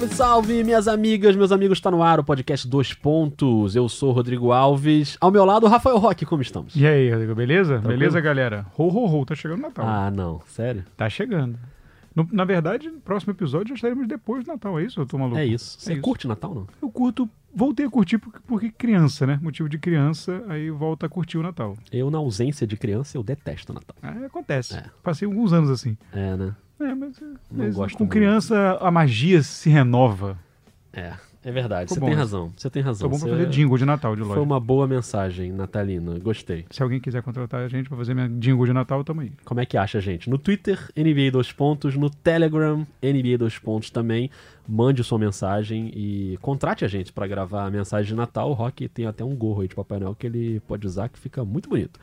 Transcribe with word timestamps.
Salve, 0.00 0.14
salve, 0.14 0.64
minhas 0.64 0.88
amigas, 0.88 1.36
meus 1.36 1.52
amigos, 1.52 1.76
está 1.78 1.90
no 1.90 2.02
ar 2.02 2.18
o 2.18 2.24
podcast 2.24 2.66
Dois 2.66 2.94
Pontos. 2.94 3.76
Eu 3.76 3.86
sou 3.88 4.08
o 4.10 4.12
Rodrigo 4.12 4.50
Alves. 4.50 5.18
Ao 5.20 5.30
meu 5.30 5.44
lado, 5.44 5.66
o 5.66 5.68
Rafael 5.68 5.98
Roque, 5.98 6.24
como 6.24 6.40
estamos? 6.40 6.74
E 6.74 6.86
aí, 6.86 7.10
Rodrigo, 7.10 7.34
beleza? 7.34 7.78
Beleza, 7.78 8.18
galera? 8.20 8.64
Ho, 8.78 8.84
ho, 8.88 9.20
ho, 9.20 9.26
tá 9.26 9.34
chegando 9.34 9.58
o 9.58 9.62
Natal. 9.62 9.84
Ah, 9.86 10.10
não, 10.10 10.40
sério? 10.46 10.84
Tá 10.96 11.08
chegando. 11.10 11.58
No- 12.14 12.26
na 12.32 12.44
verdade, 12.44 12.88
no 12.90 12.98
próximo 13.00 13.32
episódio 13.32 13.68
já 13.68 13.74
estaremos 13.74 14.08
depois 14.08 14.42
do 14.44 14.48
Natal, 14.48 14.78
é 14.80 14.84
isso? 14.84 15.00
Eu 15.00 15.06
tô 15.06 15.18
maluco? 15.18 15.36
É 15.38 15.44
isso. 15.44 15.78
Você 15.78 15.90
É 15.90 15.94
isso. 15.94 16.02
curte 16.02 16.26
Natal, 16.26 16.54
não? 16.54 16.66
Eu 16.80 16.90
curto, 16.90 17.28
voltei 17.54 17.84
a 17.84 17.90
curtir 17.90 18.16
porque, 18.46 18.70
criança, 18.70 19.26
né? 19.26 19.38
Motivo 19.42 19.68
de 19.68 19.78
criança, 19.78 20.42
aí 20.48 20.70
volta 20.70 21.06
a 21.06 21.08
curtir 21.10 21.36
o 21.36 21.42
Natal. 21.42 21.76
Eu, 21.92 22.10
na 22.10 22.18
ausência 22.18 22.66
de 22.66 22.76
criança, 22.76 23.18
eu 23.18 23.22
detesto 23.22 23.72
Natal. 23.74 23.96
Aí 24.02 24.24
acontece. 24.24 24.76
É. 24.76 24.84
Passei 25.02 25.26
alguns 25.26 25.52
anos 25.52 25.68
assim. 25.68 25.96
É, 26.12 26.36
né? 26.36 26.54
É, 26.80 26.94
mas, 26.94 27.20
mas 27.50 27.74
gosto 27.76 27.96
com 27.98 28.04
muito. 28.04 28.12
criança 28.12 28.78
a 28.80 28.90
magia 28.90 29.42
se 29.42 29.68
renova. 29.68 30.38
É, 30.92 31.12
é 31.44 31.52
verdade. 31.52 31.90
Você 31.92 32.00
bom 32.00 32.06
tem 32.06 32.14
razão. 32.16 32.52
Você 32.56 32.70
tem 32.70 32.82
razão. 32.82 33.08
Tô 33.08 33.14
bom 33.14 33.20
pra 33.20 33.28
Você- 33.28 33.36
fazer 33.44 33.50
jingle 33.50 33.78
de 33.78 33.84
Natal, 33.84 34.14
de 34.16 34.22
Foi 34.22 34.28
loja. 34.30 34.40
uma 34.40 34.58
boa 34.58 34.86
mensagem 34.88 35.52
natalina. 35.52 36.18
Gostei. 36.18 36.64
Se 36.70 36.82
alguém 36.82 36.98
quiser 36.98 37.22
contratar 37.22 37.60
a 37.62 37.68
gente 37.68 37.88
pra 37.88 37.96
fazer 37.98 38.14
minha 38.14 38.28
jingle 38.28 38.66
de 38.66 38.72
Natal, 38.72 39.04
tamo 39.04 39.20
aí. 39.20 39.32
Como 39.44 39.60
é 39.60 39.66
que 39.66 39.76
acha, 39.76 40.00
gente? 40.00 40.28
No 40.28 40.38
Twitter, 40.38 40.78
NBA 40.96 41.30
2 41.30 41.52
pontos. 41.52 41.94
No 41.96 42.08
Telegram, 42.10 42.86
NBA 43.02 43.36
2 43.38 43.58
pontos 43.58 43.90
também. 43.90 44.30
Mande 44.66 45.04
sua 45.04 45.18
mensagem 45.18 45.90
e 45.94 46.38
contrate 46.40 46.84
a 46.84 46.88
gente 46.88 47.12
pra 47.12 47.26
gravar 47.26 47.66
a 47.66 47.70
mensagem 47.70 48.08
de 48.08 48.14
Natal. 48.14 48.50
O 48.50 48.54
Rock 48.54 48.88
tem 48.88 49.06
até 49.06 49.22
um 49.24 49.34
gorro 49.36 49.60
aí 49.62 49.68
de 49.68 49.74
Papai 49.74 49.98
Noel 50.00 50.14
que 50.14 50.26
ele 50.26 50.60
pode 50.60 50.86
usar, 50.86 51.08
que 51.08 51.18
fica 51.18 51.44
muito 51.44 51.68
bonito. 51.68 51.98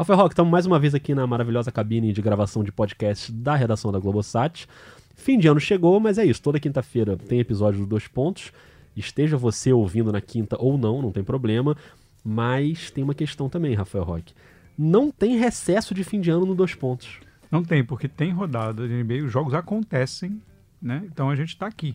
Rafael 0.00 0.18
Rock, 0.18 0.32
estamos 0.32 0.50
mais 0.50 0.64
uma 0.64 0.78
vez 0.78 0.94
aqui 0.94 1.14
na 1.14 1.26
maravilhosa 1.26 1.70
cabine 1.70 2.10
de 2.10 2.22
gravação 2.22 2.64
de 2.64 2.72
podcast 2.72 3.30
da 3.30 3.54
redação 3.54 3.92
da 3.92 3.98
Globosat. 3.98 4.66
Fim 5.14 5.38
de 5.38 5.46
ano 5.46 5.60
chegou, 5.60 6.00
mas 6.00 6.16
é 6.16 6.24
isso. 6.24 6.40
Toda 6.40 6.58
quinta-feira 6.58 7.18
tem 7.18 7.38
episódio 7.38 7.80
do 7.80 7.86
Dois 7.86 8.08
Pontos. 8.08 8.50
Esteja 8.96 9.36
você 9.36 9.74
ouvindo 9.74 10.10
na 10.10 10.22
quinta 10.22 10.56
ou 10.58 10.78
não, 10.78 11.02
não 11.02 11.12
tem 11.12 11.22
problema. 11.22 11.76
Mas 12.24 12.90
tem 12.90 13.04
uma 13.04 13.14
questão 13.14 13.50
também, 13.50 13.74
Rafael 13.74 14.02
Roque. 14.02 14.32
Não 14.78 15.10
tem 15.10 15.36
recesso 15.36 15.92
de 15.92 16.02
fim 16.02 16.18
de 16.18 16.30
ano 16.30 16.46
no 16.46 16.54
Dois 16.54 16.74
Pontos. 16.74 17.20
Não 17.50 17.62
tem, 17.62 17.84
porque 17.84 18.08
tem 18.08 18.32
rodada 18.32 18.88
de 18.88 18.94
NBA, 19.04 19.26
os 19.26 19.30
jogos 19.30 19.52
acontecem, 19.52 20.40
né? 20.80 21.02
Então 21.12 21.28
a 21.28 21.36
gente 21.36 21.54
tá 21.58 21.66
aqui. 21.66 21.94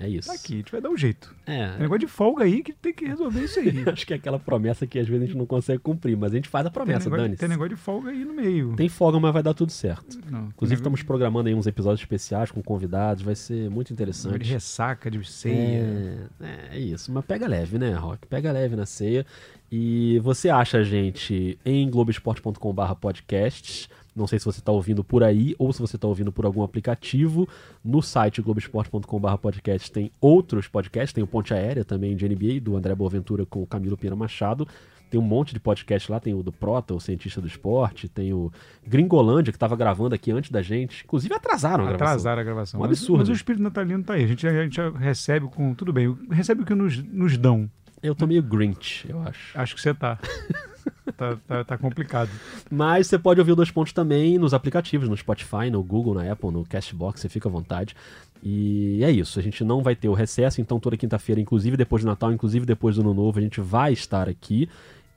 É 0.00 0.08
isso. 0.08 0.28
Tá 0.28 0.34
aqui, 0.34 0.54
a 0.54 0.56
gente 0.56 0.72
vai 0.72 0.80
dar 0.80 0.88
um 0.88 0.96
jeito. 0.96 1.34
Tem 1.44 1.60
É. 1.62 1.76
negócio 1.78 1.98
de 2.00 2.06
folga 2.06 2.44
aí 2.44 2.62
que 2.62 2.72
tem 2.72 2.92
que 2.92 3.04
resolver 3.04 3.44
isso 3.44 3.60
aí. 3.60 3.84
Acho 3.92 4.06
que 4.06 4.14
é 4.14 4.16
aquela 4.16 4.38
promessa 4.38 4.86
que 4.86 4.98
às 4.98 5.06
vezes 5.06 5.22
a 5.24 5.26
gente 5.26 5.36
não 5.36 5.44
consegue 5.44 5.78
cumprir, 5.78 6.16
mas 6.16 6.32
a 6.32 6.36
gente 6.36 6.48
faz 6.48 6.64
a 6.64 6.70
Tem 6.70 6.74
promessa, 6.74 7.04
negócio, 7.04 7.22
dane 7.24 7.36
tem 7.36 7.48
negócio 7.48 7.76
de 7.76 7.76
folga 7.76 8.10
aí 8.10 8.24
no 8.24 8.32
meio. 8.32 8.74
Tem 8.76 8.88
folga, 8.88 9.20
mas 9.20 9.32
vai 9.32 9.42
dar 9.42 9.52
tudo 9.52 9.70
certo. 9.70 10.18
Não, 10.30 10.46
Inclusive, 10.46 10.76
tem 10.76 10.80
estamos 10.80 11.02
programando 11.02 11.48
aí 11.48 11.54
uns 11.54 11.66
episódios 11.66 12.00
especiais 12.00 12.50
com 12.50 12.62
convidados, 12.62 13.22
vai 13.22 13.34
ser 13.34 13.68
muito 13.68 13.70
negócio 13.70 13.84
de 13.84 13.92
interessante. 13.92 14.52
ressaca, 14.52 15.10
de 15.10 15.22
ceia. 15.30 16.28
É, 16.40 16.44
é, 16.44 16.68
é 16.72 16.78
isso, 16.80 17.12
mas 17.12 17.24
pega 17.24 17.46
leve, 17.46 17.78
né, 17.78 17.92
Rock? 17.94 18.26
Pega 18.26 18.50
leve 18.50 18.74
na 18.76 18.86
ceia. 18.86 19.26
E 19.72 20.18
você 20.20 20.48
acha 20.48 20.78
a 20.78 20.82
gente 20.82 21.56
em 21.64 21.88
globesport.com.br 21.90 22.94
podcasts. 23.00 23.88
Não 24.14 24.26
sei 24.26 24.38
se 24.38 24.44
você 24.44 24.60
está 24.60 24.72
ouvindo 24.72 25.04
por 25.04 25.22
aí 25.22 25.54
ou 25.58 25.72
se 25.72 25.80
você 25.80 25.96
está 25.96 26.08
ouvindo 26.08 26.32
por 26.32 26.44
algum 26.44 26.62
aplicativo. 26.62 27.48
No 27.84 28.02
site 28.02 28.42
globesport.com.br 28.42 29.36
podcasts 29.40 29.90
tem 29.90 30.10
outros 30.20 30.68
podcasts. 30.68 31.12
Tem 31.12 31.22
o 31.22 31.26
Ponte 31.26 31.54
Aérea 31.54 31.84
também 31.84 32.16
de 32.16 32.28
NBA, 32.28 32.60
do 32.60 32.76
André 32.76 32.94
Boaventura 32.94 33.46
com 33.46 33.62
o 33.62 33.66
Camilo 33.66 33.96
Pira 33.96 34.16
Machado. 34.16 34.66
Tem 35.10 35.18
um 35.18 35.24
monte 35.24 35.52
de 35.52 35.58
podcast 35.58 36.10
lá, 36.10 36.20
tem 36.20 36.32
o 36.34 36.42
do 36.42 36.52
Prota, 36.52 36.94
o 36.94 37.00
cientista 37.00 37.40
do 37.40 37.48
esporte, 37.48 38.08
tem 38.08 38.32
o 38.32 38.52
Gringolândia, 38.86 39.50
que 39.50 39.56
estava 39.56 39.74
gravando 39.74 40.14
aqui 40.14 40.30
antes 40.30 40.52
da 40.52 40.62
gente. 40.62 41.02
Inclusive 41.04 41.34
atrasaram 41.34 41.82
a 41.82 41.88
gravação. 41.88 42.06
Atrasaram 42.06 42.40
a 42.40 42.44
gravação. 42.44 42.78
Um 42.78 42.82
Mas- 42.84 42.90
absurdo. 42.98 43.18
Mas, 43.18 43.28
o 43.28 43.32
espírito 43.32 43.60
natalino 43.60 44.04
tá 44.04 44.14
aí. 44.14 44.22
A 44.22 44.26
gente, 44.28 44.46
a 44.46 44.62
gente 44.62 44.80
recebe 44.96 45.48
com. 45.48 45.74
Tudo 45.74 45.92
bem, 45.92 46.16
recebe 46.30 46.62
o 46.62 46.64
que 46.64 46.74
nos, 46.76 47.02
nos 47.02 47.36
dão. 47.36 47.68
Eu 48.02 48.14
tô 48.14 48.26
meio 48.26 48.42
Grinch, 48.42 49.06
eu 49.08 49.20
acho. 49.22 49.58
Acho 49.58 49.74
que 49.74 49.80
você 49.80 49.92
tá. 49.92 50.18
tá, 51.16 51.36
tá. 51.46 51.64
tá 51.64 51.78
complicado. 51.78 52.30
Mas 52.70 53.06
você 53.06 53.18
pode 53.18 53.40
ouvir 53.40 53.52
o 53.52 53.56
Dois 53.56 53.70
Pontos 53.70 53.92
também 53.92 54.38
nos 54.38 54.54
aplicativos, 54.54 55.08
no 55.08 55.16
Spotify, 55.16 55.70
no 55.70 55.82
Google, 55.82 56.14
na 56.14 56.32
Apple, 56.32 56.50
no 56.50 56.64
Castbox, 56.64 57.20
você 57.20 57.28
fica 57.28 57.48
à 57.48 57.52
vontade. 57.52 57.94
E 58.42 59.04
é 59.04 59.10
isso, 59.10 59.38
a 59.38 59.42
gente 59.42 59.62
não 59.62 59.82
vai 59.82 59.94
ter 59.94 60.08
o 60.08 60.14
recesso, 60.14 60.62
então 60.62 60.80
toda 60.80 60.96
quinta-feira, 60.96 61.40
inclusive 61.40 61.76
depois 61.76 62.02
do 62.02 62.06
Natal, 62.06 62.32
inclusive 62.32 62.64
depois 62.64 62.96
do 62.96 63.02
Ano 63.02 63.12
Novo, 63.12 63.38
a 63.38 63.42
gente 63.42 63.60
vai 63.60 63.92
estar 63.92 64.28
aqui. 64.28 64.68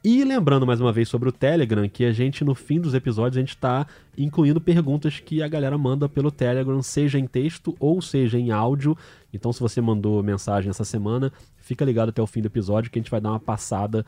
E 0.04 0.22
lembrando 0.26 0.68
mais 0.68 0.82
uma 0.82 0.92
vez 0.92 1.08
sobre 1.08 1.30
o 1.30 1.32
Telegram, 1.32 1.88
que 1.88 2.04
a 2.04 2.12
gente 2.12 2.44
no 2.44 2.54
fim 2.54 2.80
dos 2.80 2.94
episódios 2.94 3.38
a 3.38 3.40
gente 3.40 3.56
está 3.56 3.88
incluindo 4.18 4.60
perguntas 4.60 5.20
que 5.22 5.42
a 5.42 5.48
galera 5.48 5.78
manda 5.78 6.10
pelo 6.10 6.30
Telegram, 6.30 6.82
seja 6.82 7.18
em 7.18 7.26
texto 7.26 7.74
ou 7.80 8.02
seja 8.02 8.38
em 8.38 8.52
áudio. 8.52 8.98
Então 9.34 9.54
se 9.54 9.62
você 9.62 9.80
mandou 9.80 10.22
mensagem 10.22 10.70
essa 10.70 10.84
semana, 10.84 11.32
fica 11.56 11.86
ligado 11.86 12.10
até 12.10 12.22
o 12.22 12.28
fim 12.28 12.42
do 12.42 12.48
episódio 12.48 12.92
que 12.92 13.00
a 13.00 13.02
gente 13.02 13.12
vai 13.12 13.22
dar 13.22 13.30
uma 13.30 13.40
passada 13.40 14.06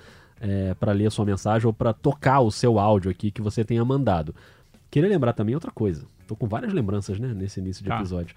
para 0.82 0.92
ler 0.92 1.08
a 1.08 1.12
sua 1.12 1.24
mensagem 1.24 1.66
ou 1.66 1.72
para 1.72 1.94
tocar 1.94 2.42
o 2.42 2.52
seu 2.52 2.78
áudio 2.78 3.10
aqui 3.10 3.32
que 3.32 3.42
você 3.42 3.64
tenha 3.64 3.84
mandado. 3.86 4.36
Queria 4.92 5.10
lembrar 5.10 5.32
também 5.32 5.56
outra 5.56 5.72
coisa. 5.72 6.06
Tô 6.28 6.36
com 6.36 6.46
várias 6.46 6.74
lembranças, 6.74 7.18
né, 7.20 7.34
nesse 7.34 7.62
início 7.62 7.82
de 7.82 7.90
Tá. 7.90 7.96
episódio. 8.00 8.36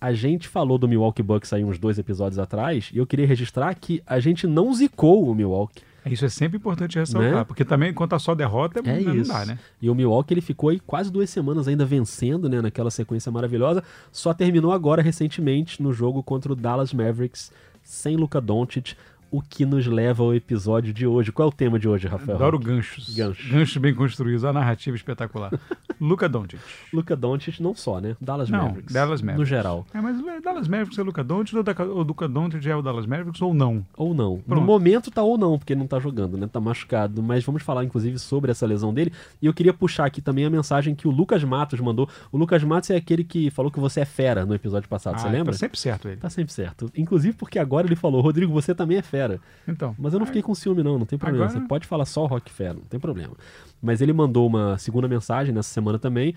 A 0.00 0.12
gente 0.12 0.48
falou 0.48 0.78
do 0.78 0.88
Milwaukee 0.88 1.22
Bucks 1.22 1.52
aí 1.52 1.62
uns 1.64 1.78
dois 1.78 1.96
episódios 1.96 2.40
atrás 2.40 2.90
e 2.92 2.98
eu 2.98 3.06
queria 3.06 3.26
registrar 3.26 3.72
que 3.76 4.02
a 4.04 4.18
gente 4.18 4.48
não 4.48 4.74
zicou 4.74 5.28
o 5.30 5.32
Milwaukee. 5.32 5.80
Isso 6.06 6.24
é 6.24 6.28
sempre 6.28 6.56
importante 6.56 6.98
ressaltar. 6.98 7.32
Né? 7.32 7.44
Porque 7.44 7.64
também, 7.64 7.92
tá 7.94 8.18
só 8.18 8.34
derrota, 8.34 8.80
É 8.84 9.00
não 9.00 9.14
isso. 9.14 9.32
dá, 9.32 9.46
né? 9.46 9.58
E 9.80 9.88
o 9.88 9.94
Milwaukee 9.94 10.34
ele 10.34 10.40
ficou 10.40 10.70
aí 10.70 10.80
quase 10.80 11.12
duas 11.12 11.30
semanas 11.30 11.68
ainda 11.68 11.84
vencendo, 11.84 12.48
né, 12.48 12.60
naquela 12.60 12.90
sequência 12.90 13.30
maravilhosa. 13.30 13.82
Só 14.10 14.34
terminou 14.34 14.72
agora 14.72 15.00
recentemente 15.00 15.82
no 15.82 15.92
jogo 15.92 16.22
contra 16.22 16.52
o 16.52 16.56
Dallas 16.56 16.92
Mavericks 16.92 17.52
sem 17.82 18.16
Luka 18.16 18.40
Doncic, 18.40 18.94
o 19.32 19.40
que 19.40 19.64
nos 19.64 19.86
leva 19.86 20.22
ao 20.22 20.34
episódio 20.34 20.92
de 20.92 21.06
hoje. 21.06 21.32
Qual 21.32 21.48
é 21.48 21.50
o 21.50 21.54
tema 21.54 21.78
de 21.78 21.88
hoje, 21.88 22.06
Rafael? 22.06 22.36
Adoro 22.36 22.58
ganchos. 22.58 23.14
Ganchos. 23.14 23.76
bem 23.78 23.94
construídos, 23.94 24.44
a 24.44 24.52
narrativa 24.52 24.94
espetacular. 24.94 25.50
Luca 26.00 26.28
Doncic. 26.28 26.60
Luka 26.92 27.16
Doncic 27.16 27.60
não 27.60 27.74
só, 27.74 28.00
né? 28.00 28.16
Dallas 28.20 28.50
Não, 28.50 28.64
Mavericks. 28.66 28.92
Dallas 28.92 29.22
Mavericks. 29.22 29.38
No 29.38 29.44
geral. 29.56 29.86
É, 29.94 30.00
mas 30.00 30.18
o 30.20 30.40
Dallas 30.42 30.68
Mavericks 30.68 30.98
é 30.98 31.02
Luca 31.02 31.22
Doncic 31.24 31.56
ou 31.56 31.62
da- 31.62 31.84
o 31.84 32.02
Luca 32.02 32.28
Doncic 32.28 32.66
é 32.66 32.74
o 32.76 32.82
Dallas 32.82 33.06
Mavericks 33.06 33.40
ou 33.40 33.54
não? 33.54 33.86
Ou 33.96 34.12
não. 34.12 34.36
No 34.36 34.42
Pronto. 34.42 34.62
momento 34.64 35.10
tá 35.10 35.22
ou 35.22 35.38
não, 35.38 35.56
porque 35.58 35.72
ele 35.72 35.80
não 35.80 35.86
tá 35.86 35.98
jogando, 36.00 36.36
né? 36.36 36.48
Tá 36.52 36.60
machucado. 36.60 37.22
Mas 37.22 37.44
vamos 37.44 37.62
falar, 37.62 37.84
inclusive, 37.84 38.18
sobre 38.18 38.50
essa 38.50 38.66
lesão 38.66 38.92
dele. 38.92 39.12
E 39.40 39.46
eu 39.46 39.54
queria 39.54 39.72
puxar 39.72 40.04
aqui 40.06 40.20
também 40.20 40.44
a 40.44 40.50
mensagem 40.50 40.94
que 40.94 41.06
o 41.06 41.10
Lucas 41.10 41.42
Matos 41.44 41.78
mandou. 41.80 42.08
O 42.32 42.36
Lucas 42.36 42.62
Matos 42.64 42.90
é 42.90 42.96
aquele 42.96 43.22
que 43.24 43.48
falou 43.50 43.70
que 43.70 43.78
você 43.80 44.00
é 44.00 44.04
fera 44.04 44.44
no 44.44 44.54
episódio 44.54 44.88
passado, 44.88 45.20
você 45.20 45.28
Ah, 45.28 45.30
lembra? 45.30 45.52
Tá 45.52 45.58
sempre 45.58 45.78
certo 45.78 46.08
ele. 46.08 46.16
Tá 46.16 46.28
sempre 46.28 46.52
certo. 46.52 46.90
Inclusive 46.96 47.36
porque 47.36 47.58
agora 47.60 47.86
ele 47.86 47.96
falou, 47.96 48.20
Rodrigo, 48.20 48.52
você 48.52 48.74
também 48.74 48.98
é 48.98 49.02
fera. 49.02 49.21
Então. 49.66 49.94
Mas 49.98 50.12
eu 50.12 50.18
não 50.18 50.26
fiquei 50.26 50.42
com 50.42 50.54
ciúme, 50.54 50.82
não, 50.82 50.98
não 50.98 51.06
tem 51.06 51.18
problema. 51.18 51.44
Agora- 51.46 51.60
Você 51.60 51.68
pode 51.68 51.86
falar 51.86 52.04
só 52.04 52.24
o 52.24 52.26
Rock 52.26 52.50
Fera, 52.50 52.74
não 52.74 52.82
tem 52.82 52.98
problema. 53.00 53.34
Mas 53.80 54.00
ele 54.00 54.12
mandou 54.12 54.46
uma 54.46 54.76
segunda 54.78 55.06
mensagem 55.08 55.54
nessa 55.54 55.70
semana 55.70 55.98
também, 55.98 56.34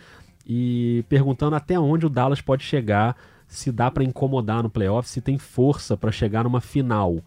e 0.48 1.04
perguntando 1.10 1.56
até 1.56 1.80
onde 1.80 2.06
o 2.06 2.10
Dallas 2.10 2.42
pode 2.42 2.64
chegar, 2.64 3.16
se 3.48 3.72
dá 3.72 3.90
pra 3.90 4.04
incomodar 4.04 4.62
no 4.64 4.70
playoff, 4.70 5.08
se 5.10 5.22
tem 5.22 5.38
força 5.38 5.96
pra 5.98 6.12
chegar 6.12 6.44
numa 6.44 6.62
final. 6.62 7.18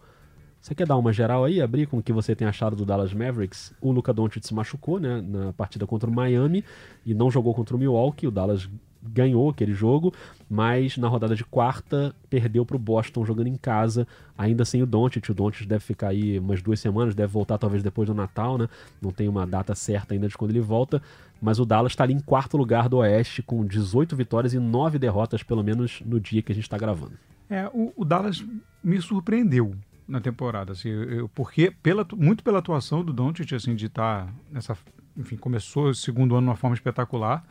Você 0.61 0.75
quer 0.75 0.85
dar 0.85 0.97
uma 0.97 1.13
geral 1.13 1.45
aí, 1.45 1.61
abrir 1.61 1.85
com 1.87 1.97
o 1.99 2.03
que 2.03 2.11
você 2.11 2.35
tem 2.35 2.45
achado 2.47 2.75
do 2.75 2.85
Dallas 2.85 3.13
Mavericks? 3.13 3.73
O 3.81 3.91
Luka 3.91 4.11
Doncic 4.13 4.45
se 4.45 4.53
machucou, 4.53 4.99
né, 4.99 5.21
na 5.21 5.53
partida 5.53 5.87
contra 5.87 6.09
o 6.09 6.13
Miami 6.13 6.63
e 7.05 7.13
não 7.13 7.31
jogou 7.31 7.53
contra 7.53 7.75
o 7.75 7.79
Milwaukee. 7.79 8.27
O 8.27 8.31
Dallas 8.31 8.69
ganhou 9.01 9.49
aquele 9.49 9.73
jogo, 9.73 10.13
mas 10.49 10.97
na 10.97 11.07
rodada 11.07 11.35
de 11.35 11.45
quarta 11.45 12.13
perdeu 12.29 12.65
para 12.65 12.75
o 12.75 12.79
Boston 12.79 13.25
jogando 13.25 13.47
em 13.47 13.55
casa, 13.55 14.07
ainda 14.37 14.65
sem 14.65 14.81
o 14.83 14.85
Doncic. 14.85 15.29
O 15.29 15.33
Doncic 15.33 15.65
deve 15.67 15.83
ficar 15.83 16.09
aí 16.09 16.39
umas 16.39 16.61
duas 16.61 16.79
semanas, 16.79 17.15
deve 17.15 17.31
voltar 17.31 17.57
talvez 17.57 17.81
depois 17.83 18.07
do 18.07 18.13
Natal, 18.13 18.57
né? 18.57 18.67
Não 19.01 19.11
tem 19.11 19.27
uma 19.27 19.45
data 19.47 19.73
certa 19.75 20.13
ainda 20.13 20.27
de 20.27 20.37
quando 20.37 20.51
ele 20.51 20.59
volta, 20.61 21.01
mas 21.41 21.59
o 21.59 21.65
Dallas 21.65 21.91
está 21.93 22.03
ali 22.03 22.13
em 22.13 22.19
quarto 22.19 22.57
lugar 22.57 22.89
do 22.89 22.97
Oeste 22.97 23.41
com 23.41 23.65
18 23.65 24.15
vitórias 24.15 24.53
e 24.53 24.59
9 24.59 24.99
derrotas, 24.99 25.43
pelo 25.43 25.63
menos 25.63 26.01
no 26.05 26.19
dia 26.19 26.41
que 26.41 26.51
a 26.51 26.55
gente 26.55 26.65
está 26.65 26.77
gravando. 26.77 27.13
É, 27.49 27.67
o, 27.73 27.93
o 27.95 28.05
Dallas 28.05 28.43
me 28.83 29.01
surpreendeu 29.01 29.73
na 30.07 30.19
temporada, 30.19 30.71
assim, 30.73 30.89
eu- 30.89 31.29
porque 31.29 31.71
pela, 31.83 32.05
muito 32.15 32.43
pela 32.43 32.59
atuação 32.59 33.03
do 33.03 33.13
Doncic, 33.13 33.53
assim, 33.53 33.75
de 33.75 33.85
estar 33.85 34.33
nessa, 34.51 34.75
enfim, 35.15 35.35
começou 35.37 35.89
o 35.89 35.95
segundo 35.95 36.35
ano 36.35 36.45
de 36.47 36.49
uma 36.49 36.55
forma 36.55 36.75
espetacular 36.75 37.43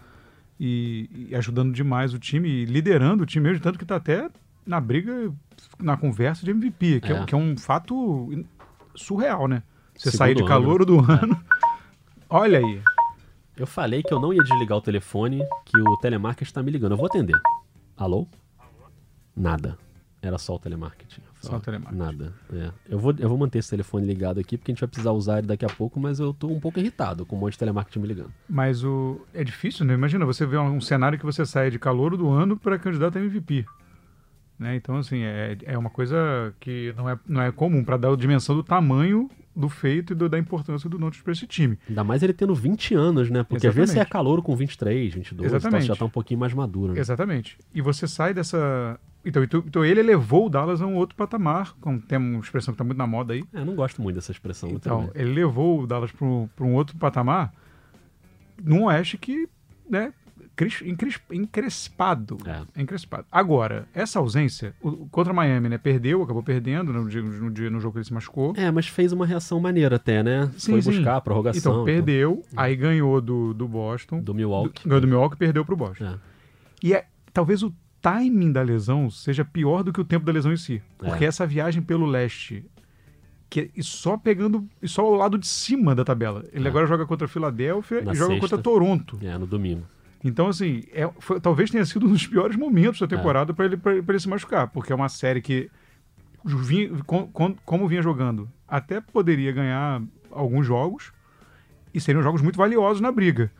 e, 0.59 1.29
e 1.31 1.35
ajudando 1.37 1.73
demais 1.73 2.13
o 2.15 2.19
time, 2.19 2.49
e 2.49 2.65
liderando 2.65 3.23
o 3.23 3.27
time 3.27 3.49
mesmo, 3.49 3.63
tanto 3.63 3.79
que 3.79 3.85
está 3.85 3.97
até 3.97 4.29
na 4.67 4.81
briga, 4.81 5.33
na 5.79 5.97
conversa 5.97 6.45
de 6.45 6.51
MVP, 6.51 7.01
que 7.01 7.13
é, 7.13 7.17
É. 7.17 7.25
que 7.25 7.35
é 7.35 7.39
um 7.39 7.57
fato 7.57 8.31
surreal, 8.95 9.49
né? 9.49 9.63
Você 9.95 10.11
Segundo 10.11 10.19
sair 10.19 10.35
de 10.35 10.41
ano, 10.43 10.49
calor 10.49 10.85
do 10.85 10.99
ano. 11.01 11.41
Olha 12.29 12.59
aí. 12.59 12.83
Eu 13.57 13.67
falei 13.67 14.03
que 14.03 14.13
eu 14.15 14.21
não 14.21 14.33
ia 14.33 14.43
desligar 14.43 14.79
o 14.79 14.81
telefone, 14.83 15.41
que 15.65 15.81
o 15.81 15.97
telemarketing 15.97 16.49
está 16.49 16.63
me 16.63 16.71
ligando. 16.71 16.93
Eu 16.93 16.97
vou 16.97 17.07
atender. 17.07 17.37
Alô? 17.97 18.29
Nada. 19.35 19.77
Era 20.23 20.39
só 20.39 20.55
o 20.55 20.59
telemarketing. 20.59 21.23
Só 21.51 21.57
o 21.57 21.61
telemarketing. 21.61 21.99
Nada. 21.99 22.33
É. 22.53 22.71
Eu, 22.89 22.99
vou, 22.99 23.15
eu 23.19 23.29
vou 23.29 23.39
manter 23.39 23.59
esse 23.59 23.71
telefone 23.71 24.07
ligado 24.07 24.39
aqui, 24.41 24.57
porque 24.57 24.71
a 24.71 24.75
gente 24.75 24.81
vai 24.81 24.89
precisar 24.89 25.13
usar 25.13 25.39
ele 25.39 25.47
daqui 25.47 25.65
a 25.65 25.69
pouco, 25.69 25.99
mas 25.99 26.21
eu 26.21 26.33
tô 26.33 26.49
um 26.49 26.61
pouco 26.61 26.79
irritado 26.79 27.25
com 27.27 27.37
um 27.37 27.39
monte 27.39 27.53
de 27.53 27.59
telemarketing 27.59 28.01
me 28.01 28.09
ligando. 28.09 28.33
Mas 28.49 28.85
o 28.85 29.21
é 29.35 29.43
difícil, 29.43 29.85
né? 29.85 29.95
Imagina 29.95 30.25
você 30.25 30.47
ver 30.47 30.59
um, 30.59 30.77
um 30.77 30.81
cenário 30.81 31.19
que 31.19 31.25
você 31.25 31.45
sai 31.45 31.71
de 31.71 31.79
calor 31.79 32.17
do 32.17 32.29
ano 32.29 32.57
para 32.57 32.79
candidato 32.79 33.19
a 33.19 33.21
MVP. 33.21 33.65
Né? 34.59 34.75
Então, 34.75 34.97
assim, 34.97 35.23
é, 35.23 35.57
é 35.65 35.79
uma 35.79 35.91
coisa 35.91 36.53
que 36.59 36.93
não 36.97 37.09
é, 37.09 37.19
não 37.27 37.41
é 37.41 37.53
comum 37.53 37.85
para 37.85 37.97
dar 37.97 38.13
a 38.13 38.17
dimensão 38.17 38.57
do 38.57 38.63
tamanho 38.63 39.31
do 39.55 39.69
feito 39.69 40.13
e 40.13 40.17
do, 40.17 40.29
da 40.29 40.39
importância 40.39 40.89
do 40.89 40.99
Doncic 40.99 41.23
para 41.23 41.33
esse 41.33 41.47
time. 41.47 41.79
Ainda 41.89 42.05
mais 42.05 42.23
ele 42.23 42.33
tendo 42.33 42.55
20 42.55 42.95
anos, 42.95 43.31
né? 43.31 43.43
Porque 43.43 43.67
Exatamente. 43.67 43.69
às 43.69 43.75
vezes 43.75 43.95
você 43.95 44.01
é 44.01 44.05
calor 44.05 44.43
com 44.43 44.55
23, 44.55 45.15
22, 45.15 45.53
Exatamente. 45.53 45.85
Então 45.85 45.95
já 45.95 45.99
tá 45.99 46.05
um 46.05 46.11
pouquinho 46.11 46.39
mais 46.39 46.53
maduro. 46.55 46.93
Né? 46.93 47.01
Exatamente. 47.01 47.59
E 47.75 47.81
você 47.81 48.07
sai 48.07 48.33
dessa... 48.33 48.99
Então, 49.29 49.45
então, 49.45 49.63
então 49.67 49.85
ele 49.85 50.03
levou 50.03 50.47
o 50.47 50.49
Dallas 50.49 50.81
a 50.81 50.87
um 50.87 50.97
outro 50.97 51.15
patamar, 51.15 51.75
como 51.83 52.01
tem 52.01 52.17
uma 52.17 52.41
expressão 52.41 52.73
que 52.73 52.77
está 52.77 52.85
muito 52.85 52.97
na 52.97 53.07
moda 53.07 53.35
aí. 53.35 53.45
É, 53.53 53.61
eu 53.61 53.67
não 53.67 53.75
gosto 53.75 54.01
muito 54.01 54.17
dessa 54.17 54.33
expressão. 54.33 54.71
Então, 54.71 55.11
ele 55.15 55.33
levou 55.33 55.83
o 55.83 55.87
Dallas 55.87 56.11
para 56.11 56.27
um 56.27 56.75
outro 56.75 56.97
patamar 56.97 57.53
num 58.63 58.85
Oeste 58.85 59.19
que 59.19 59.47
né, 59.89 60.15
encrespado. 61.31 62.39
É. 62.47 62.81
Encrespado. 62.81 63.27
Agora, 63.31 63.87
essa 63.93 64.19
ausência, 64.19 64.75
o, 64.81 65.07
contra 65.09 65.33
Miami, 65.35 65.69
né? 65.69 65.77
Perdeu, 65.77 66.23
acabou 66.23 66.43
perdendo 66.43 66.91
no, 66.91 67.07
dia, 67.07 67.23
no, 67.23 67.51
dia, 67.51 67.69
no 67.69 67.81
jogo 67.81 67.93
que 67.93 67.99
ele 67.99 68.07
se 68.07 68.15
machucou. 68.15 68.55
É, 68.57 68.71
mas 68.71 68.89
fez 68.89 69.13
uma 69.13 69.27
reação 69.27 69.61
maneira 69.61 69.97
até, 69.97 70.23
né? 70.23 70.51
Sim, 70.57 70.73
Foi 70.73 70.83
sim. 70.83 70.91
buscar 70.91 71.17
a 71.17 71.21
prorrogação. 71.21 71.73
Então, 71.73 71.85
perdeu, 71.85 72.43
então. 72.51 72.65
aí 72.65 72.75
ganhou 72.75 73.21
do, 73.21 73.53
do 73.53 73.69
Boston. 73.69 74.21
Do 74.21 74.35
Milwaukee. 74.35 74.85
Do, 74.85 74.89
ganhou 74.89 75.01
do 75.03 75.07
Milwaukee 75.07 75.35
e 75.35 75.39
perdeu 75.39 75.67
pro 75.67 75.77
Boston. 75.77 76.05
É. 76.07 76.19
E 76.83 76.95
é, 76.95 77.07
talvez 77.33 77.63
o 77.63 77.73
timing 78.01 78.53
da 78.53 78.63
lesão 78.63 79.11
seja 79.11 79.45
pior 79.45 79.83
do 79.83 79.93
que 79.93 80.01
o 80.01 80.05
tempo 80.05 80.25
da 80.25 80.33
lesão 80.33 80.53
em 80.53 80.57
si. 80.57 80.83
Porque 80.97 81.25
é. 81.25 81.29
essa 81.29 81.47
viagem 81.47 81.83
pelo 81.83 82.07
leste 82.07 82.65
que 83.51 83.71
e 83.75 83.83
só 83.83 84.17
pegando 84.17 84.69
e 84.83 84.89
só 84.89 85.03
ao 85.03 85.15
lado 85.15 85.39
de 85.39 85.47
cima 85.47 85.95
da 85.95 86.05
tabela. 86.05 86.45
Ele 86.53 86.67
é. 86.67 86.69
agora 86.69 86.87
joga 86.87 87.07
contra 87.07 87.27
a 87.27 87.29
Filadélfia 87.29 88.03
Na 88.03 88.13
e 88.13 88.15
joga 88.15 88.35
sexta. 88.35 88.41
contra 88.41 88.63
Toronto. 88.63 89.19
É, 89.23 89.37
no 89.39 89.47
domingo. 89.47 89.85
Então, 90.23 90.49
assim, 90.49 90.83
é, 90.93 91.09
foi, 91.19 91.41
talvez 91.41 91.71
tenha 91.71 91.85
sido 91.85 92.07
um 92.07 92.11
dos 92.13 92.27
piores 92.27 92.57
momentos 92.57 93.01
da 93.01 93.07
é. 93.07 93.09
temporada 93.09 93.53
é. 93.53 93.55
para 93.55 93.65
ele, 93.67 93.81
ele 94.07 94.19
se 94.19 94.29
machucar, 94.29 94.69
porque 94.69 94.93
é 94.93 94.97
uma 94.97 95.09
série 95.09 95.41
que, 95.41 95.71
vinha, 96.45 96.91
com, 97.07 97.29
com, 97.29 97.55
como 97.65 97.87
vinha 97.87 98.03
jogando, 98.03 98.49
até 98.67 99.01
poderia 99.01 99.53
ganhar 99.53 100.03
alguns 100.31 100.67
jogos 100.67 101.13
e 101.95 102.01
seriam 102.01 102.23
jogos 102.23 102.43
muito 102.43 102.57
valiosos 102.57 103.01
na 103.01 103.13
briga. 103.13 103.51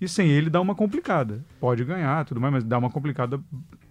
E 0.00 0.06
sem 0.06 0.28
ele 0.28 0.48
dá 0.48 0.60
uma 0.60 0.74
complicada. 0.74 1.44
Pode 1.58 1.84
ganhar, 1.84 2.24
tudo 2.24 2.40
mais, 2.40 2.52
mas 2.52 2.64
dá 2.64 2.78
uma 2.78 2.90
complicada 2.90 3.40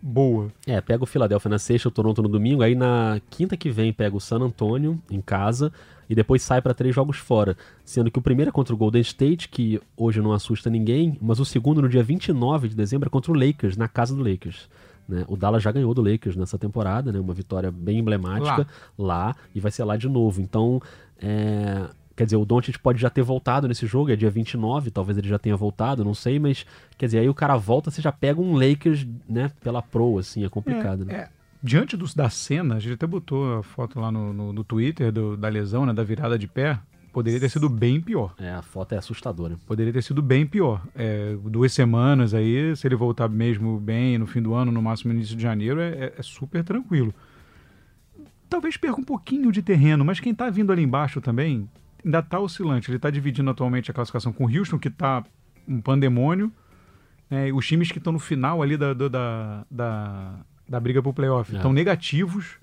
boa. 0.01 0.47
É, 0.65 0.79
pega 0.79 1.03
o 1.03 1.07
Philadelphia 1.07 1.49
na 1.49 1.59
sexta, 1.59 1.89
o 1.89 1.91
Toronto 1.91 2.21
no 2.21 2.29
domingo, 2.29 2.61
aí 2.61 2.75
na 2.75 3.19
quinta 3.29 3.57
que 3.57 3.69
vem 3.69 3.91
pega 3.91 4.15
o 4.15 4.21
San 4.21 4.37
Antonio 4.37 5.01
em 5.11 5.19
casa, 5.19 5.71
e 6.09 6.15
depois 6.15 6.41
sai 6.41 6.61
para 6.61 6.73
três 6.73 6.95
jogos 6.95 7.17
fora. 7.17 7.57
Sendo 7.83 8.09
que 8.09 8.19
o 8.19 8.21
primeiro 8.21 8.49
é 8.49 8.51
contra 8.51 8.73
o 8.73 8.77
Golden 8.77 9.01
State, 9.01 9.49
que 9.49 9.81
hoje 9.97 10.21
não 10.21 10.31
assusta 10.31 10.69
ninguém, 10.69 11.17
mas 11.21 11.39
o 11.39 11.45
segundo, 11.45 11.81
no 11.81 11.89
dia 11.89 12.03
29 12.03 12.69
de 12.69 12.75
dezembro, 12.75 13.07
é 13.07 13.09
contra 13.09 13.31
o 13.31 13.35
Lakers, 13.35 13.75
na 13.75 13.89
casa 13.89 14.15
do 14.15 14.23
Lakers. 14.23 14.69
Né? 15.07 15.25
O 15.27 15.35
Dallas 15.35 15.63
já 15.63 15.71
ganhou 15.71 15.93
do 15.93 16.01
Lakers 16.01 16.35
nessa 16.35 16.57
temporada, 16.57 17.11
né? 17.11 17.19
uma 17.19 17.33
vitória 17.33 17.71
bem 17.71 17.99
emblemática 17.99 18.67
lá, 18.97 19.27
lá 19.27 19.35
e 19.53 19.59
vai 19.59 19.71
ser 19.71 19.83
lá 19.83 19.97
de 19.97 20.07
novo. 20.07 20.41
Então, 20.41 20.81
é... 21.19 21.85
Quer 22.17 22.25
dizer, 22.25 22.37
o 22.37 22.45
Doncic 22.45 22.79
pode 22.79 22.99
já 22.99 23.11
ter 23.11 23.21
voltado 23.21 23.67
nesse 23.67 23.85
jogo, 23.85 24.09
é 24.09 24.15
dia 24.15 24.31
29, 24.31 24.89
talvez 24.89 25.19
ele 25.19 25.27
já 25.27 25.37
tenha 25.37 25.55
voltado, 25.55 26.03
não 26.03 26.15
sei, 26.15 26.39
mas 26.39 26.65
quer 26.97 27.05
dizer, 27.05 27.19
aí 27.19 27.29
o 27.29 27.33
cara 27.33 27.55
volta, 27.55 27.91
você 27.91 28.01
já 28.01 28.11
pega 28.11 28.41
um 28.41 28.53
Lakers, 28.55 29.05
né, 29.29 29.51
pela 29.61 29.83
pro, 29.83 30.17
assim, 30.17 30.43
é 30.43 30.49
complicado, 30.49 31.03
é, 31.03 31.05
né? 31.05 31.13
É, 31.13 31.29
diante 31.61 31.95
dos, 31.95 32.15
da 32.15 32.27
cena, 32.27 32.77
a 32.77 32.79
gente 32.79 32.93
até 32.93 33.05
botou 33.05 33.59
a 33.59 33.63
foto 33.63 33.99
lá 33.99 34.11
no, 34.11 34.33
no, 34.33 34.51
no 34.51 34.63
Twitter 34.63 35.11
do, 35.11 35.37
da 35.37 35.47
lesão, 35.47 35.85
né, 35.85 35.93
da 35.93 36.03
virada 36.03 36.39
de 36.39 36.47
pé. 36.47 36.79
Poderia 37.13 37.39
ter 37.39 37.49
sido 37.49 37.69
bem 37.69 38.01
pior. 38.01 38.33
É, 38.39 38.51
a 38.51 38.63
foto 38.63 38.93
é 38.93 38.97
assustadora. 38.97 39.55
Poderia 39.67 39.93
ter 39.93 40.01
sido 40.01 40.21
bem 40.21 40.45
pior. 40.45 40.81
É, 40.95 41.35
duas 41.45 41.71
semanas 41.71 42.33
aí, 42.33 42.75
se 42.75 42.87
ele 42.87 42.95
voltar 42.95 43.29
mesmo 43.29 43.79
bem 43.79 44.17
no 44.17 44.25
fim 44.25 44.41
do 44.41 44.55
ano, 44.55 44.71
no 44.71 44.81
máximo 44.81 45.13
no 45.13 45.19
início 45.19 45.35
de 45.35 45.41
janeiro, 45.43 45.79
é, 45.79 45.89
é, 45.89 46.13
é 46.17 46.23
super 46.23 46.63
tranquilo. 46.63 47.13
Talvez 48.49 48.75
perca 48.75 48.99
um 48.99 49.03
pouquinho 49.03 49.51
de 49.51 49.61
terreno, 49.61 50.03
mas 50.03 50.19
quem 50.19 50.31
está 50.31 50.49
vindo 50.49 50.71
ali 50.71 50.81
embaixo 50.81 51.21
também 51.21 51.69
ainda 52.07 52.19
está 52.19 52.39
oscilante. 52.39 52.89
Ele 52.89 52.97
está 52.97 53.09
dividindo 53.09 53.49
atualmente 53.49 53.91
a 53.91 53.93
classificação 53.93 54.33
com 54.33 54.45
o 54.45 54.49
Houston, 54.49 54.79
que 54.79 54.87
está 54.87 55.23
um 55.67 55.81
pandemônio. 55.81 56.51
Né, 57.29 57.51
os 57.51 57.67
times 57.67 57.91
que 57.91 57.97
estão 57.97 58.13
no 58.13 58.19
final 58.19 58.63
ali 58.63 58.77
da, 58.77 58.93
da, 58.93 59.65
da, 59.69 60.33
da 60.67 60.79
briga 60.79 61.03
pro 61.03 61.13
playoff. 61.13 61.53
Estão 61.53 61.71
é. 61.71 61.73
negativos. 61.73 62.55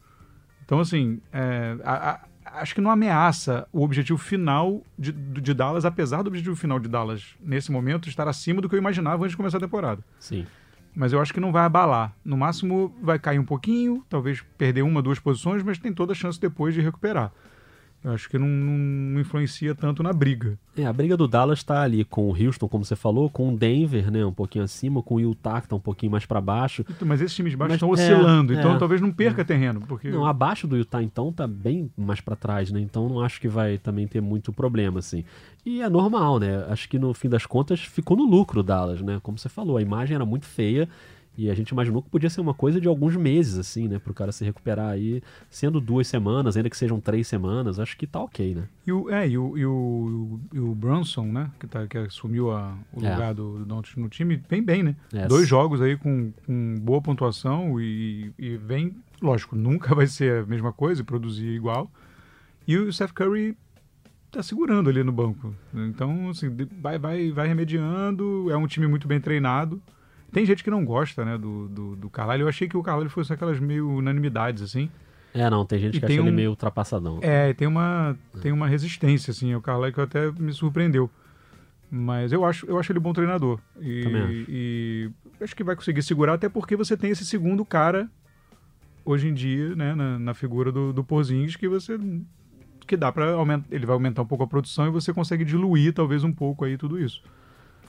Então, 0.65 0.81
assim, 0.81 1.21
é, 1.31 1.77
a, 1.85 2.11
a, 2.11 2.21
acho 2.61 2.75
que 2.75 2.81
não 2.81 2.91
ameaça 2.91 3.69
o 3.71 3.83
objetivo 3.83 4.19
final 4.19 4.83
de, 4.99 5.13
de 5.13 5.53
Dallas, 5.53 5.85
apesar 5.85 6.23
do 6.23 6.29
objetivo 6.29 6.57
final 6.57 6.81
de 6.81 6.89
Dallas, 6.89 7.37
nesse 7.39 7.71
momento, 7.71 8.09
estar 8.09 8.27
acima 8.27 8.63
do 8.63 8.69
que 8.69 8.75
eu 8.75 8.79
imaginava 8.79 9.23
antes 9.23 9.33
de 9.33 9.37
começar 9.37 9.59
a 9.59 9.61
temporada. 9.61 10.03
Sim. 10.19 10.47
Mas 10.97 11.13
eu 11.13 11.21
acho 11.21 11.35
que 11.35 11.41
não 11.41 11.53
vai 11.53 11.65
abalar. 11.65 12.15
No 12.25 12.37
máximo, 12.37 12.95
vai 13.03 13.19
cair 13.19 13.39
um 13.39 13.45
pouquinho, 13.45 14.03
talvez 14.09 14.43
perder 14.57 14.83
uma, 14.83 15.03
duas 15.03 15.19
posições, 15.19 15.63
mas 15.63 15.77
tem 15.77 15.93
toda 15.93 16.13
a 16.13 16.15
chance 16.15 16.41
depois 16.41 16.73
de 16.73 16.81
recuperar. 16.81 17.33
Acho 18.05 18.29
que 18.29 18.39
não, 18.39 18.47
não, 18.47 19.19
influencia 19.19 19.75
tanto 19.75 20.03
na 20.03 20.13
briga. 20.13 20.59
É, 20.77 20.85
a 20.85 20.93
briga 20.93 21.17
do 21.17 21.27
Dallas 21.27 21.61
está 21.61 21.81
ali 21.81 22.05
com 22.05 22.29
o 22.29 22.37
Houston, 22.37 22.69
como 22.69 22.85
você 22.85 22.95
falou, 22.95 23.31
com 23.31 23.55
o 23.55 23.57
Denver, 23.57 24.11
né, 24.11 24.27
um 24.27 24.33
pouquinho 24.33 24.63
acima, 24.63 25.03
com 25.03 25.15
o 25.15 25.21
Utah, 25.21 25.61
que 25.61 25.67
está 25.67 25.77
um 25.77 25.81
pouquinho 25.81 26.13
mais 26.13 26.27
para 26.27 26.39
baixo. 26.39 26.85
Mas 27.01 27.23
esses 27.23 27.35
times 27.35 27.53
de 27.53 27.57
baixo 27.57 27.75
estão 27.75 27.89
oscilando, 27.89 28.53
é, 28.53 28.59
então 28.59 28.75
é, 28.75 28.79
talvez 28.79 29.01
não 29.01 29.11
perca 29.11 29.41
é. 29.41 29.45
terreno. 29.45 29.81
Porque... 29.81 30.11
Não, 30.11 30.27
abaixo 30.27 30.67
do 30.67 30.77
Utah, 30.77 31.03
então, 31.03 31.33
tá 31.33 31.47
bem 31.47 31.91
mais 31.97 32.21
para 32.21 32.37
trás, 32.37 32.71
né? 32.71 32.79
Então 32.79 33.09
não 33.09 33.21
acho 33.21 33.41
que 33.41 33.49
vai 33.49 33.79
também 33.79 34.07
ter 34.07 34.21
muito 34.21 34.53
problema, 34.53 34.99
assim. 34.99 35.25
E 35.65 35.81
é 35.81 35.89
normal, 35.89 36.39
né? 36.39 36.67
Acho 36.69 36.87
que 36.89 36.99
no 36.99 37.15
fim 37.15 37.31
das 37.31 37.47
contas 37.47 37.81
ficou 37.81 38.17
no 38.17 38.25
lucro 38.25 38.61
o 38.61 38.63
Dallas, 38.63 39.01
né? 39.01 39.19
Como 39.23 39.39
você 39.39 39.49
falou, 39.49 39.79
a 39.79 39.83
imagem 39.83 40.15
era 40.15 40.27
muito 40.27 40.45
feia 40.45 40.89
e 41.37 41.51
a 41.51 41.55
gente 41.55 41.71
imaginou 41.71 42.03
que 42.03 42.09
podia 42.09 42.31
ser 42.31 42.41
uma 42.41 42.55
coisa 42.55 42.81
de 42.81 42.87
alguns 42.87 43.17
meses, 43.17 43.59
assim, 43.59 43.89
né? 43.89 43.99
Pro 43.99 44.15
cara 44.15 44.31
se 44.31 44.45
recuperar 44.45 44.91
aí, 44.91 45.23
sendo 45.51 45.81
duas 45.81 46.07
semanas, 46.07 46.57
ainda 46.57 46.71
que 46.71 46.77
sejam 46.77 47.01
três 47.01 47.27
semanas, 47.27 47.81
acho 47.81 47.97
que 47.97 48.07
tá 48.07 48.21
ok, 48.21 48.55
né? 48.55 48.69
E 48.87 48.93
o, 48.93 49.11
é, 49.11 49.29
e 49.29 49.37
o, 49.37 49.59
e 49.59 49.67
o, 49.67 50.41
e 50.53 50.61
o 50.61 50.75
Brunson, 50.75 51.27
né? 51.27 51.51
Que, 51.59 51.67
tá, 51.67 51.87
que 51.87 51.99
assumiu 51.99 52.53
a, 52.53 52.77
o 52.93 53.05
é. 53.05 53.13
lugar 53.13 53.35
do, 53.35 53.65
do 53.65 53.83
no 53.97 54.09
time, 54.09 54.41
vem 54.49 54.63
bem, 54.63 54.83
né? 54.83 54.97
É. 55.13 55.27
Dois 55.27 55.49
jogos 55.49 55.83
aí 55.83 55.97
com, 55.97 56.33
com 56.47 56.79
boa 56.81 57.03
pontuação 57.03 57.81
e, 57.81 58.33
e 58.39 58.57
vem, 58.57 58.95
lógico, 59.21 59.57
nunca 59.57 59.95
vai 59.95 60.07
ser 60.07 60.45
a 60.45 60.47
mesma 60.47 60.73
coisa 60.73 61.01
e 61.01 61.05
produzir 61.05 61.49
igual. 61.49 61.91
E 62.67 62.79
o 62.79 62.93
Seth 62.93 63.13
Curry 63.13 63.57
tá 64.31 64.43
segurando 64.43 64.89
ali 64.89 65.03
no 65.03 65.13
banco. 65.13 65.55
Então, 65.73 66.31
assim, 66.31 66.49
vai, 66.81 66.99
vai, 66.99 67.31
vai 67.31 67.49
remediando, 67.49 68.51
é 68.51 68.57
um 68.57 68.67
time 68.67 68.87
muito 68.87 69.07
bem 69.07 69.21
treinado. 69.21 69.83
Tem 70.35 70.45
gente 70.45 70.65
que 70.65 70.71
não 70.71 70.85
gosta, 70.85 71.25
né, 71.25 71.39
do, 71.39 71.69
do, 71.69 71.95
do 71.95 72.11
Carvalho. 72.11 72.43
Eu 72.43 72.49
achei 72.49 72.69
que 72.69 72.77
o 72.77 72.83
Carvalho 72.83 73.09
fosse 73.09 73.33
aquelas 73.33 73.61
meio 73.61 73.89
unanimidades, 73.89 74.65
assim. 74.65 74.91
É, 75.33 75.49
não, 75.49 75.65
tem 75.65 75.79
gente 75.79 75.97
e 75.97 76.01
que 76.01 76.07
acha 76.07 76.21
um, 76.21 76.27
ele 76.27 76.33
meio 76.33 76.51
ultrapassadão. 76.51 77.21
É, 77.23 77.53
tem 77.55 77.69
uma, 77.69 78.17
é. 78.35 78.39
tem 78.41 78.51
uma 78.51 78.67
resistência, 78.67 79.31
assim, 79.31 79.55
o 79.55 79.61
Carvalho 79.61 79.93
que 79.93 80.01
até 80.01 80.33
me 80.33 80.53
surpreendeu. 80.53 81.09
Mas 81.89 82.33
eu 82.33 82.45
acho, 82.45 82.67
eu 82.67 82.77
acho 82.81 82.91
ele 82.91 82.99
bom 82.99 83.13
treinador. 83.13 83.61
E, 83.81 84.01
acho. 84.07 84.45
e 84.49 85.11
acho 85.41 85.55
que 85.55 85.63
vai 85.63 85.77
conseguir 85.77 86.03
segurar, 86.03 86.35
até 86.35 86.49
porque 86.49 86.75
você 86.75 86.97
tem 86.97 87.13
esse 87.13 87.25
segundo 87.25 87.65
cara 87.65 88.11
hoje 89.05 89.29
em 89.29 89.35
dia, 89.35 89.77
né, 89.77 89.95
na, 89.95 90.19
na 90.19 90.35
figura 90.35 90.73
do, 90.73 90.93
do 90.93 91.05
Porzingis, 91.05 91.55
que 91.55 91.69
você 91.69 91.97
que 92.87 92.97
dá 92.97 93.13
para 93.13 93.33
aumentar, 93.33 93.67
ele 93.71 93.87
vai 93.87 93.95
aumentar 93.95 94.23
um 94.23 94.27
pouco 94.27 94.43
a 94.45 94.47
produção 94.47 94.87
e 94.89 94.91
você 94.91 95.13
consegue 95.13 95.45
diluir 95.45 95.93
talvez 95.93 96.25
um 96.25 96.33
pouco 96.33 96.65
aí 96.65 96.77
tudo 96.77 96.99
isso. 96.99 97.23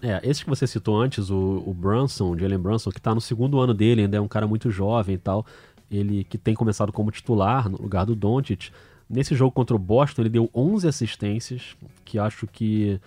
É, 0.06 0.22
esse 0.24 0.44
que 0.44 0.50
você 0.50 0.68
citou 0.68 1.02
antes, 1.02 1.32
o, 1.32 1.64
o 1.66 1.74
Brunson, 1.74 2.30
o 2.30 2.38
Jalen 2.38 2.60
Brunson, 2.60 2.92
que 2.92 3.00
está 3.00 3.16
no 3.16 3.20
segundo 3.20 3.60
ano 3.60 3.74
dele, 3.74 4.02
ainda 4.02 4.18
é 4.18 4.22
um 4.22 4.28
cara 4.28 4.46
muito 4.46 4.70
jovem 4.70 5.16
e 5.16 5.18
tal, 5.18 5.44
ele 5.90 6.24
que 6.24 6.38
tem 6.38 6.54
começado 6.54 6.94
como 6.94 7.10
titular 7.10 7.68
no 7.68 7.82
lugar 7.82 8.06
do 8.06 8.16
Doncic. 8.16 8.70
Nesse 9.10 9.34
jogo 9.34 9.52
contra 9.52 9.76
o 9.76 9.80
Boston, 9.80 10.22
ele 10.22 10.30
deu 10.30 10.48
11 10.54 10.88
assistências, 10.88 11.76
que 12.04 12.20
acho 12.20 12.46
que 12.46 13.02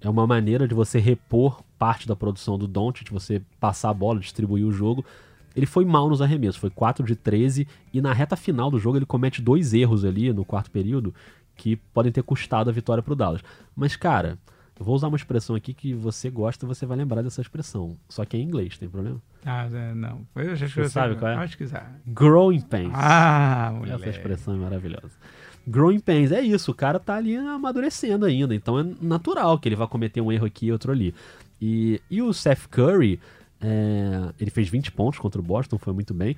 é 0.00 0.08
uma 0.08 0.28
maneira 0.28 0.68
de 0.68 0.74
você 0.74 1.00
repor 1.00 1.60
parte 1.76 2.06
da 2.06 2.14
produção 2.14 2.56
do 2.56 2.68
Doncic, 2.68 3.10
você 3.10 3.42
passar 3.58 3.90
a 3.90 3.94
bola, 3.94 4.20
distribuir 4.20 4.64
o 4.64 4.70
jogo. 4.70 5.04
Ele 5.56 5.66
foi 5.66 5.84
mal 5.84 6.08
nos 6.08 6.22
arremessos, 6.22 6.56
foi 6.56 6.70
4 6.70 7.04
de 7.04 7.16
13 7.16 7.66
e 7.92 8.00
na 8.00 8.12
reta 8.12 8.36
final 8.36 8.70
do 8.70 8.78
jogo 8.78 8.96
ele 8.96 9.06
comete 9.06 9.42
dois 9.42 9.74
erros 9.74 10.04
ali 10.04 10.32
no 10.32 10.44
quarto 10.44 10.70
período 10.70 11.12
que 11.56 11.74
podem 11.92 12.12
ter 12.12 12.22
custado 12.22 12.70
a 12.70 12.72
vitória 12.72 13.02
para 13.02 13.12
o 13.12 13.16
Dallas. 13.16 13.42
Mas 13.74 13.96
cara, 13.96 14.38
eu 14.78 14.84
vou 14.84 14.94
usar 14.94 15.08
uma 15.08 15.16
expressão 15.16 15.54
aqui 15.54 15.72
que 15.72 15.94
você 15.94 16.28
gosta, 16.28 16.66
você 16.66 16.84
vai 16.84 16.96
lembrar 16.96 17.22
dessa 17.22 17.40
expressão. 17.40 17.96
Só 18.08 18.24
que 18.24 18.36
é 18.36 18.40
em 18.40 18.42
inglês, 18.42 18.76
tem 18.76 18.88
problema? 18.88 19.22
Ah, 19.44 19.68
é, 19.72 19.94
não. 19.94 20.26
Eu 20.34 20.52
acho 20.52 20.66
que 20.66 20.72
você 20.72 20.88
sabe 20.88 21.14
qual 21.16 21.30
é? 21.30 21.36
Acho 21.36 21.56
que 21.56 21.66
sabe. 21.66 21.86
Growing 22.06 22.60
pains. 22.60 22.92
Ah, 22.92 23.72
mulher. 23.76 23.94
Essa 23.94 24.10
expressão 24.10 24.54
é 24.54 24.58
maravilhosa. 24.58 25.12
Growing 25.66 26.00
pains, 26.00 26.32
é 26.32 26.40
isso, 26.40 26.72
o 26.72 26.74
cara 26.74 26.98
tá 26.98 27.14
ali 27.16 27.36
amadurecendo 27.36 28.26
ainda, 28.26 28.54
então 28.54 28.78
é 28.78 28.84
natural 29.00 29.58
que 29.58 29.68
ele 29.68 29.76
vá 29.76 29.86
cometer 29.86 30.20
um 30.20 30.30
erro 30.30 30.46
aqui 30.46 30.66
e 30.66 30.72
outro 30.72 30.92
ali. 30.92 31.14
E, 31.60 32.02
e 32.10 32.20
o 32.20 32.32
Seth 32.34 32.66
Curry, 32.68 33.18
é, 33.60 34.32
ele 34.38 34.50
fez 34.50 34.68
20 34.68 34.92
pontos 34.92 35.18
contra 35.18 35.40
o 35.40 35.44
Boston, 35.44 35.78
foi 35.78 35.94
muito 35.94 36.12
bem, 36.12 36.36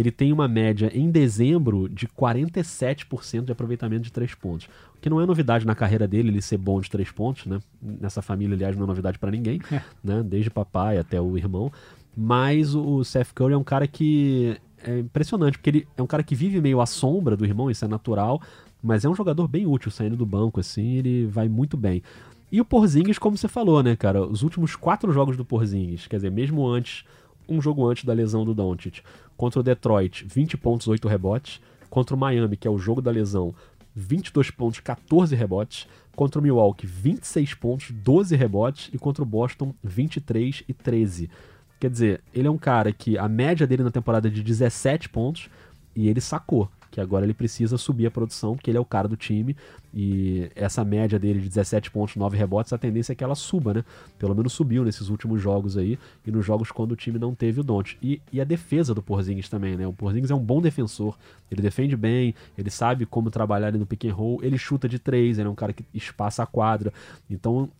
ele 0.00 0.10
tem 0.10 0.32
uma 0.32 0.46
média 0.46 0.90
em 0.94 1.10
dezembro 1.10 1.88
de 1.88 2.06
47% 2.06 3.44
de 3.44 3.52
aproveitamento 3.52 4.02
de 4.02 4.12
três 4.12 4.34
pontos. 4.34 4.68
O 4.96 5.00
que 5.00 5.08
não 5.08 5.20
é 5.20 5.26
novidade 5.26 5.66
na 5.66 5.74
carreira 5.74 6.06
dele, 6.06 6.28
ele 6.28 6.42
ser 6.42 6.58
bom 6.58 6.80
de 6.80 6.90
três 6.90 7.10
pontos, 7.10 7.46
né? 7.46 7.58
Nessa 7.80 8.20
família, 8.20 8.54
aliás, 8.54 8.76
não 8.76 8.84
é 8.84 8.86
novidade 8.86 9.18
para 9.18 9.30
ninguém, 9.30 9.60
é. 9.72 9.80
né? 10.04 10.22
Desde 10.22 10.50
papai 10.50 10.98
até 10.98 11.20
o 11.20 11.36
irmão. 11.38 11.72
Mas 12.16 12.74
o 12.74 13.04
Seth 13.04 13.32
Curry 13.34 13.54
é 13.54 13.56
um 13.56 13.64
cara 13.64 13.86
que 13.86 14.56
é 14.82 14.98
impressionante, 14.98 15.58
porque 15.58 15.70
ele 15.70 15.88
é 15.96 16.02
um 16.02 16.06
cara 16.06 16.22
que 16.22 16.34
vive 16.34 16.60
meio 16.60 16.80
à 16.80 16.86
sombra 16.86 17.36
do 17.36 17.44
irmão, 17.44 17.70
isso 17.70 17.84
é 17.84 17.88
natural, 17.88 18.40
mas 18.82 19.04
é 19.04 19.08
um 19.08 19.14
jogador 19.14 19.48
bem 19.48 19.66
útil 19.66 19.90
saindo 19.90 20.16
do 20.16 20.26
banco, 20.26 20.60
assim, 20.60 20.96
ele 20.96 21.26
vai 21.26 21.48
muito 21.48 21.76
bem. 21.76 22.02
E 22.50 22.60
o 22.60 22.64
Porzingis, 22.64 23.18
como 23.18 23.36
você 23.36 23.48
falou, 23.48 23.82
né, 23.82 23.96
cara, 23.96 24.24
os 24.24 24.42
últimos 24.42 24.76
quatro 24.76 25.12
jogos 25.12 25.36
do 25.36 25.44
Porzingis, 25.44 26.06
quer 26.06 26.16
dizer, 26.16 26.30
mesmo 26.30 26.66
antes, 26.66 27.04
um 27.48 27.60
jogo 27.60 27.86
antes 27.86 28.04
da 28.04 28.12
lesão 28.12 28.44
do 28.44 28.54
Doncic, 28.54 29.02
contra 29.36 29.60
o 29.60 29.62
Detroit, 29.62 30.24
20 30.24 30.56
pontos, 30.56 30.88
8 30.88 31.06
rebotes, 31.08 31.60
contra 31.90 32.14
o 32.14 32.18
Miami, 32.18 32.56
que 32.56 32.66
é 32.66 32.70
o 32.70 32.78
jogo 32.78 33.00
da 33.00 33.10
lesão, 33.10 33.54
22 33.94 34.50
pontos, 34.50 34.80
14 34.80 35.34
rebotes, 35.34 35.86
contra 36.14 36.40
o 36.40 36.42
Milwaukee, 36.42 36.86
26 36.86 37.54
pontos, 37.54 37.90
12 37.90 38.34
rebotes, 38.36 38.90
e 38.92 38.98
contra 38.98 39.22
o 39.22 39.26
Boston, 39.26 39.74
23 39.82 40.64
e 40.68 40.72
13. 40.72 41.30
Quer 41.78 41.90
dizer, 41.90 42.22
ele 42.34 42.48
é 42.48 42.50
um 42.50 42.58
cara 42.58 42.92
que 42.92 43.18
a 43.18 43.28
média 43.28 43.66
dele 43.66 43.82
na 43.82 43.90
temporada 43.90 44.28
é 44.28 44.30
de 44.30 44.42
17 44.42 45.08
pontos 45.10 45.50
e 45.94 46.08
ele 46.08 46.20
sacou 46.20 46.70
que 46.90 47.00
agora 47.00 47.24
ele 47.24 47.34
precisa 47.34 47.76
subir 47.76 48.06
a 48.06 48.10
produção, 48.10 48.54
porque 48.54 48.70
ele 48.70 48.78
é 48.78 48.80
o 48.80 48.84
cara 48.84 49.08
do 49.08 49.16
time 49.16 49.56
e 49.94 50.50
essa 50.54 50.84
média 50.84 51.18
dele 51.18 51.40
de 51.40 51.48
17 51.48 51.90
pontos, 51.90 52.16
9 52.16 52.36
rebotes, 52.36 52.72
a 52.72 52.78
tendência 52.78 53.12
é 53.12 53.14
que 53.16 53.24
ela 53.24 53.34
suba, 53.34 53.72
né? 53.72 53.84
Pelo 54.18 54.34
menos 54.34 54.52
subiu 54.52 54.84
nesses 54.84 55.08
últimos 55.08 55.40
jogos 55.40 55.76
aí 55.76 55.98
e 56.26 56.30
nos 56.30 56.44
jogos 56.44 56.70
quando 56.70 56.92
o 56.92 56.96
time 56.96 57.18
não 57.18 57.34
teve 57.34 57.60
o 57.60 57.64
Don't. 57.64 57.96
E, 58.02 58.20
e 58.32 58.40
a 58.40 58.44
defesa 58.44 58.94
do 58.94 59.02
Porzingis 59.02 59.48
também, 59.48 59.76
né? 59.76 59.86
O 59.86 59.92
Porzingis 59.92 60.30
é 60.30 60.34
um 60.34 60.44
bom 60.44 60.60
defensor, 60.60 61.16
ele 61.50 61.62
defende 61.62 61.96
bem, 61.96 62.34
ele 62.58 62.70
sabe 62.70 63.06
como 63.06 63.30
trabalhar 63.30 63.68
ali 63.68 63.78
no 63.78 63.86
pick 63.86 64.04
and 64.04 64.14
roll, 64.14 64.38
ele 64.42 64.58
chuta 64.58 64.88
de 64.88 64.98
três, 64.98 65.38
ele 65.38 65.48
é 65.48 65.50
um 65.50 65.54
cara 65.54 65.72
que 65.72 65.84
espaça 65.94 66.42
a 66.42 66.46
quadra. 66.46 66.92
Então 67.30 67.70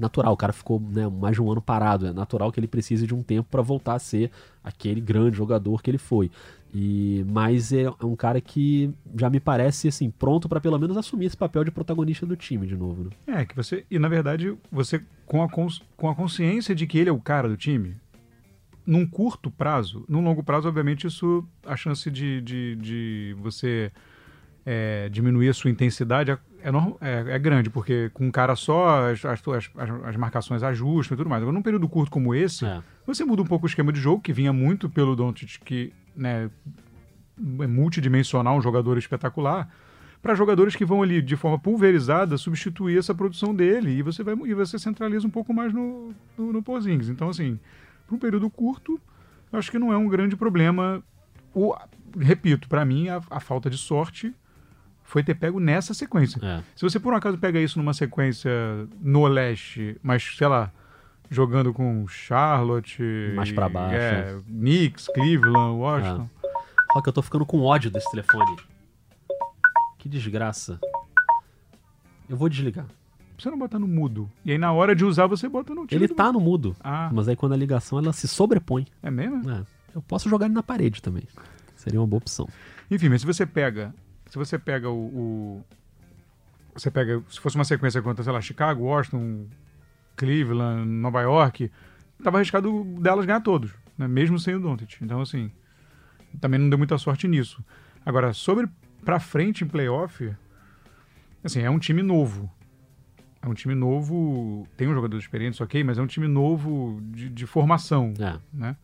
natural, 0.00 0.32
o 0.32 0.36
cara 0.36 0.52
ficou 0.52 0.80
né, 0.80 1.08
mais 1.08 1.34
de 1.34 1.42
um 1.42 1.50
ano 1.50 1.60
parado, 1.60 2.06
é 2.06 2.12
natural 2.12 2.50
que 2.50 2.58
ele 2.58 2.66
precise 2.66 3.06
de 3.06 3.14
um 3.14 3.22
tempo 3.22 3.48
para 3.50 3.62
voltar 3.62 3.94
a 3.94 3.98
ser 3.98 4.30
aquele 4.64 5.00
grande 5.00 5.36
jogador 5.36 5.82
que 5.82 5.90
ele 5.90 5.98
foi. 5.98 6.30
E 6.72 7.24
mas 7.28 7.72
é, 7.72 7.82
é 7.82 8.04
um 8.04 8.14
cara 8.14 8.40
que 8.40 8.92
já 9.16 9.28
me 9.28 9.40
parece 9.40 9.88
assim 9.88 10.10
pronto 10.10 10.48
para 10.48 10.60
pelo 10.60 10.78
menos 10.78 10.96
assumir 10.96 11.26
esse 11.26 11.36
papel 11.36 11.64
de 11.64 11.70
protagonista 11.70 12.24
do 12.24 12.36
time 12.36 12.66
de 12.66 12.76
novo. 12.76 13.04
Né? 13.04 13.42
É 13.42 13.44
que 13.44 13.56
você 13.56 13.84
e 13.90 13.98
na 13.98 14.08
verdade 14.08 14.56
você 14.70 15.02
com 15.26 15.42
a, 15.42 15.48
cons, 15.48 15.82
com 15.96 16.08
a 16.08 16.14
consciência 16.14 16.74
de 16.74 16.86
que 16.86 16.98
ele 16.98 17.10
é 17.10 17.12
o 17.12 17.20
cara 17.20 17.48
do 17.48 17.56
time, 17.56 17.96
num 18.86 19.06
curto 19.06 19.50
prazo, 19.50 20.04
num 20.08 20.22
longo 20.22 20.42
prazo, 20.42 20.68
obviamente 20.68 21.06
isso 21.06 21.44
a 21.64 21.76
chance 21.76 22.10
de, 22.10 22.40
de, 22.40 22.76
de 22.76 23.36
você 23.38 23.92
é, 24.72 25.08
diminuir 25.08 25.48
a 25.48 25.52
sua 25.52 25.68
intensidade 25.68 26.30
é, 26.30 26.38
é, 27.00 27.34
é, 27.34 27.38
grande, 27.40 27.68
porque 27.68 28.08
com 28.14 28.28
um 28.28 28.30
cara 28.30 28.54
só 28.54 29.10
as, 29.10 29.24
as, 29.24 29.42
as, 29.48 29.70
as, 30.04 30.16
marcações 30.16 30.62
ajustam 30.62 31.16
e 31.16 31.18
tudo 31.18 31.28
mais. 31.28 31.42
Agora, 31.42 31.52
num 31.52 31.62
período 31.62 31.88
curto 31.88 32.08
como 32.08 32.32
esse, 32.32 32.64
é. 32.64 32.80
você 33.04 33.24
muda 33.24 33.42
um 33.42 33.46
pouco 33.46 33.66
o 33.66 33.68
esquema 33.68 33.92
de 33.92 33.98
jogo, 33.98 34.22
que 34.22 34.32
vinha 34.32 34.52
muito 34.52 34.88
pelo 34.88 35.16
Doncic, 35.16 35.58
que 35.64 35.92
né, 36.14 36.48
é 37.36 37.66
multidimensional, 37.66 38.56
um 38.56 38.62
jogador 38.62 38.96
espetacular, 38.96 39.68
para 40.22 40.36
jogadores 40.36 40.76
que 40.76 40.84
vão 40.84 41.02
ali 41.02 41.20
de 41.20 41.34
forma 41.34 41.58
pulverizada 41.58 42.38
substituir 42.38 42.96
essa 42.96 43.12
produção 43.12 43.52
dele 43.52 43.90
e 43.90 44.02
você 44.02 44.22
vai 44.22 44.34
e 44.46 44.54
você 44.54 44.78
centraliza 44.78 45.26
um 45.26 45.30
pouco 45.30 45.52
mais 45.52 45.72
no, 45.72 46.14
no, 46.38 46.52
no 46.52 46.62
Porzingis. 46.62 47.08
Então, 47.08 47.28
assim, 47.28 47.58
para 48.06 48.14
um 48.14 48.18
período 48.20 48.48
curto, 48.48 49.00
acho 49.52 49.68
que 49.68 49.80
não 49.80 49.92
é 49.92 49.96
um 49.96 50.06
grande 50.06 50.36
problema. 50.36 51.02
O, 51.52 51.74
repito, 52.16 52.68
para 52.68 52.84
mim, 52.84 53.08
a, 53.08 53.20
a 53.30 53.40
falta 53.40 53.68
de 53.68 53.76
sorte 53.76 54.32
foi 55.10 55.24
ter 55.24 55.34
pego 55.34 55.58
nessa 55.58 55.92
sequência. 55.92 56.38
É. 56.40 56.62
Se 56.76 56.82
você 56.82 57.00
por 57.00 57.12
um 57.12 57.16
acaso 57.16 57.36
pega 57.36 57.58
isso 57.60 57.78
numa 57.78 57.92
sequência 57.92 58.50
no 59.00 59.26
leste, 59.26 59.96
mas 60.02 60.22
sei 60.22 60.46
lá, 60.46 60.70
jogando 61.28 61.74
com 61.74 62.06
Charlotte, 62.06 63.02
mais 63.34 63.50
para 63.50 63.68
baixo, 63.68 63.96
é, 63.96 64.40
Knicks, 64.46 65.08
Cleveland, 65.12 65.78
Washington. 65.78 66.30
É. 66.44 66.48
Olha 66.94 67.02
que 67.02 67.08
eu 67.08 67.12
tô 67.12 67.22
ficando 67.22 67.44
com 67.44 67.60
ódio 67.60 67.90
desse 67.90 68.08
telefone. 68.08 68.56
Que 69.98 70.08
desgraça. 70.08 70.78
Eu 72.28 72.36
vou 72.36 72.48
desligar. 72.48 72.86
Você 73.36 73.50
não 73.50 73.58
botar 73.58 73.80
no 73.80 73.88
mudo. 73.88 74.30
E 74.44 74.52
aí 74.52 74.58
na 74.58 74.72
hora 74.72 74.94
de 74.94 75.04
usar 75.04 75.26
você 75.26 75.48
bota 75.48 75.74
no 75.74 75.86
Ele 75.90 76.06
tá 76.06 76.30
no 76.30 76.38
mudo. 76.38 76.76
Ah. 76.84 77.10
Mas 77.12 77.26
aí 77.26 77.34
quando 77.34 77.52
a 77.52 77.56
ligação 77.56 77.98
ela 77.98 78.12
se 78.12 78.28
sobrepõe. 78.28 78.86
É 79.02 79.10
mesmo? 79.10 79.50
É. 79.50 79.64
Eu 79.92 80.02
posso 80.02 80.28
jogar 80.28 80.46
ele 80.46 80.54
na 80.54 80.62
parede 80.62 81.02
também. 81.02 81.24
Seria 81.74 82.00
uma 82.00 82.06
boa 82.06 82.18
opção. 82.18 82.48
Enfim, 82.88 83.08
mas 83.08 83.22
se 83.22 83.26
você 83.26 83.44
pega 83.44 83.92
se 84.30 84.38
você 84.38 84.58
pega 84.58 84.88
o, 84.88 84.94
o, 84.96 85.64
Você 86.74 86.90
pega. 86.90 87.20
Se 87.28 87.40
fosse 87.40 87.56
uma 87.56 87.64
sequência 87.64 88.00
contra, 88.00 88.22
sei 88.22 88.32
lá, 88.32 88.40
Chicago, 88.40 88.84
Washington, 88.84 89.46
Cleveland, 90.16 90.86
Nova 90.88 91.20
York, 91.20 91.70
tava 92.22 92.38
arriscado 92.38 92.84
delas 93.00 93.26
ganhar 93.26 93.40
todos, 93.40 93.74
né? 93.98 94.06
mesmo 94.06 94.38
sem 94.38 94.54
o 94.54 94.60
Doncic. 94.60 95.02
Então, 95.02 95.20
assim, 95.20 95.50
também 96.40 96.60
não 96.60 96.68
deu 96.68 96.78
muita 96.78 96.96
sorte 96.96 97.26
nisso. 97.26 97.62
Agora, 98.06 98.32
sobre 98.32 98.68
pra 99.04 99.18
frente 99.18 99.64
em 99.64 99.66
playoff, 99.66 100.32
assim, 101.42 101.62
é 101.62 101.70
um 101.70 101.78
time 101.78 102.00
novo. 102.00 102.48
É 103.42 103.48
um 103.48 103.54
time 103.54 103.74
novo, 103.74 104.68
tem 104.76 104.86
um 104.86 104.94
jogador 104.94 105.18
experiente, 105.18 105.60
ok, 105.62 105.82
mas 105.82 105.98
é 105.98 106.02
um 106.02 106.06
time 106.06 106.28
novo 106.28 107.00
de, 107.02 107.28
de 107.30 107.46
formação, 107.46 108.14
é. 108.20 108.38
né? 108.52 108.76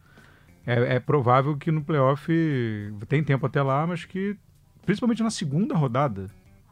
É, 0.67 0.97
é, 0.97 0.99
provável 0.99 1.57
que 1.57 1.71
no 1.71 1.85
playoff 1.85 2.27
tem 3.07 3.23
tempo 3.23 3.47
até 3.47 3.63
lá, 3.63 3.87
mas 3.87 4.05
que 4.05 4.37
principalmente 4.87 5.23
na 5.23 5.31
segunda 5.31 5.75
rodada, 5.75 6.31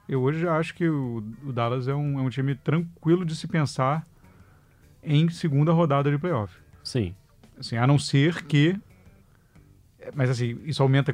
eu 0.09 0.23
hoje 0.23 0.40
já 0.40 0.56
acho 0.56 0.75
que 0.75 0.88
o, 0.88 1.23
o 1.44 1.52
Dallas 1.52 1.88
é 1.88 1.94
um, 1.94 2.18
é 2.21 2.23
um, 2.23 2.30
time 2.30 2.54
tranquilo 2.54 3.25
de 3.25 3.35
se 3.35 3.49
pensar 3.49 4.06
em 5.02 5.28
segunda 5.28 5.73
rodada 5.73 6.11
de 6.11 6.16
playoff. 6.16 6.56
Sim. 6.83 7.14
Assim, 7.59 7.76
a 7.76 7.87
não 7.87 7.99
ser 7.99 8.44
que. 8.44 8.78
Mas 10.14 10.30
assim, 10.30 10.61
isso 10.64 10.83
aumenta 10.83 11.12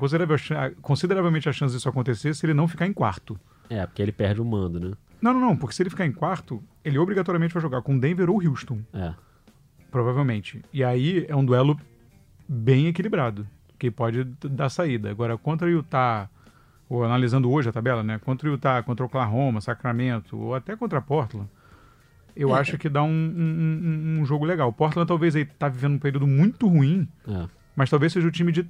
consideravelmente 0.82 1.48
a 1.48 1.52
chance 1.52 1.74
disso 1.74 1.88
acontecer 1.88 2.34
se 2.34 2.44
ele 2.44 2.54
não 2.54 2.68
ficar 2.68 2.86
em 2.86 2.92
quarto. 2.92 3.38
É, 3.68 3.86
porque 3.86 4.02
ele 4.02 4.12
perde 4.12 4.40
o 4.40 4.44
mando, 4.44 4.80
né? 4.80 4.96
Não, 5.22 5.32
não, 5.32 5.40
não, 5.40 5.56
porque 5.56 5.74
se 5.74 5.82
ele 5.82 5.90
ficar 5.90 6.06
em 6.06 6.12
quarto, 6.12 6.62
ele 6.84 6.98
obrigatoriamente 6.98 7.54
vai 7.54 7.62
jogar 7.62 7.82
com 7.82 7.96
Denver 7.96 8.28
ou 8.28 8.42
Houston. 8.42 8.80
É. 8.92 9.14
Provavelmente. 9.90 10.62
E 10.72 10.82
aí 10.82 11.24
é 11.28 11.36
um 11.36 11.44
duelo 11.44 11.78
bem 12.48 12.88
equilibrado, 12.88 13.46
que 13.78 13.90
pode 13.90 14.24
dar 14.24 14.70
saída. 14.70 15.08
Agora, 15.08 15.38
contra 15.38 15.68
o 15.68 15.70
Utah 15.70 16.28
ou 16.90 17.04
analisando 17.04 17.48
hoje 17.48 17.68
a 17.68 17.72
tabela, 17.72 18.02
né? 18.02 18.18
Contra 18.18 18.48
o 18.48 18.52
Utah, 18.52 18.82
contra 18.82 19.04
o 19.04 19.06
Oklahoma, 19.06 19.60
Sacramento, 19.60 20.36
ou 20.36 20.56
até 20.56 20.74
contra 20.74 21.00
Portland, 21.00 21.48
eu 22.34 22.54
é. 22.54 22.58
acho 22.58 22.76
que 22.76 22.88
dá 22.88 23.02
um, 23.02 23.08
um, 23.08 24.18
um, 24.20 24.24
jogo 24.26 24.44
legal. 24.44 24.72
Portland 24.72 25.06
talvez 25.06 25.36
aí 25.36 25.44
tá 25.44 25.68
vivendo 25.68 25.94
um 25.94 25.98
período 25.98 26.26
muito 26.26 26.66
ruim, 26.66 27.06
é. 27.28 27.46
mas 27.76 27.88
talvez 27.88 28.12
seja 28.12 28.26
o 28.26 28.30
time 28.30 28.50
de 28.50 28.66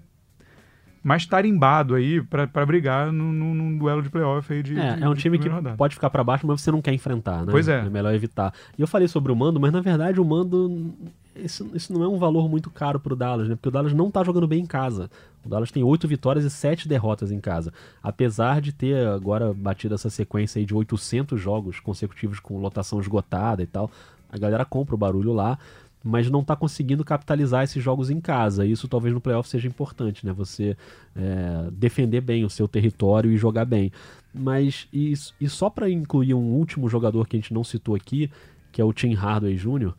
mais 1.03 1.25
tarimbado 1.25 1.95
aí 1.95 2.21
para 2.21 2.67
brigar 2.67 3.11
num 3.11 3.79
duelo 3.79 4.03
de 4.03 4.11
playoff 4.11 4.53
aí 4.53 4.63
de 4.63 4.79
É, 4.79 4.97
de, 4.97 5.03
é 5.03 5.09
um 5.09 5.15
time 5.15 5.39
que 5.39 5.49
rodada. 5.49 5.75
pode 5.75 5.95
ficar 5.95 6.11
para 6.11 6.23
baixo, 6.23 6.47
mas 6.47 6.61
você 6.61 6.71
não 6.71 6.83
quer 6.83 6.93
enfrentar, 6.93 7.47
né? 7.47 7.51
Pois 7.51 7.69
é. 7.69 7.79
É 7.79 7.89
melhor 7.89 8.13
evitar. 8.13 8.53
E 8.77 8.83
eu 8.83 8.87
falei 8.87 9.09
sobre 9.09 9.33
o 9.33 9.37
mando, 9.37 9.59
mas 9.59 9.73
na 9.73 9.81
verdade 9.81 10.21
o 10.21 10.25
mando 10.27 10.95
isso, 11.35 11.71
isso 11.75 11.93
não 11.93 12.03
é 12.03 12.09
um 12.09 12.19
valor 12.19 12.51
muito 12.51 12.71
caro 12.71 13.01
pro 13.01 13.17
Dallas, 13.17 13.49
né? 13.49 13.55
Porque 13.55 13.69
o 13.69 13.73
Dallas 13.73 13.95
não 13.95 14.11
tá 14.11 14.23
jogando 14.23 14.47
bem 14.47 14.61
em 14.61 14.67
casa. 14.67 15.11
O 15.45 15.49
Dallas 15.49 15.71
tem 15.71 15.83
oito 15.83 16.07
vitórias 16.07 16.45
e 16.45 16.51
sete 16.51 16.87
derrotas 16.87 17.33
em 17.33 17.41
casa. 17.41 17.73
Apesar 18.03 18.61
de 18.61 18.73
ter 18.73 19.07
agora 19.07 19.53
batido 19.55 19.95
essa 19.95 20.11
sequência 20.11 20.65
de 20.65 20.75
800 20.75 21.41
jogos 21.41 21.81
consecutivos 21.81 22.39
com 22.41 22.61
lotação 22.61 23.01
esgotada 23.01 23.63
e 23.63 23.67
tal, 23.67 23.91
a 24.31 24.39
galera 24.39 24.65
compra 24.65 24.95
o 24.95 24.99
barulho 24.99 25.33
lá, 25.33 25.59
mas 26.03 26.31
não 26.31 26.43
tá 26.43 26.57
conseguindo 26.57 27.05
capitalizar 27.05 27.65
esses 27.65 27.83
jogos 27.83 28.11
em 28.11 28.21
casa. 28.21 28.65
Isso 28.65 28.89
talvez 28.89 29.15
no 29.15 29.21
playoff 29.21 29.49
seja 29.49 29.69
importante, 29.69 30.25
né? 30.25 30.33
Você 30.33 30.77
é, 31.17 31.69
defender 31.73 32.21
bem 32.21 32.45
o 32.45 32.51
seu 32.51 32.67
território 32.67 33.31
e 33.31 33.37
jogar 33.37 33.65
bem. 33.65 33.93
Mas 34.33 34.89
e, 34.93 35.13
e 35.41 35.49
só 35.49 35.69
para 35.69 35.91
incluir 35.91 36.35
um 36.35 36.53
último 36.53 36.89
jogador 36.89 37.27
que 37.27 37.37
a 37.37 37.41
gente 37.41 37.53
não 37.53 37.65
citou 37.65 37.95
aqui, 37.95 38.31
que 38.73 38.81
é 38.81 38.85
o 38.85 38.93
Tim 38.93 39.15
Hardaway 39.15 39.57
Jr., 39.57 39.93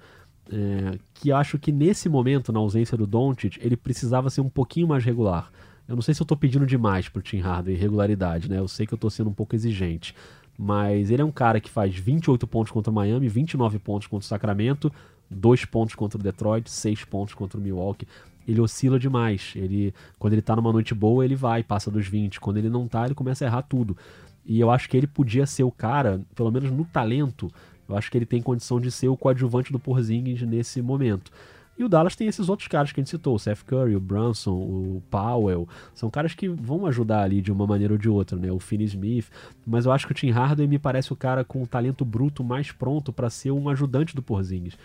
é, 0.49 0.97
que 1.13 1.31
acho 1.31 1.59
que 1.59 1.71
nesse 1.71 2.07
momento, 2.07 2.51
na 2.51 2.59
ausência 2.59 2.97
do 2.97 3.05
Doncic, 3.05 3.57
ele 3.61 3.75
precisava 3.75 4.29
ser 4.29 4.41
um 4.41 4.49
pouquinho 4.49 4.87
mais 4.87 5.03
regular. 5.03 5.51
Eu 5.87 5.95
não 5.95 6.01
sei 6.01 6.13
se 6.13 6.21
eu 6.21 6.23
estou 6.23 6.37
pedindo 6.37 6.65
demais 6.65 7.09
pro 7.09 7.21
Tim 7.21 7.39
Hardaway 7.39 7.75
regularidade, 7.75 8.49
né? 8.49 8.59
Eu 8.59 8.67
sei 8.67 8.85
que 8.85 8.93
eu 8.93 8.95
estou 8.95 9.09
sendo 9.09 9.29
um 9.29 9.33
pouco 9.33 9.55
exigente. 9.55 10.15
Mas 10.57 11.09
ele 11.09 11.21
é 11.21 11.25
um 11.25 11.31
cara 11.31 11.59
que 11.59 11.69
faz 11.69 11.95
28 11.95 12.45
pontos 12.47 12.71
contra 12.71 12.91
o 12.91 12.93
Miami, 12.93 13.27
29 13.27 13.79
pontos 13.79 14.07
contra 14.07 14.23
o 14.23 14.27
Sacramento, 14.27 14.91
2 15.29 15.65
pontos 15.65 15.95
contra 15.95 16.19
o 16.19 16.23
Detroit, 16.23 16.69
6 16.69 17.05
pontos 17.05 17.33
contra 17.33 17.59
o 17.59 17.61
Milwaukee. 17.61 18.07
Ele 18.47 18.61
oscila 18.61 18.99
demais. 18.99 19.53
Ele, 19.55 19.93
quando 20.19 20.33
ele 20.33 20.41
tá 20.41 20.55
numa 20.55 20.71
noite 20.71 20.93
boa, 20.93 21.25
ele 21.25 21.35
vai, 21.35 21.63
passa 21.63 21.89
dos 21.89 22.07
20. 22.07 22.39
Quando 22.39 22.57
ele 22.57 22.69
não 22.69 22.87
tá, 22.87 23.05
ele 23.05 23.15
começa 23.15 23.43
a 23.43 23.47
errar 23.47 23.61
tudo. 23.63 23.97
E 24.45 24.59
eu 24.59 24.71
acho 24.71 24.89
que 24.89 24.97
ele 24.97 25.07
podia 25.07 25.45
ser 25.45 25.63
o 25.63 25.71
cara, 25.71 26.21
pelo 26.35 26.51
menos 26.51 26.71
no 26.71 26.85
talento, 26.85 27.51
eu 27.91 27.97
acho 27.97 28.09
que 28.09 28.17
ele 28.17 28.25
tem 28.25 28.41
condição 28.41 28.79
de 28.79 28.89
ser 28.91 29.07
o 29.07 29.17
coadjuvante 29.17 29.71
do 29.71 29.79
Porzingis 29.79 30.41
nesse 30.41 30.81
momento. 30.81 31.31
E 31.77 31.83
o 31.83 31.89
Dallas 31.89 32.15
tem 32.15 32.27
esses 32.27 32.47
outros 32.47 32.67
caras 32.67 32.91
que 32.91 32.99
a 32.99 33.03
gente 33.03 33.09
citou, 33.09 33.35
o 33.35 33.39
Seth 33.39 33.63
Curry, 33.65 33.95
o 33.95 33.99
Brunson, 33.99 34.51
o 34.51 35.03
Powell. 35.09 35.67
São 35.95 36.09
caras 36.09 36.33
que 36.33 36.47
vão 36.47 36.85
ajudar 36.85 37.23
ali 37.23 37.41
de 37.41 37.51
uma 37.51 37.65
maneira 37.65 37.93
ou 37.93 37.97
de 37.97 38.07
outra, 38.09 38.37
né? 38.37 38.51
O 38.51 38.59
Finney 38.59 38.85
Smith. 38.85 39.29
Mas 39.65 39.85
eu 39.85 39.91
acho 39.91 40.05
que 40.05 40.11
o 40.11 40.15
Tim 40.15 40.29
Hardaway 40.29 40.67
me 40.67 40.77
parece 40.77 41.11
o 41.11 41.15
cara 41.15 41.43
com 41.43 41.63
o 41.63 41.67
talento 41.67 42.05
bruto 42.05 42.43
mais 42.43 42.71
pronto 42.71 43.11
para 43.11 43.29
ser 43.29 43.51
um 43.51 43.67
ajudante 43.69 44.15
do 44.15 44.21
Porzingis. 44.21 44.77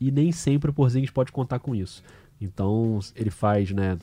E 0.00 0.10
nem 0.10 0.32
sempre 0.32 0.70
o 0.70 0.74
Porzingis 0.74 1.10
pode 1.10 1.30
contar 1.30 1.58
com 1.58 1.74
isso. 1.74 2.02
Então 2.40 2.98
ele 3.14 3.30
faz, 3.30 3.70
né? 3.70 3.98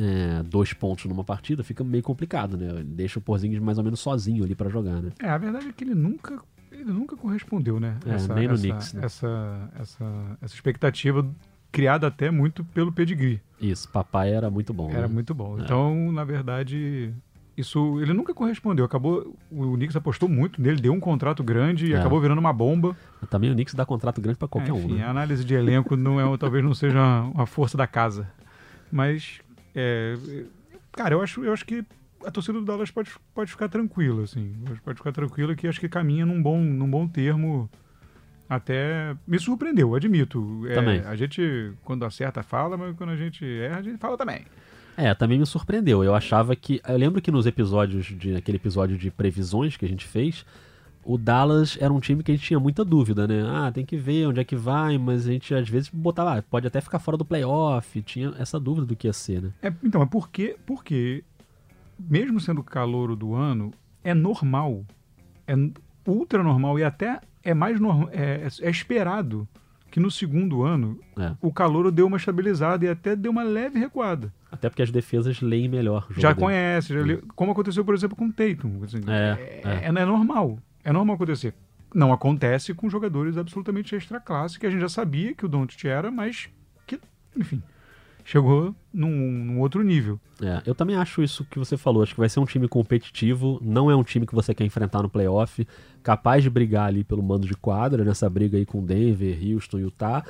é, 0.00 0.42
dois 0.42 0.72
pontos 0.72 1.04
numa 1.04 1.22
partida, 1.22 1.62
fica 1.62 1.84
meio 1.84 2.02
complicado, 2.02 2.56
né? 2.56 2.70
Ele 2.70 2.84
deixa 2.84 3.18
o 3.18 3.22
Porzingis 3.22 3.60
mais 3.60 3.76
ou 3.78 3.84
menos 3.84 4.00
sozinho 4.00 4.42
ali 4.42 4.54
para 4.54 4.70
jogar, 4.70 5.02
né? 5.02 5.12
É, 5.20 5.28
a 5.28 5.38
verdade 5.38 5.68
é 5.68 5.72
que 5.72 5.84
ele 5.84 5.94
nunca, 5.94 6.40
ele 6.70 6.84
nunca 6.92 7.16
correspondeu, 7.16 7.80
né? 7.80 7.96
É, 8.04 8.34
nem 8.34 8.48
no 8.48 8.54
essa, 8.54 8.62
Knicks, 8.62 8.92
né? 8.94 9.04
essa, 9.04 9.70
essa, 9.78 10.38
essa 10.40 10.54
expectativa 10.54 11.26
criada 11.72 12.06
até 12.06 12.30
muito 12.30 12.64
pelo 12.64 12.92
pedigree. 12.92 13.40
Isso, 13.60 13.88
papai 13.88 14.32
era 14.32 14.50
muito 14.50 14.72
bom. 14.72 14.90
Era 14.90 15.02
né? 15.02 15.14
muito 15.14 15.34
bom. 15.34 15.58
É. 15.58 15.62
Então, 15.62 16.10
na 16.12 16.24
verdade, 16.24 17.12
isso 17.56 18.00
ele 18.00 18.12
nunca 18.12 18.34
correspondeu. 18.34 18.84
Acabou, 18.84 19.36
o 19.50 19.74
Knicks 19.74 19.94
apostou 19.96 20.28
muito 20.28 20.60
nele, 20.60 20.80
deu 20.80 20.92
um 20.92 21.00
contrato 21.00 21.42
grande 21.44 21.86
e 21.86 21.92
É. 21.92 21.98
acabou 21.98 22.20
virando 22.20 22.38
uma 22.38 22.52
bomba. 22.52 22.96
Também 23.28 23.50
o 23.50 23.54
Knicks 23.54 23.74
dá 23.74 23.84
contrato 23.84 24.20
grande 24.20 24.38
para 24.38 24.48
qualquer 24.48 24.70
É, 24.70 24.72
um, 24.72 24.78
enfim, 24.78 24.94
né? 24.94 25.04
a 25.04 25.10
análise 25.10 25.44
de 25.44 25.54
elenco 25.54 25.96
não 25.96 26.20
é, 26.20 26.36
talvez 26.38 26.64
não 26.64 26.74
seja 26.74 26.98
uma, 26.98 27.22
uma 27.22 27.46
força 27.46 27.76
da 27.76 27.86
casa. 27.86 28.28
Mas, 28.90 29.40
é, 29.74 30.16
cara, 30.92 31.14
eu 31.14 31.22
acho, 31.22 31.44
eu 31.44 31.52
acho 31.52 31.64
que 31.64 31.84
a 32.24 32.30
torcida 32.30 32.58
do 32.58 32.64
Dallas 32.64 32.90
pode, 32.90 33.10
pode 33.34 33.50
ficar 33.50 33.68
tranquila, 33.68 34.24
assim. 34.24 34.54
Pode 34.84 34.98
ficar 34.98 35.12
tranquila 35.12 35.54
que 35.54 35.66
acho 35.66 35.80
que 35.80 35.88
caminha 35.88 36.26
num 36.26 36.42
bom, 36.42 36.60
num 36.60 36.90
bom 36.90 37.06
termo. 37.06 37.68
Até 38.48 39.16
me 39.26 39.38
surpreendeu, 39.38 39.94
admito. 39.94 40.66
É, 40.66 40.74
Também. 40.74 41.00
A 41.00 41.14
gente, 41.14 41.72
quando 41.84 42.04
acerta, 42.04 42.42
fala, 42.42 42.76
mas 42.76 42.96
quando 42.96 43.10
a 43.10 43.16
gente 43.16 43.44
erra, 43.44 43.78
a 43.78 43.82
gente 43.82 43.98
fala 43.98 44.16
também. 44.16 44.44
É, 44.96 45.14
também 45.14 45.38
me 45.38 45.46
surpreendeu. 45.46 46.02
Eu 46.02 46.14
achava 46.14 46.54
que. 46.56 46.80
Eu 46.86 46.96
lembro 46.96 47.22
que 47.22 47.30
nos 47.30 47.46
episódios, 47.46 48.06
de 48.06 48.32
naquele 48.32 48.56
episódio 48.56 48.98
de 48.98 49.10
previsões 49.10 49.76
que 49.76 49.84
a 49.84 49.88
gente 49.88 50.04
fez, 50.04 50.44
o 51.04 51.16
Dallas 51.16 51.78
era 51.80 51.92
um 51.92 52.00
time 52.00 52.22
que 52.22 52.30
a 52.30 52.34
gente 52.34 52.46
tinha 52.46 52.60
muita 52.60 52.84
dúvida, 52.84 53.26
né? 53.26 53.42
Ah, 53.46 53.70
tem 53.72 53.84
que 53.84 53.96
ver 53.96 54.26
onde 54.26 54.40
é 54.40 54.44
que 54.44 54.56
vai, 54.56 54.98
mas 54.98 55.26
a 55.26 55.32
gente 55.32 55.54
às 55.54 55.68
vezes 55.68 55.88
botava, 55.88 56.36
ah, 56.36 56.42
pode 56.42 56.66
até 56.66 56.80
ficar 56.80 56.98
fora 56.98 57.16
do 57.16 57.24
playoff, 57.24 58.02
tinha 58.02 58.34
essa 58.38 58.60
dúvida 58.60 58.86
do 58.86 58.94
que 58.94 59.06
ia 59.06 59.12
ser, 59.12 59.42
né? 59.42 59.50
É, 59.62 59.72
então, 59.82 60.02
é 60.02 60.06
porque, 60.06 60.56
porque, 60.66 61.24
mesmo 62.08 62.40
sendo 62.40 62.60
o 62.60 62.64
calouro 62.64 63.14
do 63.16 63.34
ano, 63.34 63.72
é 64.02 64.14
normal, 64.14 64.84
é 65.46 65.54
ultra 66.06 66.42
normal 66.42 66.78
e 66.78 66.84
até 66.84 67.20
é 67.42 67.54
mais 67.54 67.80
normal, 67.80 68.08
é, 68.12 68.46
é 68.62 68.70
esperado 68.70 69.46
que 69.90 69.98
no 69.98 70.10
segundo 70.10 70.62
ano 70.62 71.00
É. 71.18 71.32
o 71.40 71.52
calouro 71.52 71.90
deu 71.90 72.06
uma 72.06 72.16
estabilizada 72.16 72.84
e 72.84 72.88
até 72.88 73.16
deu 73.16 73.32
uma 73.32 73.42
leve 73.42 73.78
recuada. 73.78 74.32
Até 74.50 74.68
porque 74.68 74.82
as 74.82 74.90
defesas 74.90 75.40
leem 75.40 75.68
melhor. 75.68 76.06
já 76.16 76.28
dele. 76.32 76.40
conhece, 76.40 76.94
já 76.94 77.18
como 77.34 77.52
aconteceu, 77.52 77.84
por 77.84 77.94
exemplo, 77.94 78.16
com 78.16 78.26
o 78.26 78.32
Tatum. 78.32 78.82
assim, 78.84 78.98
É, 79.08 79.60
é, 79.64 79.86
é 79.86 79.92
normal, 79.92 80.58
é 80.84 80.92
normal 80.92 81.16
acontecer. 81.16 81.54
Não 81.92 82.12
acontece 82.12 82.72
com 82.72 82.88
jogadores 82.88 83.36
absolutamente 83.36 83.94
extra 83.96 84.20
classe, 84.20 84.58
que 84.60 84.66
a 84.66 84.70
gente 84.70 84.80
já 84.80 84.88
sabia 84.88 85.34
que 85.34 85.44
o 85.44 85.48
Doncic 85.48 85.84
era, 85.86 86.08
mas 86.08 86.48
que, 86.86 87.00
enfim, 87.36 87.60
chegou 88.24 88.74
num, 88.92 89.10
num 89.10 89.60
outro 89.60 89.82
nível. 89.82 90.18
É, 90.42 90.62
eu 90.66 90.74
também 90.74 90.96
acho 90.96 91.22
isso 91.22 91.44
que 91.50 91.58
você 91.58 91.76
falou. 91.76 92.02
Acho 92.02 92.14
que 92.14 92.20
vai 92.20 92.28
ser 92.28 92.40
um 92.40 92.44
time 92.44 92.66
competitivo. 92.68 93.58
Não 93.62 93.90
é 93.90 93.96
um 93.96 94.02
time 94.02 94.26
que 94.26 94.34
você 94.34 94.54
quer 94.54 94.64
enfrentar 94.64 95.02
no 95.02 95.08
playoff. 95.08 95.66
Capaz 96.02 96.42
de 96.42 96.50
brigar 96.50 96.86
ali 96.88 97.04
pelo 97.04 97.22
mando 97.22 97.46
de 97.46 97.54
quadra, 97.54 98.04
nessa 98.04 98.28
briga 98.28 98.56
aí 98.56 98.64
com 98.66 98.84
Denver, 98.84 99.38
Houston, 99.52 99.78
Utah. 99.78 100.24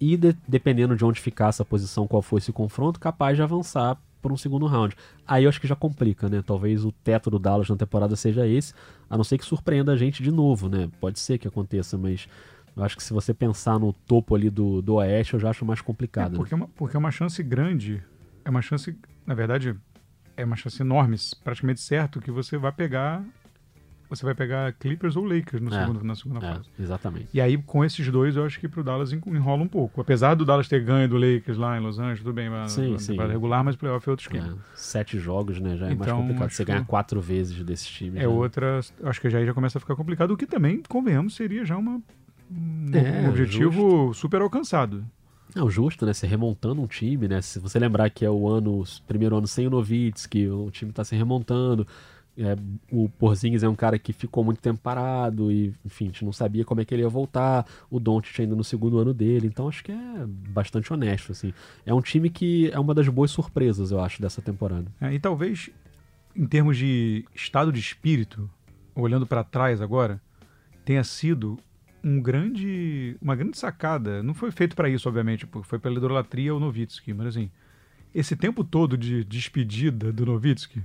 E 0.00 0.16
de- 0.16 0.36
dependendo 0.46 0.96
de 0.96 1.04
onde 1.04 1.20
ficar 1.20 1.48
essa 1.48 1.64
posição, 1.64 2.06
qual 2.06 2.20
for 2.20 2.38
esse 2.38 2.52
confronto, 2.52 2.98
capaz 2.98 3.36
de 3.36 3.42
avançar 3.42 3.96
por 4.20 4.32
um 4.32 4.36
segundo 4.36 4.66
round. 4.66 4.96
Aí 5.26 5.44
eu 5.44 5.48
acho 5.50 5.60
que 5.60 5.66
já 5.66 5.76
complica, 5.76 6.28
né? 6.28 6.42
Talvez 6.44 6.84
o 6.84 6.90
teto 6.90 7.30
do 7.30 7.38
Dallas 7.38 7.68
na 7.68 7.76
temporada 7.76 8.16
seja 8.16 8.46
esse, 8.46 8.72
a 9.08 9.16
não 9.18 9.22
ser 9.24 9.36
que 9.38 9.44
surpreenda 9.44 9.92
a 9.92 9.96
gente 9.96 10.22
de 10.22 10.30
novo, 10.30 10.68
né? 10.68 10.88
Pode 10.98 11.20
ser 11.20 11.36
que 11.38 11.46
aconteça, 11.46 11.98
mas 11.98 12.26
eu 12.76 12.82
acho 12.84 12.96
que 12.96 13.02
se 13.02 13.12
você 13.12 13.32
pensar 13.32 13.78
no 13.78 13.92
topo 13.92 14.34
ali 14.34 14.50
do, 14.50 14.82
do 14.82 14.94
Oeste, 14.94 15.34
eu 15.34 15.40
já 15.40 15.50
acho 15.50 15.64
mais 15.64 15.80
complicado. 15.80 16.26
É, 16.26 16.30
né? 16.30 16.36
porque, 16.36 16.54
é 16.54 16.56
uma, 16.56 16.68
porque 16.68 16.96
é 16.96 16.98
uma 16.98 17.10
chance 17.10 17.42
grande, 17.42 18.02
é 18.44 18.50
uma 18.50 18.62
chance, 18.62 18.96
na 19.26 19.34
verdade, 19.34 19.74
é 20.36 20.44
uma 20.44 20.56
chance 20.56 20.80
enorme, 20.82 21.16
praticamente 21.42 21.80
certo, 21.80 22.20
que 22.20 22.30
você 22.30 22.56
vai 22.58 22.72
pegar. 22.72 23.24
Você 24.10 24.24
vai 24.24 24.34
pegar 24.34 24.70
Clippers 24.74 25.16
ou 25.16 25.24
Lakers 25.24 25.62
no 25.62 25.74
É, 25.74 25.80
segundo, 25.80 26.04
na 26.04 26.14
segunda 26.14 26.38
É, 26.46 26.54
fase. 26.54 26.68
exatamente. 26.78 27.28
E 27.32 27.40
aí, 27.40 27.56
com 27.56 27.82
esses 27.84 28.06
dois, 28.10 28.36
eu 28.36 28.44
acho 28.44 28.60
que 28.60 28.68
pro 28.68 28.84
Dallas 28.84 29.12
en- 29.12 29.20
enrola 29.26 29.62
um 29.62 29.66
pouco. 29.68 30.00
Apesar 30.00 30.34
do 30.34 30.44
Dallas 30.44 30.68
ter 30.68 30.84
ganho 30.84 31.08
do 31.08 31.16
Lakers 31.16 31.56
lá 31.56 31.76
em 31.76 31.80
Los 31.80 31.98
Angeles, 31.98 32.18
tudo 32.18 32.32
bem, 32.34 32.50
mas 32.50 32.70
Sim, 32.72 32.98
sim. 32.98 33.16
regular, 33.16 33.64
mas 33.64 33.76
playoff 33.76 34.06
é 34.06 34.10
outro 34.10 34.24
esquema. 34.26 34.52
É, 34.52 34.76
sete 34.76 35.18
jogos, 35.18 35.58
né? 35.58 35.76
Já 35.78 35.86
é 35.86 35.94
mais 35.94 36.00
Então, 36.02 36.18
complicado. 36.18 36.46
acho 36.46 36.56
Você 36.56 36.64
ganhar 36.66 36.84
quatro 36.84 37.20
vezes 37.20 37.64
desses 37.64 37.86
times. 37.88 38.16
É 38.16 38.20
né? 38.20 38.28
outra. 38.28 38.80
Acho 39.04 39.20
que 39.20 39.30
já 39.30 39.38
aí 39.38 39.46
já 39.46 39.54
começa 39.54 39.78
a 39.78 39.80
ficar 39.80 39.96
complicado, 39.96 40.32
o 40.32 40.36
que 40.36 40.46
também, 40.46 40.82
convenhamos, 40.86 41.34
seria 41.34 41.64
já 41.64 41.76
uma, 41.76 41.92
um, 41.92 42.02
É, 42.92 43.26
um 43.26 43.30
objetivo 43.30 44.12
super 44.14 44.40
alcançado. 44.42 45.04
Não, 45.54 45.70
justo, 45.70 46.04
né? 46.04 46.12
Você 46.12 46.26
remontando 46.26 46.82
um 46.82 46.86
time, 46.86 47.28
né? 47.28 47.40
Se 47.40 47.58
você 47.58 47.78
lembrar 47.78 48.10
que 48.10 48.24
é 48.24 48.30
o 48.30 48.48
ano, 48.48 48.80
o 48.80 48.84
primeiro 49.06 49.36
ano 49.36 49.46
sem 49.46 49.66
o 49.66 49.70
Novitsky, 49.70 50.48
o 50.48 50.70
time 50.70 50.92
tá 50.92 51.04
se 51.04 51.14
remontando. 51.14 51.86
É, 52.36 52.56
o 52.90 53.08
Porzingis 53.08 53.62
é 53.62 53.68
um 53.68 53.76
cara 53.76 53.96
que 53.96 54.12
ficou 54.12 54.42
muito 54.42 54.60
tempo 54.60 54.80
parado 54.80 55.52
e, 55.52 55.72
enfim, 55.84 56.06
a 56.06 56.08
gente 56.08 56.24
não 56.24 56.32
sabia 56.32 56.64
como 56.64 56.80
é 56.80 56.84
que 56.84 56.92
ele 56.92 57.02
ia 57.02 57.08
voltar. 57.08 57.64
O 57.88 58.00
Doncic 58.00 58.40
ainda 58.40 58.56
no 58.56 58.64
segundo 58.64 58.98
ano 58.98 59.14
dele, 59.14 59.46
então 59.46 59.68
acho 59.68 59.84
que 59.84 59.92
é 59.92 60.26
bastante 60.26 60.92
honesto, 60.92 61.30
assim. 61.30 61.54
É 61.86 61.94
um 61.94 62.00
time 62.00 62.28
que 62.28 62.70
é 62.72 62.78
uma 62.78 62.92
das 62.92 63.08
boas 63.08 63.30
surpresas, 63.30 63.92
eu 63.92 64.00
acho, 64.00 64.20
dessa 64.20 64.42
temporada. 64.42 64.86
É, 65.00 65.12
e 65.12 65.20
talvez, 65.20 65.70
em 66.34 66.46
termos 66.46 66.76
de 66.76 67.24
estado 67.32 67.72
de 67.72 67.78
espírito, 67.78 68.50
olhando 68.96 69.26
para 69.26 69.44
trás 69.44 69.80
agora, 69.80 70.20
tenha 70.84 71.04
sido 71.04 71.56
um 72.04 72.20
grande, 72.20 73.16
uma 73.20 73.34
grande 73.34 73.56
sacada. 73.56 74.22
Não 74.22 74.34
foi 74.34 74.50
feito 74.50 74.76
para 74.76 74.88
isso, 74.88 75.08
obviamente, 75.08 75.46
porque 75.46 75.66
foi 75.66 75.78
pela 75.78 75.96
idolatria 75.96 76.50
ao 76.52 76.60
Novitsky, 76.60 77.14
mas 77.14 77.28
assim, 77.28 77.50
esse 78.14 78.36
tempo 78.36 78.62
todo 78.62 78.96
de 78.96 79.24
despedida 79.24 80.12
do 80.12 80.26
Novitsky 80.26 80.82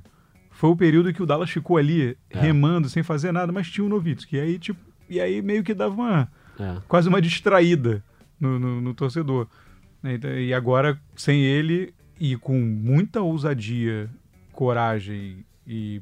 foi 0.50 0.70
o 0.70 0.76
período 0.76 1.14
que 1.14 1.22
o 1.22 1.26
Dallas 1.26 1.50
ficou 1.50 1.78
ali 1.78 2.18
É. 2.30 2.40
remando 2.40 2.88
sem 2.90 3.04
fazer 3.04 3.32
nada, 3.32 3.52
mas 3.52 3.70
tinha 3.70 3.86
o 3.86 3.90
Novitsky. 3.90 4.38
E 4.38 4.40
aí, 4.40 4.58
tipo, 4.60 4.80
e 5.10 5.20
aí 5.20 5.42
meio 5.42 5.64
que 5.64 5.74
dava 5.74 5.94
uma 5.94 6.32
É. 6.60 6.78
quase 6.88 7.08
uma 7.10 7.22
distraída 7.22 8.04
no, 8.40 8.58
no- 8.60 8.82
no 8.82 8.94
torcedor. 8.94 9.48
né? 10.02 10.14
Então, 10.16 10.32
E 10.32 10.54
agora, 10.54 10.98
sem 11.16 11.42
ele 11.42 11.94
e 12.20 12.38
com 12.38 12.58
muita 12.60 13.22
ousadia, 13.22 14.10
coragem 14.54 15.46
e 15.68 16.02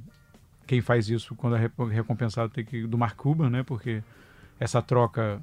quem 0.65 0.82
faz 0.82 1.10
isso 1.10 1.36
quando 1.36 1.56
é 1.56 1.69
recompensado 1.91 2.51
tem 2.51 2.63
que 2.65 2.86
do 2.88 2.97
Mark 2.97 3.15
Cuban, 3.15 3.49
né? 3.49 3.63
Porque 3.63 4.03
essa 4.60 4.82
troca 4.82 5.41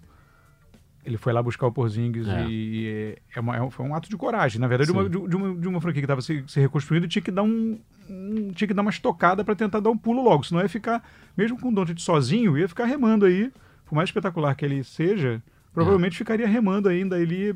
ele 1.05 1.19
foi 1.19 1.35
lá 1.35 1.43
buscar 1.43 1.67
o 1.67 1.73
Porzingis 1.73 2.27
É. 2.27 2.47
e 2.49 2.87
é, 2.89 3.19
é 3.37 3.41
uma- 3.41 3.57
é 3.57 3.71
foi 3.71 3.85
um 3.85 3.95
ato 3.95 4.09
de 4.09 4.17
coragem. 4.17 4.59
Na 4.59 4.67
verdade, 4.67 4.91
uma, 4.91 5.07
de, 5.07 5.29
de 5.29 5.37
uma, 5.37 5.55
de 5.55 5.69
uma 5.69 5.81
franquia 5.81 6.01
que 6.01 6.07
estava 6.07 6.23
se, 6.23 6.43
se 6.47 6.59
reconstruindo 6.61 7.07
tinha 7.07 7.21
que 7.21 7.31
dar 7.31 7.43
um, 7.43 7.79
um- 8.09 8.51
tinha 8.55 8.67
que 8.67 8.73
dar 8.73 8.81
uma 8.81 8.91
estocada 8.91 9.45
para 9.45 9.55
tentar 9.55 9.81
dar 9.81 9.91
um 9.91 9.99
pulo 9.99 10.23
logo, 10.23 10.45
senão 10.45 10.63
ia 10.63 10.69
ficar 10.69 11.07
mesmo 11.37 11.61
com 11.61 11.69
o 11.69 11.75
Doncic 11.75 11.99
sozinho, 12.01 12.57
ia 12.57 12.67
ficar 12.67 12.87
remando 12.87 13.27
aí, 13.27 13.53
por 13.85 13.95
mais 13.95 14.09
espetacular 14.09 14.55
que 14.55 14.65
ele 14.65 14.83
seja, 14.83 15.43
provavelmente 15.75 16.17
ficaria 16.17 16.47
remando 16.49 16.89
ainda 16.89 17.17
ali 17.17 17.55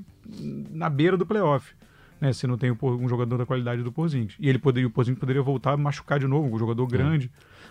na 0.71 0.91
beira 0.91 1.17
do 1.17 1.25
playoff. 1.25 1.73
Né, 2.21 2.33
se 2.33 2.49
não 2.49 2.59
tem 2.59 2.77
um 2.83 3.09
jogador 3.09 3.39
da 3.39 3.47
qualidade 3.47 3.81
do 3.81 3.93
Porzingis. 3.93 4.35
E 4.41 4.49
ele 4.49 4.59
poderia, 4.59 4.89
o 4.89 4.91
Porzingis 4.91 5.21
poderia 5.21 5.41
voltar 5.41 5.73
a 5.75 5.77
machucar 5.77 6.19
de 6.19 6.27
novo, 6.27 6.53
um 6.53 6.59
jogador 6.59 6.85
grande. 6.89 7.31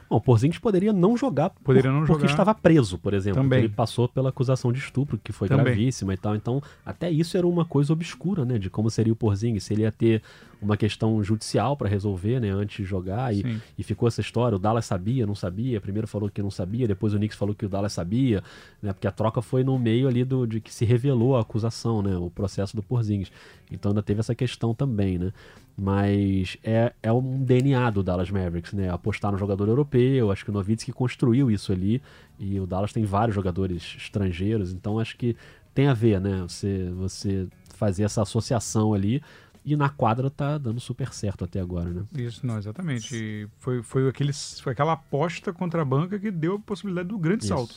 Bom, 0.09 0.15
o 0.17 0.21
Porzingis 0.21 0.57
poderia 0.59 0.93
não 0.93 1.17
jogar 1.17 1.49
por- 1.49 1.63
Poderia 1.65 1.91
não 1.91 1.99
porque 2.05 2.13
jogar. 2.21 2.25
estava 2.31 2.55
preso, 2.55 2.97
por 2.97 3.13
exemplo. 3.13 3.41
Também. 3.41 3.59
Ele 3.59 3.69
passou 3.69 4.07
pela 4.07 4.29
acusação 4.29 4.71
de 4.71 4.79
estupro, 4.79 5.19
que 5.21 5.31
foi 5.33 5.47
Também. 5.49 5.65
gravíssima 5.65 6.13
e 6.13 6.17
tal. 6.17 6.35
Então, 6.35 6.61
até 6.85 7.09
isso 7.11 7.35
era 7.37 7.45
uma 7.45 7.65
coisa 7.65 7.91
obscura, 7.91 8.45
né? 8.45 8.57
De 8.57 8.69
como 8.69 8.89
seria 8.89 9.11
o 9.11 9.15
Porzingis. 9.15 9.63
Se 9.65 9.73
ele 9.73 9.81
ia 9.81 9.91
ter 9.91 10.21
uma 10.61 10.75
questão 10.77 11.21
judicial 11.23 11.75
para 11.75 11.89
resolver, 11.89 12.39
né? 12.39 12.49
Antes 12.49 12.77
de 12.77 12.83
jogar. 12.85 13.35
E, 13.35 13.59
e 13.77 13.83
ficou 13.83 14.07
essa 14.07 14.21
história. 14.21 14.55
O 14.55 14.59
Dallas 14.59 14.85
sabia, 14.85 15.25
não 15.27 15.35
sabia. 15.35 15.81
Primeiro 15.81 16.07
falou 16.07 16.29
que 16.29 16.41
não 16.41 16.49
sabia, 16.49 16.87
depois 16.87 17.13
o 17.13 17.17
Knicks 17.17 17.37
falou 17.37 17.53
que 17.53 17.65
o 17.65 17.69
Dallas 17.69 17.91
sabia. 17.93 18.41
Né? 18.81 18.93
Porque 18.93 19.07
a 19.07 19.11
troca 19.11 19.41
foi 19.41 19.63
no 19.63 19.77
meio 19.77 20.07
ali 20.07 20.23
do, 20.23 20.47
de 20.47 20.61
que 20.61 20.73
se 20.73 20.85
revelou 20.85 21.35
a 21.35 21.41
acusação, 21.41 22.01
né? 22.01 22.15
O 22.15 22.29
processo 22.29 22.75
do 22.75 22.81
Porzingis. 22.81 23.31
Então 23.69 23.91
ainda 23.91 24.01
teve 24.01 24.21
essa 24.21 24.33
questão 24.33 24.73
também, 24.73 25.17
né? 25.19 25.33
Mas 25.79 26.57
é, 26.63 26.91
é 27.03 27.13
um 27.13 27.43
DNA 27.43 27.91
do 27.91 28.01
Dallas 28.01 28.31
Mavericks, 28.31 28.73
né? 28.73 28.89
Apostar 28.89 29.31
no 29.31 29.37
jogador 29.37 29.67
europeu, 29.67 30.31
acho 30.31 30.43
que 30.43 30.49
o 30.49 30.53
Nowitzki 30.53 30.91
construiu 30.91 31.51
isso 31.51 31.71
ali, 31.71 32.01
e 32.39 32.59
o 32.59 32.65
Dallas 32.65 32.91
tem 32.91 33.05
vários 33.05 33.35
jogadores 33.35 33.95
estrangeiros, 33.95 34.73
então 34.73 34.99
acho 34.99 35.15
que 35.15 35.35
tem 35.75 35.87
a 35.87 35.93
ver, 35.93 36.19
né? 36.19 36.41
Você, 36.41 36.89
você 36.95 37.47
fazer 37.75 38.03
essa 38.03 38.23
associação 38.23 38.91
ali, 38.91 39.21
e 39.63 39.75
na 39.75 39.89
quadra 39.89 40.31
tá 40.31 40.57
dando 40.57 40.79
super 40.79 41.13
certo 41.13 41.43
até 41.43 41.59
agora, 41.59 41.89
né? 41.89 42.03
Isso, 42.15 42.47
não, 42.47 42.57
exatamente. 42.57 43.13
E 43.13 43.47
Foi, 43.59 43.83
foi, 43.83 44.07
aquele, 44.07 44.31
foi 44.33 44.71
aquela 44.71 44.93
aposta 44.93 45.51
contra 45.51 45.81
a 45.81 45.85
banca 45.85 46.17
que 46.17 46.31
deu 46.31 46.55
a 46.55 46.59
possibilidade 46.59 47.09
do 47.09 47.17
grande 47.19 47.43
Isso. 47.43 47.53
salto. 47.53 47.75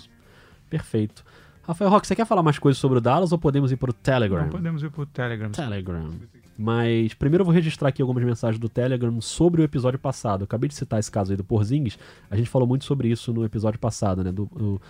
Perfeito. 0.70 1.24
Rafael 1.62 1.90
Roque, 1.90 2.06
você 2.06 2.16
quer 2.16 2.26
falar 2.26 2.42
mais 2.42 2.58
coisas 2.58 2.78
sobre 2.80 2.98
o 2.98 3.00
Dallas 3.00 3.32
ou 3.32 3.38
podemos 3.38 3.70
ir 3.70 3.76
para 3.76 3.90
o 3.90 3.92
Telegram? 3.92 4.42
Não 4.42 4.48
podemos 4.48 4.82
ir 4.82 4.90
pro 4.90 5.06
Telegram. 5.06 5.50
Telegram. 5.50 6.10
Mas 6.58 7.14
primeiro 7.14 7.42
eu 7.42 7.46
vou 7.46 7.54
registrar 7.54 7.88
aqui 7.88 8.02
algumas 8.02 8.22
mensagens 8.22 8.58
do 8.58 8.68
Telegram 8.68 9.18
sobre 9.20 9.62
o 9.62 9.64
episódio 9.64 9.98
passado. 9.98 10.42
Eu 10.42 10.44
acabei 10.44 10.68
de 10.68 10.74
citar 10.74 10.98
esse 11.00 11.10
caso 11.10 11.32
aí 11.32 11.36
do 11.36 11.44
Porzingis. 11.44 11.98
A 12.30 12.36
gente 12.36 12.50
falou 12.50 12.68
muito 12.68 12.84
sobre 12.84 13.08
isso 13.08 13.32
no 13.32 13.44
episódio 13.44 13.78
passado, 13.80 14.22
né? 14.22 14.30
Do, 14.30 14.44
o, 14.44 14.80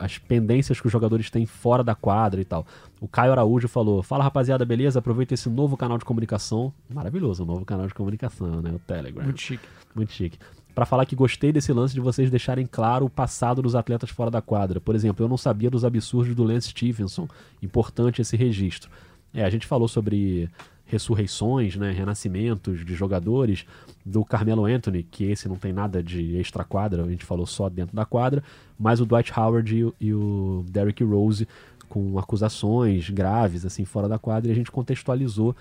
as 0.00 0.18
pendências 0.18 0.80
que 0.80 0.86
os 0.86 0.92
jogadores 0.92 1.30
têm 1.30 1.46
fora 1.46 1.84
da 1.84 1.94
quadra 1.94 2.40
e 2.40 2.44
tal. 2.44 2.66
O 3.00 3.08
Caio 3.08 3.32
Araújo 3.32 3.68
falou: 3.68 4.02
Fala 4.02 4.24
rapaziada, 4.24 4.64
beleza? 4.64 4.98
Aproveita 4.98 5.34
esse 5.34 5.48
novo 5.48 5.76
canal 5.76 5.98
de 5.98 6.04
comunicação. 6.04 6.72
Maravilhoso, 6.88 7.42
um 7.42 7.46
novo 7.46 7.64
canal 7.64 7.86
de 7.86 7.94
comunicação, 7.94 8.60
né? 8.60 8.70
O 8.70 8.78
Telegram. 8.78 9.24
Muito 9.24 9.40
chique. 9.40 9.68
Muito 9.94 10.12
chique. 10.12 10.38
Para 10.74 10.86
falar 10.86 11.06
que 11.06 11.16
gostei 11.16 11.52
desse 11.52 11.72
lance 11.72 11.94
de 11.94 12.00
vocês 12.00 12.30
deixarem 12.30 12.66
claro 12.66 13.06
o 13.06 13.10
passado 13.10 13.60
dos 13.60 13.74
atletas 13.74 14.10
fora 14.10 14.30
da 14.30 14.40
quadra. 14.40 14.80
Por 14.80 14.94
exemplo, 14.94 15.24
eu 15.24 15.28
não 15.28 15.36
sabia 15.36 15.70
dos 15.70 15.84
absurdos 15.84 16.34
do 16.34 16.44
Lance 16.44 16.68
Stevenson. 16.68 17.28
Importante 17.60 18.22
esse 18.22 18.36
registro. 18.36 18.88
É, 19.34 19.44
a 19.44 19.50
gente 19.50 19.66
falou 19.66 19.88
sobre 19.88 20.48
ressurreições, 20.88 21.76
né, 21.76 21.92
renascimentos 21.92 22.84
de 22.84 22.94
jogadores 22.94 23.66
do 24.04 24.24
Carmelo 24.24 24.64
Anthony, 24.64 25.02
que 25.02 25.24
esse 25.24 25.46
não 25.46 25.56
tem 25.56 25.72
nada 25.72 26.02
de 26.02 26.36
extra 26.36 26.64
quadra, 26.64 27.04
a 27.04 27.10
gente 27.10 27.26
falou 27.26 27.46
só 27.46 27.68
dentro 27.68 27.94
da 27.94 28.06
quadra, 28.06 28.42
mas 28.78 28.98
o 28.98 29.04
Dwight 29.04 29.30
Howard 29.38 29.92
e, 30.00 30.14
o 30.14 30.64
Derrick 30.68 31.04
Rose 31.04 31.46
com 31.90 32.18
acusações 32.18 33.08
graves 33.10 33.64
assim 33.64 33.84
fora 33.84 34.08
da 34.08 34.18
quadra 34.18 34.50
e 34.50 34.52
a 34.52 34.54
gente 34.54 34.70
contextualizou 34.70 35.54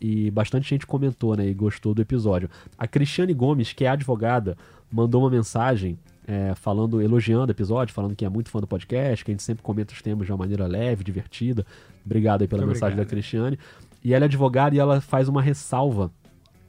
e 0.00 0.30
bastante 0.30 0.68
gente 0.68 0.86
comentou, 0.86 1.36
né, 1.36 1.46
e 1.46 1.54
gostou 1.54 1.94
do 1.94 2.02
episódio. 2.02 2.48
A 2.76 2.86
Cristiane 2.86 3.34
Gomes, 3.34 3.72
que 3.72 3.84
é 3.84 3.88
advogada, 3.88 4.56
mandou 4.90 5.22
uma 5.22 5.30
mensagem 5.30 5.98
é, 6.26 6.54
falando, 6.54 7.00
elogiando 7.00 7.46
o 7.46 7.50
episódio, 7.50 7.94
falando 7.94 8.14
que 8.14 8.24
é 8.24 8.28
muito 8.28 8.50
fã 8.50 8.60
do 8.60 8.66
podcast, 8.66 9.24
que 9.24 9.30
a 9.30 9.34
gente 9.34 9.42
sempre 9.42 9.62
comenta 9.62 9.94
os 9.94 10.02
temas 10.02 10.26
de 10.26 10.32
uma 10.32 10.38
maneira 10.38 10.66
leve, 10.66 11.02
divertida. 11.02 11.64
Obrigado 12.04 12.42
aí 12.42 12.48
pela 12.48 12.62
Muito 12.62 12.74
mensagem 12.74 12.94
obrigado. 12.94 13.06
da 13.06 13.10
Cristiane. 13.10 13.58
E 14.04 14.14
ela 14.14 14.24
é 14.24 14.26
advogada 14.26 14.76
e 14.76 14.78
ela 14.78 15.00
faz 15.00 15.28
uma 15.28 15.42
ressalva 15.42 16.10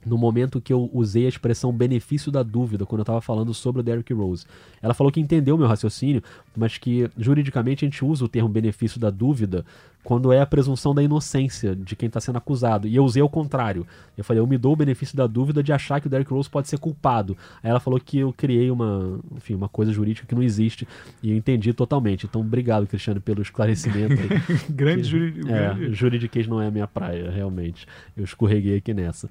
no 0.05 0.17
momento 0.17 0.61
que 0.61 0.71
eu 0.71 0.89
usei 0.93 1.25
a 1.25 1.29
expressão 1.29 1.71
benefício 1.71 2.31
da 2.31 2.43
dúvida, 2.43 2.85
quando 2.85 2.99
eu 2.99 3.03
estava 3.03 3.21
falando 3.21 3.53
sobre 3.53 3.81
o 3.81 3.83
Derrick 3.83 4.13
Rose. 4.13 4.45
Ela 4.81 4.93
falou 4.93 5.11
que 5.11 5.19
entendeu 5.19 5.57
meu 5.57 5.67
raciocínio, 5.67 6.23
mas 6.55 6.77
que 6.77 7.09
juridicamente 7.17 7.85
a 7.85 7.87
gente 7.87 8.03
usa 8.03 8.25
o 8.25 8.29
termo 8.29 8.49
benefício 8.49 8.99
da 8.99 9.09
dúvida 9.09 9.65
quando 10.03 10.31
é 10.31 10.39
a 10.39 10.45
presunção 10.45 10.95
da 10.95 11.03
inocência 11.03 11.75
de 11.75 11.95
quem 11.95 12.07
está 12.07 12.19
sendo 12.19 12.37
acusado. 12.37 12.87
E 12.87 12.95
eu 12.95 13.03
usei 13.03 13.21
o 13.21 13.29
contrário. 13.29 13.85
Eu 14.17 14.23
falei, 14.23 14.41
eu 14.41 14.47
me 14.47 14.57
dou 14.57 14.73
o 14.73 14.75
benefício 14.75 15.15
da 15.15 15.27
dúvida 15.27 15.61
de 15.61 15.73
achar 15.73 15.99
que 15.99 16.07
o 16.07 16.09
Derrick 16.09 16.31
Rose 16.31 16.49
pode 16.49 16.67
ser 16.67 16.79
culpado. 16.79 17.37
Aí 17.61 17.69
ela 17.69 17.79
falou 17.79 17.99
que 17.99 18.19
eu 18.19 18.33
criei 18.33 18.71
uma, 18.71 19.19
enfim, 19.35 19.53
uma 19.53 19.67
coisa 19.67 19.91
jurídica 19.91 20.25
que 20.25 20.33
não 20.33 20.41
existe 20.41 20.87
e 21.21 21.31
eu 21.31 21.37
entendi 21.37 21.73
totalmente. 21.73 22.25
Então, 22.25 22.41
obrigado, 22.41 22.87
Cristiano, 22.87 23.19
pelo 23.19 23.41
esclarecimento. 23.41 24.15
grande 24.71 25.03
juri... 25.03 25.41
É, 25.47 25.91
juridiquês 25.91 26.47
não 26.47 26.61
é 26.61 26.67
a 26.67 26.71
minha 26.71 26.87
praia, 26.87 27.29
realmente. 27.29 27.85
Eu 28.15 28.23
escorreguei 28.23 28.77
aqui 28.77 28.93
nessa. 28.93 29.29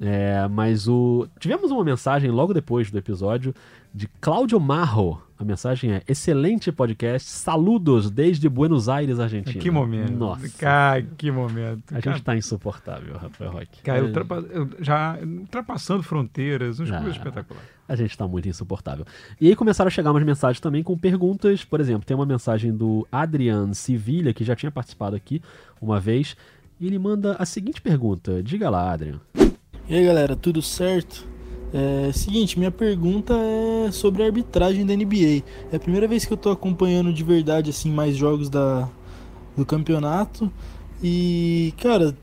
É, 0.00 0.48
mas 0.48 0.88
o. 0.88 1.28
Tivemos 1.38 1.70
uma 1.70 1.84
mensagem 1.84 2.30
logo 2.30 2.54
depois 2.54 2.90
do 2.90 2.96
episódio 2.96 3.54
de 3.94 4.08
Cláudio 4.20 4.58
Marro. 4.58 5.22
A 5.38 5.44
mensagem 5.44 5.92
é: 5.92 6.02
excelente 6.08 6.72
podcast, 6.72 7.28
saludos 7.28 8.10
desde 8.10 8.48
Buenos 8.48 8.88
Aires, 8.88 9.20
Argentina. 9.20 9.60
Que 9.60 9.70
momento. 9.70 10.12
Nossa. 10.12 10.48
Cara, 10.58 11.02
que 11.02 11.30
momento. 11.30 11.82
A 11.94 12.00
Cara, 12.00 12.16
gente 12.16 12.24
tá 12.24 12.34
insuportável, 12.34 13.14
Rafael 13.18 13.50
Roque. 13.52 13.82
cara, 13.82 13.98
É, 13.98 14.02
ultrapa- 14.02 14.44
já 14.80 15.18
ultrapassando 15.22 16.02
fronteiras, 16.02 16.80
uma 16.80 16.96
Ah. 16.96 17.00
coisa 17.02 17.16
espetacular. 17.18 17.62
A 17.86 17.94
gente 17.96 18.16
tá 18.16 18.26
muito 18.26 18.48
insuportável. 18.48 19.04
E 19.38 19.48
aí 19.48 19.56
começaram 19.56 19.88
a 19.88 19.90
chegar 19.90 20.12
umas 20.12 20.22
mensagens 20.24 20.60
também 20.60 20.82
com 20.82 20.96
perguntas. 20.96 21.62
Por 21.64 21.78
exemplo, 21.80 22.06
tem 22.06 22.14
uma 22.16 22.24
mensagem 22.26 22.72
do 22.74 23.06
Adrian 23.12 23.74
Civilha, 23.74 24.32
que 24.32 24.44
já 24.44 24.56
tinha 24.56 24.70
participado 24.70 25.14
aqui 25.14 25.42
uma 25.80 26.00
vez. 26.00 26.36
E 26.78 26.86
ele 26.86 26.98
manda 26.98 27.34
a 27.38 27.44
seguinte 27.44 27.82
pergunta. 27.82 28.42
Diga 28.42 28.70
lá, 28.70 28.92
Adrian. 28.92 29.20
E 29.90 29.94
aí 29.96 30.06
galera, 30.06 30.36
tudo 30.36 30.62
certo? 30.62 31.26
É, 31.74 32.12
seguinte, 32.12 32.56
minha 32.56 32.70
pergunta 32.70 33.34
é 33.34 33.90
sobre 33.90 34.22
a 34.22 34.26
arbitragem 34.26 34.86
da 34.86 34.94
NBA. 34.94 35.42
É 35.72 35.74
a 35.74 35.80
primeira 35.80 36.06
vez 36.06 36.24
que 36.24 36.32
eu 36.32 36.36
tô 36.36 36.48
acompanhando 36.48 37.12
de 37.12 37.24
verdade 37.24 37.70
assim 37.70 37.90
mais 37.90 38.16
jogos 38.16 38.48
da, 38.48 38.88
do 39.56 39.66
campeonato 39.66 40.48
e, 41.02 41.74
cara, 41.82 42.16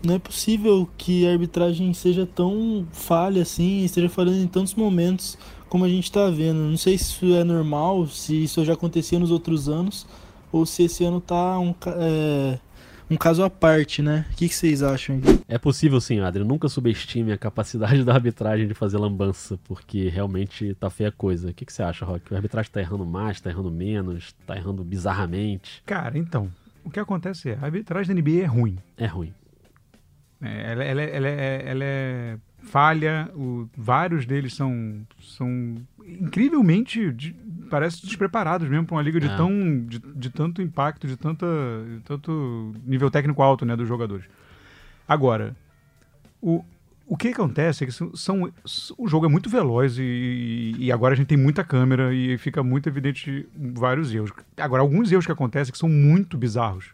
não 0.00 0.14
é 0.14 0.18
possível 0.20 0.88
que 0.96 1.26
a 1.26 1.32
arbitragem 1.32 1.92
seja 1.92 2.24
tão 2.24 2.86
falha 2.92 3.42
assim, 3.42 3.82
esteja 3.82 4.08
falhando 4.08 4.38
em 4.38 4.46
tantos 4.46 4.76
momentos 4.76 5.36
como 5.68 5.84
a 5.84 5.88
gente 5.88 6.12
tá 6.12 6.30
vendo. 6.30 6.60
Não 6.60 6.76
sei 6.76 6.96
se 6.96 7.04
isso 7.06 7.34
é 7.34 7.42
normal, 7.42 8.06
se 8.06 8.44
isso 8.44 8.64
já 8.64 8.74
acontecia 8.74 9.18
nos 9.18 9.32
outros 9.32 9.68
anos 9.68 10.06
ou 10.52 10.64
se 10.64 10.84
esse 10.84 11.02
ano 11.02 11.20
tá 11.20 11.58
um, 11.58 11.74
é, 11.84 12.60
um 13.10 13.16
caso 13.16 13.42
à 13.42 13.50
parte, 13.50 14.02
né? 14.02 14.26
O 14.32 14.36
que, 14.36 14.48
que 14.48 14.54
vocês 14.54 14.82
acham? 14.82 15.16
aí? 15.16 15.40
É 15.48 15.58
possível 15.58 16.00
sim, 16.00 16.20
Adrian. 16.20 16.44
Nunca 16.44 16.68
subestime 16.68 17.32
a 17.32 17.38
capacidade 17.38 18.02
da 18.04 18.14
arbitragem 18.14 18.68
de 18.68 18.74
fazer 18.74 18.98
lambança, 18.98 19.58
porque 19.64 20.08
realmente 20.08 20.74
tá 20.74 20.90
feia 20.90 21.08
a 21.08 21.12
coisa. 21.12 21.50
O 21.50 21.54
que, 21.54 21.64
que 21.64 21.72
você 21.72 21.82
acha, 21.82 22.04
Rock? 22.04 22.32
A 22.34 22.36
arbitragem 22.36 22.70
tá 22.70 22.80
errando 22.80 23.06
mais, 23.06 23.40
tá 23.40 23.50
errando 23.50 23.70
menos, 23.70 24.32
tá 24.46 24.56
errando 24.56 24.84
bizarramente. 24.84 25.82
Cara, 25.86 26.18
então, 26.18 26.50
o 26.84 26.90
que 26.90 27.00
acontece 27.00 27.50
é, 27.50 27.58
a 27.60 27.64
arbitragem 27.64 28.14
da 28.14 28.20
NBA 28.20 28.42
é 28.42 28.46
ruim. 28.46 28.78
É 28.96 29.06
ruim. 29.06 29.32
É, 30.40 30.72
ela, 30.72 30.84
ela, 30.84 31.02
ela 31.02 31.28
é, 31.28 31.62
ela 31.66 31.84
é 31.84 32.38
falha, 32.62 33.30
o- 33.34 33.68
vários 33.76 34.26
deles 34.26 34.54
são, 34.54 35.00
são 35.20 35.76
incrivelmente, 36.20 37.12
de- 37.12 37.34
parece 37.70 38.04
despreparados 38.06 38.68
mesmo 38.68 38.86
para 38.86 38.96
uma 38.96 39.02
liga 39.02 39.20
de, 39.20 39.26
É. 39.28 39.36
tão, 39.36 39.84
de, 39.86 39.98
de 39.98 40.30
tanto 40.30 40.62
impacto, 40.62 41.06
de, 41.06 41.16
tanta, 41.16 41.46
de 41.96 42.00
tanto 42.00 42.72
nível 42.86 43.10
técnico 43.10 43.42
alto 43.42 43.64
né, 43.66 43.76
dos 43.76 43.86
jogadores. 43.86 44.24
Agora, 45.06 45.54
o, 46.40 46.64
o 47.06 47.16
que 47.16 47.28
acontece 47.28 47.84
é 47.84 47.86
que 47.86 47.92
são, 47.92 48.14
são- 48.14 48.52
o 48.96 49.08
jogo 49.08 49.26
é 49.26 49.28
muito 49.28 49.50
veloz 49.50 49.96
e, 49.98 50.74
e 50.78 50.90
agora 50.92 51.14
a 51.14 51.16
gente 51.16 51.26
tem 51.26 51.38
muita 51.38 51.62
câmera 51.64 52.14
e 52.14 52.36
fica 52.38 52.62
muito 52.62 52.88
evidente 52.88 53.46
vários 53.56 54.14
erros. 54.14 54.32
Agora, 54.56 54.82
alguns 54.82 55.10
erros 55.12 55.26
que 55.26 55.32
acontecem 55.32 55.72
que 55.72 55.78
são 55.78 55.88
muito 55.88 56.36
bizarros, 56.38 56.86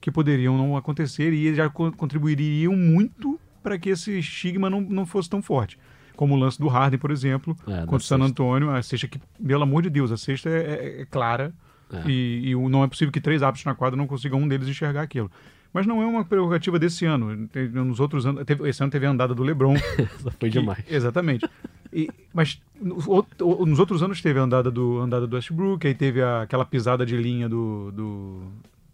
que 0.00 0.10
poderiam 0.10 0.56
não 0.56 0.76
acontecer 0.76 1.32
e 1.32 1.54
já 1.54 1.68
co- 1.68 1.92
contribuiriam 1.92 2.74
muito 2.74 3.38
para 3.62 3.78
que 3.78 3.90
esse 3.90 4.18
estigma 4.18 4.70
não, 4.70 4.80
não 4.80 5.04
fosse 5.06 5.28
tão 5.28 5.42
forte. 5.42 5.78
Como 6.20 6.34
o 6.34 6.38
lance 6.38 6.58
do 6.58 6.68
Harden, 6.68 6.98
por 6.98 7.10
exemplo, 7.10 7.56
É, 7.66 7.80
contra 7.80 7.96
o 7.96 8.00
San 8.00 8.16
sexta. 8.18 8.24
Antônio, 8.24 8.70
a 8.70 8.82
sexta 8.82 9.08
que, 9.08 9.18
pelo 9.42 9.62
amor 9.62 9.82
de 9.82 9.88
Deus, 9.88 10.12
a 10.12 10.18
sexta 10.18 10.50
é, 10.50 10.52
é- 10.52 11.00
é 11.00 11.06
clara 11.06 11.50
É. 11.90 12.02
e, 12.10 12.50
e 12.50 12.54
não 12.68 12.84
é 12.84 12.86
possível 12.86 13.10
que 13.10 13.22
três 13.22 13.42
árbitros 13.42 13.64
na 13.64 13.74
quadra 13.74 13.96
não 13.96 14.06
consigam 14.06 14.38
um 14.38 14.46
deles 14.46 14.68
enxergar 14.68 15.00
aquilo. 15.00 15.30
Mas 15.72 15.86
não 15.86 16.02
é 16.02 16.04
uma 16.06 16.22
prerrogativa 16.22 16.78
desse 16.78 17.06
ano. 17.06 17.48
Nos 17.72 18.00
outros 18.00 18.26
anos, 18.26 18.44
teve- 18.44 18.68
esse 18.68 18.82
ano 18.82 18.92
teve 18.92 19.06
a 19.06 19.10
andada 19.10 19.34
do 19.34 19.42
LeBron. 19.42 19.74
Foi 20.38 20.50
que- 20.50 20.58
demais. 20.58 20.84
Exatamente. 20.86 21.48
E- 21.90 22.10
mas 22.34 22.60
nos 22.78 23.78
outros 23.78 24.02
anos 24.02 24.20
teve 24.20 24.38
a 24.38 24.42
andada 24.42 24.70
do, 24.70 24.98
andada 25.00 25.26
do 25.26 25.34
Westbrook, 25.36 25.86
aí 25.86 25.94
teve 25.94 26.20
a- 26.20 26.42
aquela 26.42 26.66
pisada 26.66 27.06
de 27.06 27.16
linha 27.16 27.48
do, 27.48 27.90
do, 27.92 28.42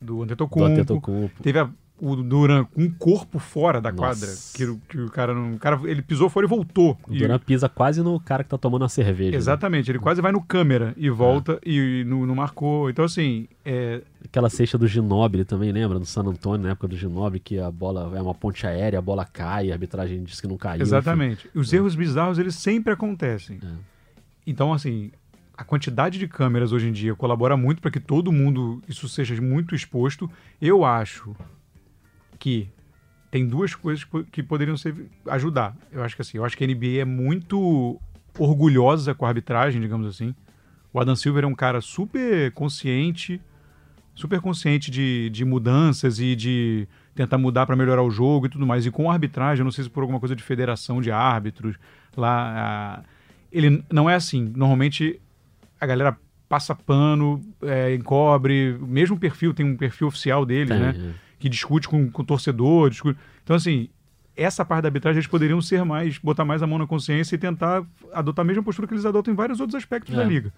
do 0.00 0.16
Do 0.16 0.22
Antetokounmpo. 0.22 0.72
Antetokounmpo. 0.80 1.42
Teve 1.42 1.58
a- 1.58 1.68
o 2.00 2.14
Duran 2.16 2.64
com 2.64 2.82
um 2.82 2.90
corpo 2.90 3.38
fora 3.38 3.80
da 3.80 3.90
quadra, 3.90 4.28
que, 4.54 4.64
o- 4.64 4.78
que 4.88 4.98
o 4.98 5.10
cara 5.10 5.34
não. 5.34 5.54
O 5.54 5.58
cara, 5.58 5.80
ele 5.84 6.02
pisou 6.02 6.28
fora 6.28 6.44
e 6.44 6.48
voltou. 6.48 6.98
O 7.08 7.14
E- 7.14 7.18
Duran 7.18 7.38
pisa 7.38 7.68
quase 7.68 8.02
no 8.02 8.20
cara 8.20 8.44
que 8.44 8.50
tá 8.50 8.58
tomando 8.58 8.84
a 8.84 8.88
cerveja. 8.88 9.30
né? 9.32 9.36
Exatamente, 9.36 9.90
ele 9.90 9.98
quase 9.98 10.20
vai 10.20 10.30
no 10.32 10.42
câmera 10.42 10.92
e 10.96 11.08
volta 11.08 11.58
e 11.64 12.04
não, 12.06 12.26
não 12.26 12.34
marcou. 12.34 12.90
Então, 12.90 13.04
assim, 13.04 13.48
é, 13.64 14.02
Aquela 14.24 14.50
cesta 14.50 14.76
do 14.76 14.86
Ginobili 14.86 15.44
também, 15.44 15.70
lembra? 15.72 15.98
No 15.98 16.04
San 16.04 16.22
Antônio, 16.22 16.64
na 16.66 16.72
época 16.72 16.88
do 16.88 16.96
Ginobili, 16.96 17.40
que 17.40 17.58
a 17.58 17.70
bola 17.70 18.12
é 18.16 18.20
uma 18.20 18.34
ponte 18.34 18.66
aérea, 18.66 18.98
a 18.98 19.02
bola 19.02 19.24
cai, 19.24 19.70
a 19.70 19.74
arbitragem 19.74 20.22
diz 20.24 20.40
que 20.40 20.46
não 20.48 20.56
caiu. 20.58 20.76
enfim. 20.76 20.82
exatamente. 20.82 21.48
Os 21.54 21.72
erros 21.72 21.94
bizarros, 21.94 22.38
eles 22.38 22.54
sempre 22.56 22.92
acontecem. 22.92 23.58
É. 23.62 23.68
Então, 24.46 24.72
assim, 24.72 25.10
a 25.56 25.64
quantidade 25.64 26.18
de 26.18 26.28
câmeras 26.28 26.72
hoje 26.72 26.88
em 26.88 26.92
dia 26.92 27.14
colabora 27.14 27.56
muito 27.56 27.80
para 27.80 27.90
que 27.90 27.98
todo 28.00 28.30
mundo 28.30 28.82
isso 28.88 29.08
seja 29.08 29.40
muito 29.40 29.74
exposto. 29.74 30.30
Eu 30.60 30.84
acho 30.84 31.34
que 32.38 32.68
tem 33.30 33.46
duas 33.46 33.74
coisas 33.74 34.04
que 34.04 34.10
po- 34.10 34.24
que 34.24 34.42
poderiam 34.42 34.76
ser, 34.76 34.94
ajudar. 35.28 35.76
Eu 35.92 36.02
acho 36.02 36.14
que 36.16 36.22
assim, 36.22 36.38
eu 36.38 36.44
acho 36.44 36.56
que 36.56 36.64
a 36.64 36.66
NBA 36.66 37.00
é 37.02 37.04
muito 37.04 38.00
orgulhosa 38.38 39.14
com 39.14 39.24
a 39.24 39.28
arbitragem, 39.28 39.80
digamos 39.80 40.06
assim. 40.06 40.34
O 40.92 41.00
Adam 41.00 41.16
Silver 41.16 41.44
é 41.44 41.46
um 41.46 41.54
cara 41.54 41.80
super 41.80 42.50
consciente, 42.52 43.40
super 44.14 44.40
consciente 44.40 44.90
de, 44.90 45.28
de 45.30 45.44
mudanças 45.44 46.18
e 46.20 46.34
de 46.36 46.88
tentar 47.14 47.38
mudar 47.38 47.66
para 47.66 47.76
melhorar 47.76 48.02
o 48.02 48.10
jogo 48.10 48.46
e 48.46 48.48
tudo 48.48 48.66
mais. 48.66 48.86
E 48.86 48.90
com 48.90 49.10
a 49.10 49.14
arbitragem, 49.14 49.60
eu 49.60 49.64
não 49.64 49.72
sei 49.72 49.84
se 49.84 49.90
por 49.90 50.00
alguma 50.02 50.20
coisa 50.20 50.34
de 50.36 50.42
federação 50.42 51.00
de 51.00 51.10
árbitros, 51.10 51.76
lá. 52.16 53.02
ele 53.52 53.82
não 53.92 54.08
é 54.08 54.14
assim. 54.14 54.52
Normalmente 54.54 55.20
a 55.80 55.86
galera 55.86 56.16
passa 56.48 56.74
pano, 56.74 57.42
é, 57.62 57.94
encobre, 57.94 58.72
o 58.80 58.86
mesmo 58.86 59.18
perfil, 59.18 59.52
tem 59.52 59.66
um 59.66 59.76
perfil 59.76 60.06
oficial 60.06 60.46
dele, 60.46 60.72
né? 60.80 60.94
é. 60.96 61.25
Que 61.38 61.48
discute 61.48 61.88
com, 61.88 62.10
com 62.10 62.22
o 62.22 62.24
torcedor. 62.24 62.90
Discute... 62.90 63.18
Então, 63.42 63.56
assim, 63.56 63.88
essa 64.36 64.64
parte 64.64 64.82
da 64.82 64.88
arbitragem 64.88 65.18
eles 65.18 65.26
poderiam 65.26 65.60
ser 65.60 65.84
mais, 65.84 66.18
botar 66.18 66.44
mais 66.44 66.62
a 66.62 66.66
mão 66.66 66.78
na 66.78 66.86
consciência 66.86 67.34
e 67.34 67.38
tentar 67.38 67.84
adotar 68.12 68.44
a 68.44 68.46
mesma 68.46 68.62
postura 68.62 68.86
que 68.86 68.94
eles 68.94 69.06
adotam 69.06 69.32
em 69.32 69.36
vários 69.36 69.60
outros 69.60 69.74
aspectos 69.76 70.12
É. 70.14 70.16
da 70.16 70.24
liga. 70.24 70.52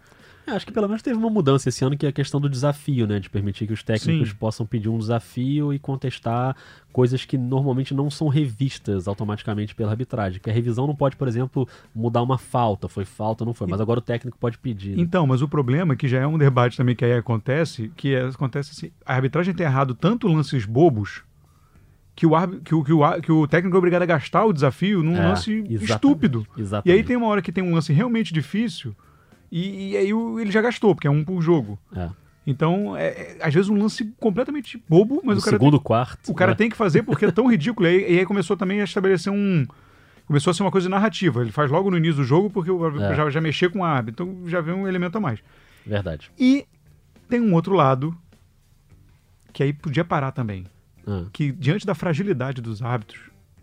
É, 0.49 0.57
acho 0.57 0.67
que 0.67 0.73
pelo 0.73 0.87
menos 0.89 1.03
teve 1.03 1.17
uma 1.19 1.29
mudança 1.31 1.69
esse 1.69 1.85
ano, 1.85 1.97
que 1.97 2.07
é 2.07 2.09
a 2.09 2.13
questão 2.13 2.41
do 2.41 2.49
desafio, 2.49 3.07
né? 3.07 3.21
De 3.21 3.29
permitir 3.29 3.67
que 3.67 3.73
os 3.73 3.83
técnicos 3.83 4.31
Sim. 4.31 4.35
possam 4.37 4.65
pedir 4.67 4.89
um 4.89 4.99
desafio 4.99 5.73
e 5.73 5.79
contestar 5.79 6.57
coisas 6.93 7.25
que 7.25 7.37
normalmente 7.37 7.93
não 7.95 8.11
são 8.11 8.29
revistas 8.29 9.07
automaticamente 9.07 9.75
pela 9.75 9.91
arbitragem. 9.91 10.41
Que 10.41 10.51
a 10.51 10.53
revisão 10.53 10.87
não 10.87 10.97
pode, 10.97 11.17
por 11.17 11.29
exemplo, 11.29 11.69
mudar 11.95 12.23
uma 12.23 12.39
falta. 12.39 12.89
Foi 12.89 13.05
falta, 13.05 13.45
não 13.45 13.53
foi. 13.53 13.67
Mas 13.67 13.81
agora 13.81 13.99
o 13.99 14.03
técnico 14.03 14.39
pode 14.39 14.59
pedir. 14.59 14.97
né? 14.97 15.03
Então, 15.03 15.27
mas 15.27 15.43
o 15.43 15.49
problema 15.49 15.93
é 15.93 15.97
que 15.97 16.09
já 16.09 16.19
é 16.19 16.27
um 16.27 16.39
debate 16.39 16.77
também 16.77 16.97
que 16.97 17.05
aí 17.05 17.13
acontece, 17.13 17.93
que 17.97 18.15
é, 18.15 18.23
acontece 18.27 18.71
assim, 18.73 18.91
a 19.05 19.15
arbitragem 19.15 19.55
tem 19.55 19.67
errado 19.67 19.95
tanto 19.95 20.27
lances 20.29 20.65
bobos 20.65 21.23
que 22.17 22.27
o, 22.27 22.31
que, 22.65 22.75
o, 22.75 22.83
que, 22.83 22.93
o, 22.93 23.21
que 23.21 23.33
o 23.33 23.47
técnico 23.47 23.77
é 23.77 23.79
obrigado 23.79 24.03
a 24.03 24.07
gastar 24.07 24.45
o 24.45 24.53
desafio 24.53 25.05
num 25.05 25.15
É, 25.17 25.29
lance 25.29 25.53
exatamente, 25.53 25.85
estúpido. 25.85 26.47
E 26.57 26.61
Exatamente. 26.63 26.99
aí 26.99 27.05
tem 27.05 27.17
uma 27.17 27.27
hora 27.29 27.41
que 27.41 27.53
tem 27.53 27.63
um 27.63 27.73
lance 27.75 27.93
realmente 27.93 28.35
difícil 28.35 28.97
e, 29.51 29.91
e 29.93 29.97
aí 29.97 30.11
ele 30.41 30.51
já 30.51 30.61
gastou, 30.61 30.95
porque 30.95 31.07
é 31.07 31.11
um 31.11 31.25
por 31.25 31.41
jogo. 31.41 31.79
É. 31.95 32.09
Então, 32.47 32.97
é, 32.97 33.09
é, 33.09 33.39
às 33.43 33.53
vezes 33.53 33.69
um 33.69 33.79
lance 33.79 34.05
completamente 34.19 34.83
bobo, 34.89 35.21
mas 35.23 35.37
no 35.37 35.41
o 35.43 35.45
cara, 35.45 35.57
segundo 35.59 35.79
quarto. 35.81 36.23
tem, 36.23 36.33
o 36.33 36.35
cara 36.35 36.53
é. 36.53 36.55
tem 36.55 36.71
que 36.71 36.77
fazer 36.77 37.03
porque 37.03 37.27
é 37.27 37.31
tão 37.31 37.47
ridículo. 37.51 37.87
E 37.87 37.91
aí, 37.91 38.15
e 38.15 38.19
aí 38.21 38.27
começou 38.27 38.57
também 38.57 38.81
a 38.81 38.85
estabelecer 38.85 39.31
um... 39.33 39.67
Começou 40.27 40.51
a 40.51 40.55
ser 40.55 40.63
uma 40.63 40.71
coisa 40.71 40.89
narrativa. 40.89 41.41
Ele 41.43 41.53
faz 41.53 41.71
logo 41.71 41.91
no 41.91 41.97
início 41.97 42.17
do 42.17 42.25
jogo 42.25 42.49
porque 42.51 42.71
É. 42.71 43.15
já, 43.15 43.31
já 43.31 43.41
mexer 43.41 43.71
com 43.71 43.83
a 43.85 43.89
árbitro. 43.91 44.27
Então 44.27 44.49
já 44.49 44.61
vem 44.61 44.75
um 44.75 44.87
elemento 44.89 45.17
a 45.17 45.21
mais. 45.21 45.41
Verdade. 45.87 46.31
E 46.39 46.67
tem 47.29 47.41
um 47.41 47.55
outro 47.55 47.75
lado 47.75 48.17
que 49.53 49.63
aí 49.63 49.73
podia 49.73 50.05
parar 50.05 50.33
também. 50.33 50.65
Ah, 51.07 51.25
Que 51.33 51.51
diante 51.53 51.87
da 51.87 51.95
fragilidade 51.95 52.61
dos 52.61 52.83
árbitros, 52.83 53.21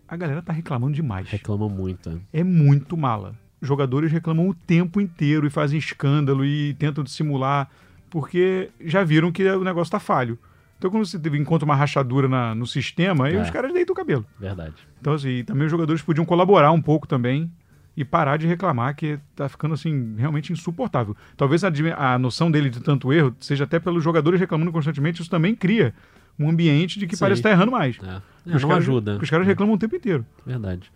a 0.08 0.16
galera 0.16 0.42
tá 0.42 0.52
reclamando 0.52 0.92
demais. 0.94 1.28
reclamam 1.28 1.68
muito. 1.68 2.08
é. 2.32 2.40
É 2.40 2.44
muito 2.44 2.96
mala. 2.96 3.34
Jogadores 3.62 4.12
reclamam 4.12 4.48
o 4.48 4.54
tempo 4.54 5.00
inteiro 5.00 5.46
e 5.46 5.50
fazem 5.50 5.78
escândalo 5.78 6.44
e 6.44 6.74
tentam 6.74 7.02
dissimular 7.02 7.68
porque 8.10 8.70
já 8.84 9.02
viram 9.02 9.32
que 9.32 9.46
o 9.48 9.64
negócio 9.64 9.90
tá 9.90 9.98
falho. 9.98 10.38
Então 10.78 10.90
quando 10.90 11.06
você 11.06 11.16
encontra 11.36 11.64
uma 11.64 11.74
rachadura 11.74 12.28
na- 12.28 12.54
no 12.54 12.66
sistema, 12.66 13.26
aí 13.26 13.34
É. 13.36 13.42
os 13.42 13.50
caras 13.50 13.72
deitam 13.72 13.92
o 13.94 13.96
cabelo. 13.96 14.24
Verdade. 14.38 14.74
Então 15.00 15.14
assim, 15.14 15.42
também 15.44 15.64
os 15.64 15.70
jogadores 15.70 16.02
podiam 16.02 16.24
colaborar 16.24 16.70
um 16.70 16.82
pouco 16.82 17.06
também 17.08 17.50
e 17.96 18.04
parar 18.04 18.36
de 18.36 18.46
reclamar 18.46 18.94
que 18.94 19.18
tá 19.34 19.48
ficando 19.48 19.72
assim 19.72 20.14
realmente 20.18 20.52
insuportável. 20.52 21.16
Talvez 21.34 21.64
a, 21.64 21.70
a 21.96 22.18
noção 22.18 22.50
dele 22.50 22.68
de 22.68 22.80
tanto 22.80 23.10
erro 23.10 23.34
seja 23.40 23.64
até 23.64 23.78
pelos 23.80 24.04
jogadores 24.04 24.38
reclamando 24.38 24.70
constantemente, 24.70 25.22
isso 25.22 25.30
também 25.30 25.54
cria 25.54 25.94
um 26.38 26.50
ambiente 26.50 26.98
de 26.98 27.06
que 27.06 27.16
Sim. 27.16 27.20
parece 27.20 27.38
estar 27.38 27.50
errando 27.50 27.72
mais. 27.72 27.98
É. 28.02 28.06
É, 28.06 28.52
não 28.52 28.60
caras- 28.60 28.76
ajuda. 28.84 29.18
Os 29.20 29.30
caras 29.30 29.46
reclamam 29.46 29.74
o 29.74 29.78
tempo 29.78 29.96
inteiro. 29.96 30.26
Verdade. 30.44 30.92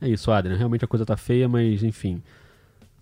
É 0.00 0.08
isso, 0.08 0.30
Adrian. 0.30 0.56
Realmente 0.56 0.84
a 0.84 0.88
coisa 0.88 1.04
tá 1.04 1.16
feia, 1.16 1.48
mas 1.48 1.82
enfim. 1.82 2.22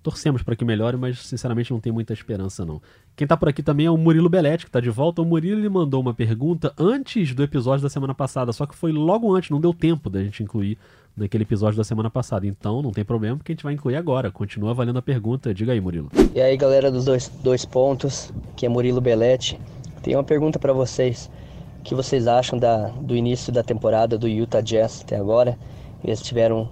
Torcemos 0.02 0.42
para 0.42 0.54
que 0.54 0.64
melhore, 0.64 0.98
mas 0.98 1.18
sinceramente 1.18 1.72
não 1.72 1.80
tem 1.80 1.92
muita 1.92 2.12
esperança 2.12 2.64
não. 2.64 2.80
Quem 3.16 3.26
tá 3.26 3.36
por 3.36 3.48
aqui 3.48 3.62
também 3.62 3.86
é 3.86 3.90
o 3.90 3.96
Murilo 3.96 4.28
Belletti, 4.28 4.66
que 4.66 4.70
tá 4.70 4.78
de 4.78 4.90
volta. 4.90 5.22
O 5.22 5.24
Murilo 5.24 5.60
ele 5.60 5.68
mandou 5.68 6.00
uma 6.00 6.12
pergunta 6.12 6.74
antes 6.78 7.34
do 7.34 7.42
episódio 7.42 7.82
da 7.82 7.88
semana 7.88 8.14
passada, 8.14 8.52
só 8.52 8.66
que 8.66 8.74
foi 8.74 8.92
logo 8.92 9.34
antes, 9.34 9.50
não 9.50 9.60
deu 9.60 9.72
tempo 9.72 10.10
da 10.10 10.22
gente 10.22 10.42
incluir 10.42 10.76
naquele 11.16 11.44
episódio 11.44 11.76
da 11.76 11.84
semana 11.84 12.10
passada. 12.10 12.46
Então 12.46 12.82
não 12.82 12.90
tem 12.90 13.04
problema, 13.04 13.36
porque 13.36 13.52
a 13.52 13.54
gente 13.54 13.64
vai 13.64 13.72
incluir 13.72 13.96
agora. 13.96 14.30
Continua 14.30 14.74
valendo 14.74 14.98
a 14.98 15.02
pergunta. 15.02 15.54
Diga 15.54 15.72
aí, 15.72 15.80
Murilo. 15.80 16.10
E 16.34 16.40
aí, 16.40 16.56
galera 16.56 16.90
dos 16.90 17.06
dois, 17.06 17.28
dois 17.42 17.64
pontos, 17.64 18.32
que 18.56 18.66
é 18.66 18.68
Murilo 18.68 19.00
Belletti. 19.00 19.58
Tenho 20.02 20.18
uma 20.18 20.24
pergunta 20.24 20.58
para 20.58 20.72
vocês. 20.72 21.30
O 21.80 21.82
que 21.82 21.94
vocês 21.94 22.26
acham 22.26 22.58
da, 22.58 22.88
do 22.88 23.16
início 23.16 23.52
da 23.52 23.62
temporada 23.62 24.18
do 24.18 24.28
Utah 24.28 24.60
Jazz 24.60 25.02
até 25.02 25.16
agora? 25.16 25.58
Eles 26.02 26.20
tiveram 26.20 26.68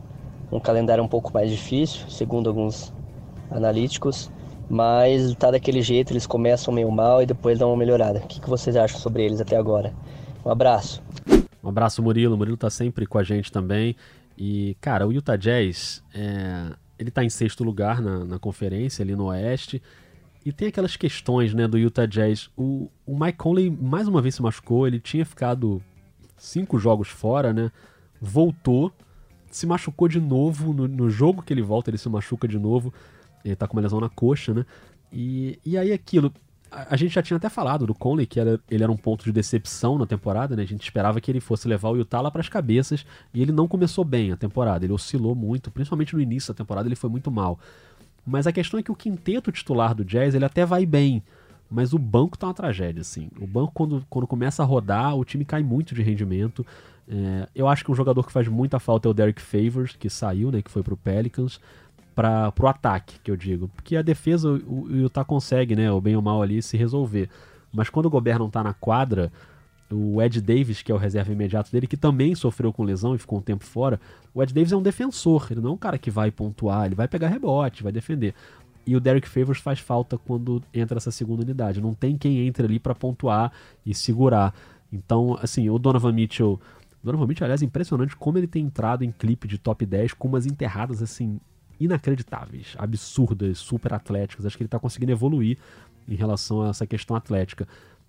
um 0.53 0.61
calendário 0.61 1.03
um 1.03 1.09
pouco 1.09 1.33
mais 1.33 1.51
difícil, 1.51 2.09
segundo 2.11 2.49
alguns 2.49 2.93
analíticos, 3.51 4.31
mas 4.69 5.35
tá 5.35 5.51
daquele 5.51 5.83
jeito, 5.83 6.13
eles 6.13 6.27
começam 6.27 6.73
meio 6.73 6.91
mal 6.91 7.23
e 7.23 7.27
depois 7.27 7.59
dão 7.59 7.71
uma 7.71 7.77
melhorada. 7.77 8.21
O 8.21 8.27
que, 8.27 8.41
que 8.41 8.49
vocês 8.49 8.77
acham 8.77 8.99
sobre 9.01 9.25
eles 9.25 9.41
até 9.41 9.57
agora? 9.57 9.93
Um 10.45 10.51
abraço. 10.51 11.03
Um 11.63 11.69
abraço, 11.69 12.03
Murilo. 12.03 12.37
Murilo 12.37 12.57
tá 12.57 12.71
sempre 12.71 13.07
com 13.07 13.19
a 13.19 13.23
gente 13.23 13.51
também. 13.51 13.97
E, 14.37 14.77
cara, 14.81 15.07
o 15.07 15.13
Utah 15.13 15.37
Jazz, 15.37 16.03
é, 16.15 16.73
ele 16.99 17.11
tá 17.11 17.25
em 17.25 17.31
sexto 17.31 17.63
lugar 17.63 18.01
na, 18.01 18.25
na 18.25 18.39
conferência, 18.39 19.03
ali 19.03 19.15
no 19.15 19.27
Oeste. 19.27 19.81
E 20.45 20.53
tem 20.53 20.69
aquelas 20.69 20.97
questões, 20.97 21.55
né, 21.55 21.69
do 21.69 21.79
Utah 21.79 22.07
Jazz. 22.07 22.51
O, 22.57 22.91
o 23.07 23.19
Mike 23.19 23.39
Conley, 23.39 23.71
mais 23.71 24.09
uma 24.09 24.21
vez, 24.21 24.35
se 24.35 24.43
machucou. 24.43 24.87
Ele 24.87 24.99
tinha 24.99 25.25
ficado 25.25 25.81
cinco 26.37 26.79
jogos 26.79 27.09
fora, 27.09 27.53
né? 27.53 27.71
Voltou, 28.21 28.93
se 29.53 29.67
machucou 29.67 30.09
de 30.09 30.21
novo. 30.21 30.73
No, 30.73 30.89
no 30.89 31.09
jogo 31.09 31.43
que 31.43 31.53
ele 31.53 31.63
volta, 31.63 31.91
ele 31.91 31.99
se 31.99 32.09
machuca 32.09 32.49
de 32.49 32.59
novo. 32.59 32.93
Ele 33.45 33.55
tá 33.55 33.69
com 33.69 33.77
uma 33.77 33.83
lesão 33.83 34.01
na 34.01 34.09
coxa, 34.09 34.53
né? 34.53 34.67
E, 35.13 35.59
e 35.65 35.77
aí 35.77 35.93
aquilo, 35.93 36.33
a, 36.71 36.95
a 36.95 36.97
gente 36.97 37.15
já 37.15 37.23
tinha 37.23 37.37
até 37.37 37.49
falado 37.49 37.87
do 37.87 37.95
Conley, 37.95 38.27
que 38.27 38.41
era, 38.41 38.59
ele 38.71 38.83
era 38.83 38.91
um 38.91 38.97
ponto 38.97 39.25
de 39.25 39.33
decepção 39.33 39.99
na 39.99 40.07
temporada, 40.07 40.57
né? 40.57 40.63
A 40.63 40.67
gente 40.67 40.83
esperava 40.83 41.21
que 41.21 41.31
ele 41.31 41.41
fosse 41.41 41.69
levar 41.69 41.91
o 41.91 41.97
Utah 41.97 42.21
lá 42.21 42.31
pras 42.31 42.49
cabeças 42.49 43.05
e 43.33 43.43
ele 43.43 43.53
não 43.53 43.69
começou 43.69 44.05
bem 44.05 44.33
a 44.33 44.37
temporada. 44.37 44.85
Ele 44.85 44.93
oscilou 44.93 45.35
muito, 45.35 45.71
principalmente 45.71 46.15
no 46.15 46.21
início 46.21 46.53
da 46.53 46.57
temporada, 46.57 46.89
ele 46.89 46.97
foi 46.97 47.11
muito 47.11 47.31
mal. 47.31 47.59
Mas 48.25 48.47
a 48.47 48.53
questão 48.53 48.81
é 48.81 48.83
que 48.83 48.93
o 48.93 48.97
quinteto 48.97 49.53
titular 49.53 49.95
do 49.95 50.05
Jazz, 50.05 50.35
ele 50.35 50.45
até 50.45 50.65
vai 50.65 50.87
bem, 50.87 51.23
mas 51.69 51.93
o 51.93 51.99
banco 51.99 52.39
tá 52.39 52.47
uma 52.47 52.55
tragédia, 52.55 53.01
assim. 53.01 53.29
O 53.41 53.47
banco, 53.47 53.73
quando, 53.75 54.05
quando 54.09 54.27
começa 54.27 54.63
a 54.63 54.67
rodar, 54.67 55.17
o 55.17 55.25
time 55.25 55.45
cai 55.45 55.63
muito 55.63 55.95
de 55.95 56.03
rendimento. 56.03 56.65
É, 57.09 57.49
eu 57.55 57.69
acho 57.69 57.85
que 57.85 57.91
um 57.91 57.95
jogador 57.95 58.25
que 58.25 58.33
faz 58.33 58.47
muita 58.49 58.79
falta 58.79 59.09
é 59.09 59.11
o 59.11 59.15
Derek 59.15 59.41
Favors, 59.41 59.97
que 59.97 60.09
saiu, 60.09 60.51
né, 60.51 60.63
que 60.63 60.71
foi 60.71 60.83
pro 60.83 60.97
Pelicans, 60.97 61.61
para 62.15 62.53
pro 62.53 62.67
ataque, 62.67 63.19
que 63.23 63.31
eu 63.31 63.37
digo. 63.37 63.69
Porque 63.75 63.97
a 63.97 64.03
defesa, 64.03 64.51
o, 64.51 64.85
o 64.85 64.97
Utah 64.97 65.25
consegue, 65.25 65.75
né, 65.75 65.91
o 65.91 66.01
bem 66.01 66.17
ou 66.17 66.23
mal 66.23 66.43
ali, 66.43 66.63
se 66.63 66.77
resolver. 66.77 67.29
Mas 67.73 67.89
quando 67.89 68.07
o 68.07 68.11
Gobert 68.11 68.39
não 68.39 68.51
tá 68.51 68.63
na 68.63 68.75
quadra, 68.75 69.33
o 69.91 70.21
Ed 70.23 70.41
Davis, 70.41 70.83
que 70.83 70.91
é 70.93 70.95
o 70.95 70.99
reserva 70.99 71.33
imediato 71.33 71.71
dele, 71.71 71.87
que 71.87 71.97
também 71.97 72.35
sofreu 72.35 72.73
com 72.73 72.83
lesão 72.83 73.15
e 73.15 73.19
ficou 73.19 73.39
um 73.39 73.43
tempo 73.43 73.65
fora, 73.65 74.01
o 74.35 74.43
Ed 74.43 74.53
Davis 74.53 74.73
é 74.73 74.77
um 74.77 74.83
defensor, 74.83 75.49
ele 75.51 75.61
não 75.61 75.71
é 75.71 75.73
um 75.75 75.79
cara 75.79 75.99
que 75.99 76.11
vai 76.11 76.31
pontuar, 76.31 76.87
ele 76.87 76.95
vai 76.95 77.09
pegar 77.09 77.29
rebote, 77.29 77.83
vai 77.83 77.93
defender. 77.93 78.35
E 78.87 78.97
o 78.97 79.01
Derek 79.01 79.29
Favors 79.29 79.61
faz 79.61 79.79
falta 79.79 80.19
quando 80.19 80.63
entra 80.75 80.99
essa 80.99 81.11
segunda 81.11 81.43
unidade. 81.43 81.81
Não 81.81 81.95
tem 81.95 82.17
quem 82.19 82.47
entre 82.47 82.67
ali 82.67 82.79
para 82.79 82.95
pontuar 82.95 83.53
e 83.87 83.95
segurar. 83.95 84.53
Então, 84.93 85.39
assim, 85.41 85.71
o 85.71 85.79
Donovan 85.79 86.13
Mitchell. 86.13 86.61
Donovan 87.03 87.27
Mitchell, 87.27 87.45
aliás, 87.45 87.63
é 87.63 87.65
impressionante 87.65 88.17
como 88.17 88.39
ele 88.39 88.47
tem 88.47 88.65
entrado 88.65 89.03
em 89.03 89.11
clipe 89.11 89.49
de 89.49 89.59
top 89.59 89.85
10 89.85 90.15
com 90.15 90.29
umas 90.29 90.47
enterradas, 90.47 91.03
assim, 91.03 91.41
inacreditáveis, 91.81 92.75
absurdas, 92.79 93.59
super 93.59 93.93
atléticas. 93.93 94.47
Acho 94.47 94.57
que 94.57 94.63
ele 94.63 94.69
tá 94.69 94.79
conseguindo 94.79 95.13
evoluir 95.13 95.59
em 96.09 96.15
relação 96.15 96.63
a 96.63 96.69
essa 96.69 96.87
questão 96.87 97.17
atlética. 97.17 97.67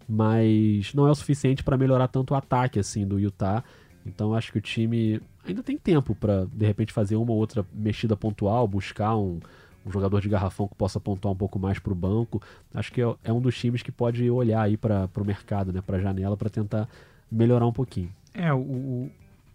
Mas 0.07 0.93
não 0.93 1.07
é 1.07 1.11
o 1.11 1.15
suficiente 1.15 1.63
para 1.63 1.77
melhorar 1.77 2.07
tanto 2.07 2.33
o 2.33 2.35
ataque, 2.35 2.79
assim, 2.79 3.07
do 3.07 3.19
Utah. 3.19 3.63
Então 4.05 4.33
acho 4.33 4.51
que 4.51 4.57
o 4.57 4.61
time 4.61 5.21
ainda 5.47 5.63
tem 5.63 5.77
tempo 5.77 6.13
para 6.13 6.45
de 6.45 6.65
repente 6.65 6.91
fazer 6.91 7.15
uma 7.15 7.31
ou 7.31 7.37
outra 7.37 7.65
mexida 7.73 8.15
pontual, 8.17 8.67
buscar 8.67 9.15
um, 9.15 9.39
um 9.85 9.91
jogador 9.91 10.21
de 10.21 10.29
garrafão 10.29 10.67
que 10.67 10.75
possa 10.75 10.99
pontuar 10.99 11.33
um 11.33 11.37
pouco 11.37 11.57
mais 11.57 11.79
para 11.79 11.93
o 11.93 11.95
banco. 11.95 12.41
Acho 12.73 12.91
que 12.91 13.01
é, 13.01 13.15
é 13.23 13.33
um 13.33 13.41
dos 13.41 13.57
times 13.57 13.81
que 13.81 13.91
pode 13.91 14.29
olhar 14.29 14.61
aí 14.61 14.77
para 14.77 15.09
o 15.15 15.25
mercado, 15.25 15.71
né, 15.71 15.81
para 15.81 15.97
a 15.97 16.01
janela, 16.01 16.35
para 16.35 16.49
tentar 16.49 16.87
melhorar 17.31 17.65
um 17.65 17.73
pouquinho. 17.73 18.09
É, 18.33 18.53
o, 18.53 19.09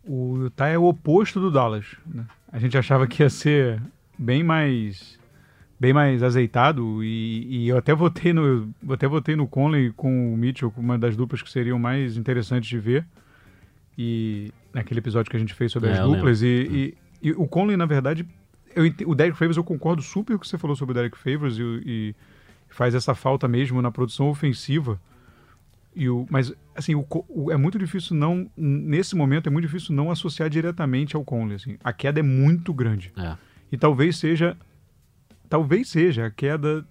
o, 0.06 0.38
Utah 0.44 0.68
é 0.68 0.78
o 0.78 0.84
oposto 0.84 1.40
do 1.40 1.50
Dallas. 1.50 1.96
né? 2.06 2.24
A 2.52 2.58
gente 2.58 2.76
achava 2.78 3.06
que 3.06 3.22
ia 3.22 3.30
ser 3.30 3.82
bem 4.18 4.42
mais 4.42 5.18
bem 5.80 5.92
mais 5.92 6.24
azeitado 6.24 7.04
e, 7.04 7.46
e 7.48 7.68
eu 7.68 7.76
até 7.76 7.94
votei 7.94 8.32
no 8.32 8.68
eu 8.84 8.92
até 8.92 9.06
votei 9.06 9.36
no 9.36 9.46
Conley 9.46 9.92
com 9.92 10.34
o 10.34 10.36
Mitchell 10.36 10.72
uma 10.76 10.98
das 10.98 11.16
duplas 11.16 11.40
que 11.40 11.48
seriam 11.48 11.78
mais 11.78 12.16
interessantes 12.16 12.68
de 12.68 12.80
ver 12.80 13.06
e 13.96 14.52
naquele 14.74 14.98
episódio 14.98 15.30
que 15.30 15.36
a 15.36 15.40
gente 15.40 15.54
fez 15.54 15.70
sobre 15.70 15.90
É, 15.90 15.92
as 15.92 16.00
duplas 16.00 16.42
e, 16.42 16.96
e, 17.22 17.28
e 17.28 17.30
o 17.30 17.46
Conley 17.46 17.76
na 17.76 17.86
verdade 17.86 18.26
eu, 18.74 18.84
o 19.06 19.14
Derek 19.14 19.38
Favors 19.38 19.56
eu 19.56 19.62
concordo 19.62 20.02
super 20.02 20.32
com 20.32 20.38
o 20.38 20.40
que 20.40 20.48
você 20.48 20.58
falou 20.58 20.74
sobre 20.74 20.90
o 20.90 20.94
Derek 20.94 21.16
Favors 21.16 21.56
e, 21.58 21.62
e 21.62 22.14
faz 22.68 22.92
essa 22.92 23.14
falta 23.14 23.46
mesmo 23.46 23.80
na 23.80 23.92
produção 23.92 24.28
ofensiva 24.28 25.00
e 25.98 26.08
o, 26.08 26.26
mas, 26.30 26.52
assim, 26.76 26.94
o, 26.94 27.04
o- 27.28 27.50
é 27.50 27.56
muito 27.56 27.78
difícil 27.78 28.16
não. 28.16 28.48
Nesse 28.56 29.16
momento, 29.16 29.48
é 29.48 29.50
muito 29.50 29.66
difícil 29.66 29.94
não 29.94 30.10
associar 30.10 30.48
diretamente 30.48 31.16
ao 31.16 31.24
Conley. 31.24 31.56
Assim. 31.56 31.76
A 31.82 31.92
queda 31.92 32.20
é 32.20 32.22
muito 32.22 32.72
grande. 32.72 33.12
É. 33.16 33.34
E 33.72 33.76
talvez 33.76 34.16
seja. 34.16 34.56
Talvez 35.48 35.88
seja 35.88 36.26
a 36.26 36.30
queda. 36.30 36.84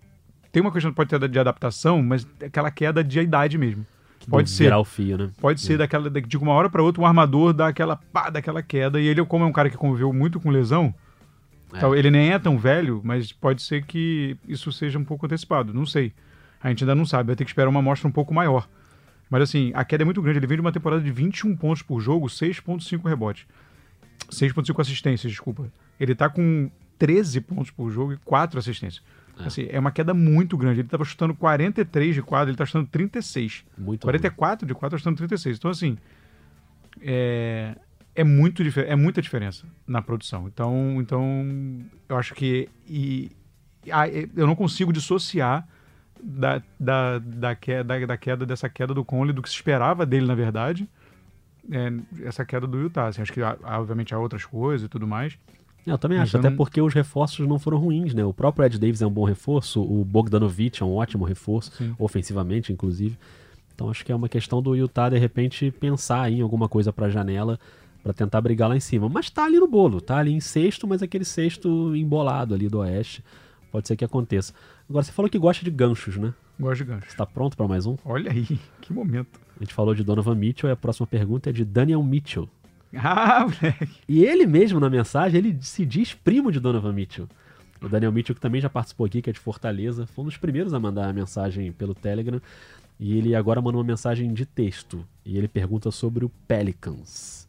Tem 0.51 0.61
uma 0.61 0.71
questão, 0.71 0.91
pode 0.93 1.09
ter 1.09 1.27
de 1.29 1.39
adaptação, 1.39 2.01
mas 2.01 2.27
aquela 2.43 2.71
queda 2.71 3.03
de 3.03 3.19
idade 3.19 3.57
mesmo. 3.57 3.85
Que 4.19 4.27
Pode 4.27 4.49
ser. 4.49 4.63
Virar 4.65 4.79
o 4.79 4.85
fio, 4.85 5.17
né? 5.17 5.29
Pode 5.39 5.61
ser 5.61 5.77
daquela. 5.77 6.09
da- 6.09 6.19
De 6.19 6.37
uma 6.37 6.51
hora 6.53 6.69
para 6.69 6.81
outra, 6.81 7.01
um 7.01 7.05
armador 7.05 7.53
dá 7.53 7.67
aquela 7.67 7.95
pá, 7.95 8.29
daquela 8.29 8.61
queda. 8.63 8.99
E 8.99 9.07
ele, 9.07 9.23
como 9.25 9.43
é 9.43 9.47
um 9.47 9.51
cara 9.51 9.69
que 9.69 9.77
conviveu 9.77 10.11
muito 10.11 10.39
com 10.39 10.49
lesão, 10.49 10.93
É. 11.73 11.85
ele 11.97 12.09
nem 12.09 12.31
é 12.31 12.39
tão 12.39 12.57
velho, 12.57 12.99
mas 13.03 13.31
pode 13.31 13.61
ser 13.61 13.83
que 13.85 14.35
isso 14.47 14.71
seja 14.71 14.97
um 14.97 15.03
pouco 15.03 15.25
antecipado. 15.27 15.73
Não 15.73 15.85
sei. 15.85 16.11
A 16.61 16.69
gente 16.69 16.83
ainda 16.83 16.95
não 16.95 17.05
sabe. 17.05 17.27
Vai 17.27 17.35
ter 17.35 17.43
que 17.45 17.51
esperar 17.51 17.69
uma 17.69 17.79
amostra 17.79 18.07
um 18.07 18.11
pouco 18.11 18.33
maior. 18.33 18.67
Mas 19.29 19.41
assim, 19.43 19.71
a 19.73 19.83
queda 19.83 20.03
é 20.03 20.05
muito 20.05 20.21
grande. 20.21 20.39
Ele 20.39 20.47
vem 20.47 20.57
de 20.57 20.61
uma 20.61 20.71
temporada 20.71 21.01
de 21.01 21.11
21 21.11 21.55
pontos 21.55 21.81
por 21.81 21.99
jogo, 21.99 22.27
6.5 22.27 23.07
rebotes. 23.07 23.45
6.5 24.29 24.79
assistências, 24.79 25.31
desculpa. 25.31 25.71
Ele 25.99 26.15
tá 26.15 26.29
com 26.29 26.69
13 26.97 27.41
pontos 27.41 27.71
por 27.71 27.89
jogo 27.91 28.13
e 28.13 28.17
4 28.17 28.59
assistências. 28.59 29.03
É. 29.39 29.45
Assim, 29.45 29.67
é 29.69 29.79
uma 29.79 29.91
queda 29.91 30.13
muito 30.13 30.57
grande. 30.57 30.79
Ele 30.79 30.87
estava 30.87 31.05
chutando 31.05 31.33
43 31.33 32.15
de 32.15 32.21
quadro, 32.21 32.49
ele 32.49 32.55
está 32.55 32.65
chutando 32.65 32.87
36. 32.87 33.63
Muito 33.77 34.01
44 34.01 34.65
ruim. 34.65 34.67
de 34.67 34.73
quadro, 34.73 34.95
está 34.95 34.97
chutando 34.97 35.17
36. 35.17 35.57
Então, 35.57 35.71
assim, 35.71 35.97
é, 37.01 37.75
é, 38.15 38.23
muito, 38.23 38.63
é 38.79 38.95
muita 38.95 39.21
diferença 39.21 39.65
na 39.85 40.01
produção. 40.01 40.47
Então, 40.47 40.97
então 40.99 41.85
eu 42.09 42.17
acho 42.17 42.33
que 42.33 42.69
e, 42.87 43.31
a, 43.91 44.07
eu 44.09 44.47
não 44.47 44.55
consigo 44.55 44.91
dissociar 44.91 45.67
da, 46.21 46.61
da, 46.79 47.19
da, 47.19 47.55
queda, 47.55 48.05
da 48.05 48.17
queda 48.17 48.45
dessa 48.45 48.69
queda 48.69 48.93
do 48.93 49.03
Conley, 49.03 49.33
do 49.33 49.41
que 49.41 49.49
se 49.49 49.55
esperava 49.55 50.05
dele, 50.05 50.25
na 50.25 50.35
verdade, 50.35 50.87
é, 51.71 51.91
essa 52.23 52.45
queda 52.45 52.67
do 52.67 52.79
Utah. 52.79 53.07
Assim, 53.07 53.21
acho 53.21 53.33
que, 53.33 53.41
obviamente, 53.41 54.13
há 54.13 54.19
outras 54.19 54.45
coisas 54.45 54.85
e 54.85 54.89
tudo 54.89 55.07
mais. 55.07 55.37
Eu 55.85 55.97
também 55.97 56.17
acho, 56.17 56.37
então, 56.37 56.49
até 56.49 56.57
porque 56.57 56.81
os 56.81 56.93
reforços 56.93 57.47
não 57.47 57.57
foram 57.57 57.77
ruins, 57.77 58.13
né? 58.13 58.23
O 58.25 58.33
próprio 58.33 58.65
Ed 58.65 58.77
Davis 58.77 59.01
é 59.01 59.07
um 59.07 59.11
bom 59.11 59.23
reforço, 59.23 59.81
o 59.81 60.03
Bogdanovich 60.03 60.83
é 60.83 60.85
um 60.85 60.93
ótimo 60.93 61.23
reforço, 61.23 61.71
sim. 61.77 61.95
ofensivamente, 61.97 62.73
inclusive. 62.73 63.17
Então 63.73 63.89
acho 63.89 64.03
que 64.03 64.11
é 64.11 64.15
uma 64.15 64.27
questão 64.27 64.61
do 64.61 64.75
Utah, 64.75 65.07
de 65.07 65.17
repente, 65.17 65.71
pensar 65.71 66.29
em 66.29 66.41
alguma 66.41 66.67
coisa 66.67 66.91
para 66.91 67.05
a 67.05 67.09
janela 67.09 67.57
para 68.03 68.13
tentar 68.13 68.41
brigar 68.41 68.67
lá 68.69 68.75
em 68.75 68.79
cima. 68.79 69.07
Mas 69.07 69.29
tá 69.29 69.45
ali 69.45 69.59
no 69.59 69.67
bolo, 69.67 70.01
tá 70.01 70.17
ali 70.17 70.33
em 70.33 70.39
sexto, 70.39 70.87
mas 70.87 71.03
aquele 71.03 71.25
sexto 71.25 71.95
embolado 71.95 72.53
ali 72.53 72.67
do 72.67 72.79
Oeste. 72.79 73.23
Pode 73.71 73.87
ser 73.87 73.95
que 73.95 74.03
aconteça. 74.03 74.53
Agora, 74.89 75.03
você 75.03 75.11
falou 75.11 75.29
que 75.29 75.37
gosta 75.37 75.63
de 75.63 75.71
ganchos, 75.71 76.17
né? 76.17 76.33
Gosto 76.59 76.83
de 76.83 76.91
ganchos. 76.91 77.09
Está 77.09 77.25
pronto 77.25 77.57
para 77.57 77.67
mais 77.67 77.85
um? 77.85 77.97
Olha 78.05 78.31
aí, 78.31 78.45
que 78.81 78.93
momento. 78.93 79.39
A 79.59 79.63
gente 79.63 79.73
falou 79.73 79.93
de 79.93 80.03
Donovan 80.03 80.35
Mitchell 80.35 80.69
e 80.69 80.73
a 80.73 80.77
próxima 80.77 81.05
pergunta 81.05 81.49
é 81.49 81.53
de 81.53 81.65
Daniel 81.65 82.01
Mitchell. 82.01 82.49
Ah, 82.95 83.45
moleque. 83.45 83.89
E 84.07 84.23
ele 84.23 84.47
mesmo, 84.47 84.79
na 84.79 84.89
mensagem, 84.89 85.37
ele 85.37 85.57
se 85.61 85.85
diz 85.85 86.13
primo 86.13 86.51
de 86.51 86.59
Donovan 86.59 86.93
Mitchell. 86.93 87.27
O 87.81 87.89
Daniel 87.89 88.11
Mitchell, 88.11 88.33
que 88.33 88.41
também 88.41 88.61
já 88.61 88.69
participou 88.69 89.05
aqui, 89.05 89.21
que 89.21 89.29
é 89.29 89.33
de 89.33 89.39
Fortaleza, 89.39 90.07
foi 90.07 90.23
um 90.23 90.27
dos 90.27 90.37
primeiros 90.37 90.73
a 90.73 90.79
mandar 90.79 91.09
a 91.09 91.13
mensagem 91.13 91.71
pelo 91.71 91.93
Telegram. 91.93 92.41
E 92.99 93.17
ele 93.17 93.35
agora 93.35 93.61
mandou 93.61 93.81
uma 93.81 93.87
mensagem 93.87 94.33
de 94.33 94.45
texto. 94.45 95.05
E 95.25 95.37
ele 95.37 95.47
pergunta 95.47 95.91
sobre 95.91 96.25
o 96.25 96.29
Pelicans. 96.47 97.46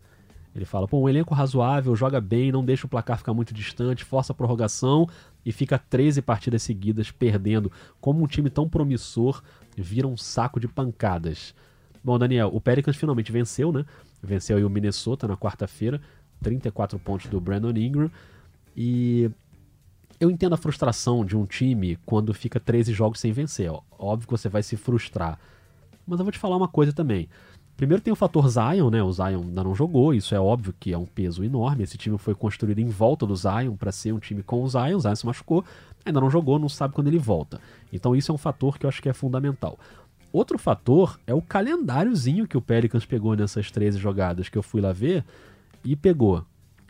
Ele 0.55 0.65
fala: 0.65 0.89
pô, 0.89 1.01
um 1.01 1.09
elenco 1.09 1.35
razoável, 1.35 1.95
joga 1.95 2.21
bem, 2.21 2.51
não 2.51 2.65
deixa 2.65 2.87
o 2.87 2.89
placar 2.89 3.19
ficar 3.19 3.35
muito 3.35 3.55
distante, 3.55 4.05
força 4.05 4.33
a 4.33 4.35
prorrogação 4.35 5.09
e 5.45 5.53
fica 5.53 5.79
13 5.79 6.23
partidas 6.23 6.63
seguidas 6.63 7.11
perdendo. 7.11 7.71
Como 8.01 8.23
um 8.23 8.27
time 8.27 8.51
tão 8.51 8.69
promissor 8.69 9.43
vira 9.77 10.07
um 10.07 10.17
saco 10.17 10.59
de 10.59 10.67
pancadas. 10.67 11.55
Bom, 12.03 12.19
Daniel, 12.19 12.51
o 12.53 12.61
Pelicans 12.61 12.97
finalmente 12.97 13.31
venceu, 13.31 13.73
né? 13.73 13.85
Venceu 14.23 14.57
aí 14.57 14.65
o 14.65 14.71
Minnesota 14.71 15.29
na 15.29 15.37
quarta-feira, 15.37 16.01
34 16.43 16.99
pontos 16.99 17.27
do 17.27 17.41
Brandon 17.41 17.71
Ingram. 17.71 18.11
E 18.77 19.31
eu 20.21 20.31
entendo 20.31 20.55
a 20.55 20.59
frustração 20.59 21.25
de 21.25 21.37
um 21.37 21.47
time 21.47 21.97
quando 22.05 22.35
fica 22.35 22.59
13 22.59 22.93
jogos 22.93 23.21
sem 23.21 23.33
vencer. 23.33 23.71
Óbvio 23.99 24.27
que 24.27 24.33
você 24.33 24.49
vai 24.49 24.63
se 24.63 24.77
frustrar. 24.77 25.39
Mas 26.07 26.19
eu 26.19 26.25
vou 26.25 26.33
te 26.33 26.39
falar 26.39 26.57
uma 26.57 26.69
coisa 26.69 26.93
também. 26.93 27.29
Primeiro 27.79 28.03
tem 28.03 28.13
o 28.13 28.17
fator 28.17 28.49
Zion, 28.49 28.91
né? 28.91 29.01
O 29.05 29.13
Zion 29.13 29.41
ainda 29.41 29.63
não 29.63 29.73
jogou, 29.73 30.13
isso 30.13 30.35
é 30.35 30.41
óbvio 30.41 30.75
que 30.81 30.93
é 30.93 30.99
um 30.99 31.07
peso 31.07 31.45
enorme. 31.45 31.85
Esse 31.85 31.97
time 31.97 32.19
foi 32.19 32.35
construído 32.35 32.81
em 32.81 32.89
volta 32.89 33.25
do 33.25 33.37
Zion 33.37 33.77
para 33.77 33.93
ser 33.93 34.13
um 34.13 34.19
time 34.19 34.43
com 34.43 34.65
o 34.65 34.69
Zion. 34.69 34.97
O 34.97 35.01
Zion 35.01 35.15
se 35.15 35.25
machucou, 35.25 35.65
ainda 36.05 36.21
não 36.21 36.29
jogou, 36.29 36.59
não 36.59 36.69
sabe 36.69 36.93
quando 36.93 37.07
ele 37.07 37.21
volta. 37.21 37.61
Então 37.93 38.17
isso 38.17 38.33
é 38.33 38.35
um 38.35 38.39
fator 38.39 38.77
que 38.77 38.85
eu 38.85 38.89
acho 38.89 39.01
que 39.01 39.09
é 39.09 39.13
fundamental. 39.13 39.79
Outro 40.33 40.59
fator 40.59 41.21
é 41.25 41.33
o 41.33 41.41
calendáriozinho 41.41 42.49
que 42.49 42.57
o 42.57 42.61
Pelicans 42.61 43.07
pegou 43.07 43.37
nessas 43.37 43.71
13 43.71 43.97
jogadas 43.97 44.49
que 44.49 44.59
eu 44.59 44.63
fui 44.63 44.81
lá 44.81 44.93
ver 44.93 45.25
e 45.85 45.95
pegou 45.95 46.45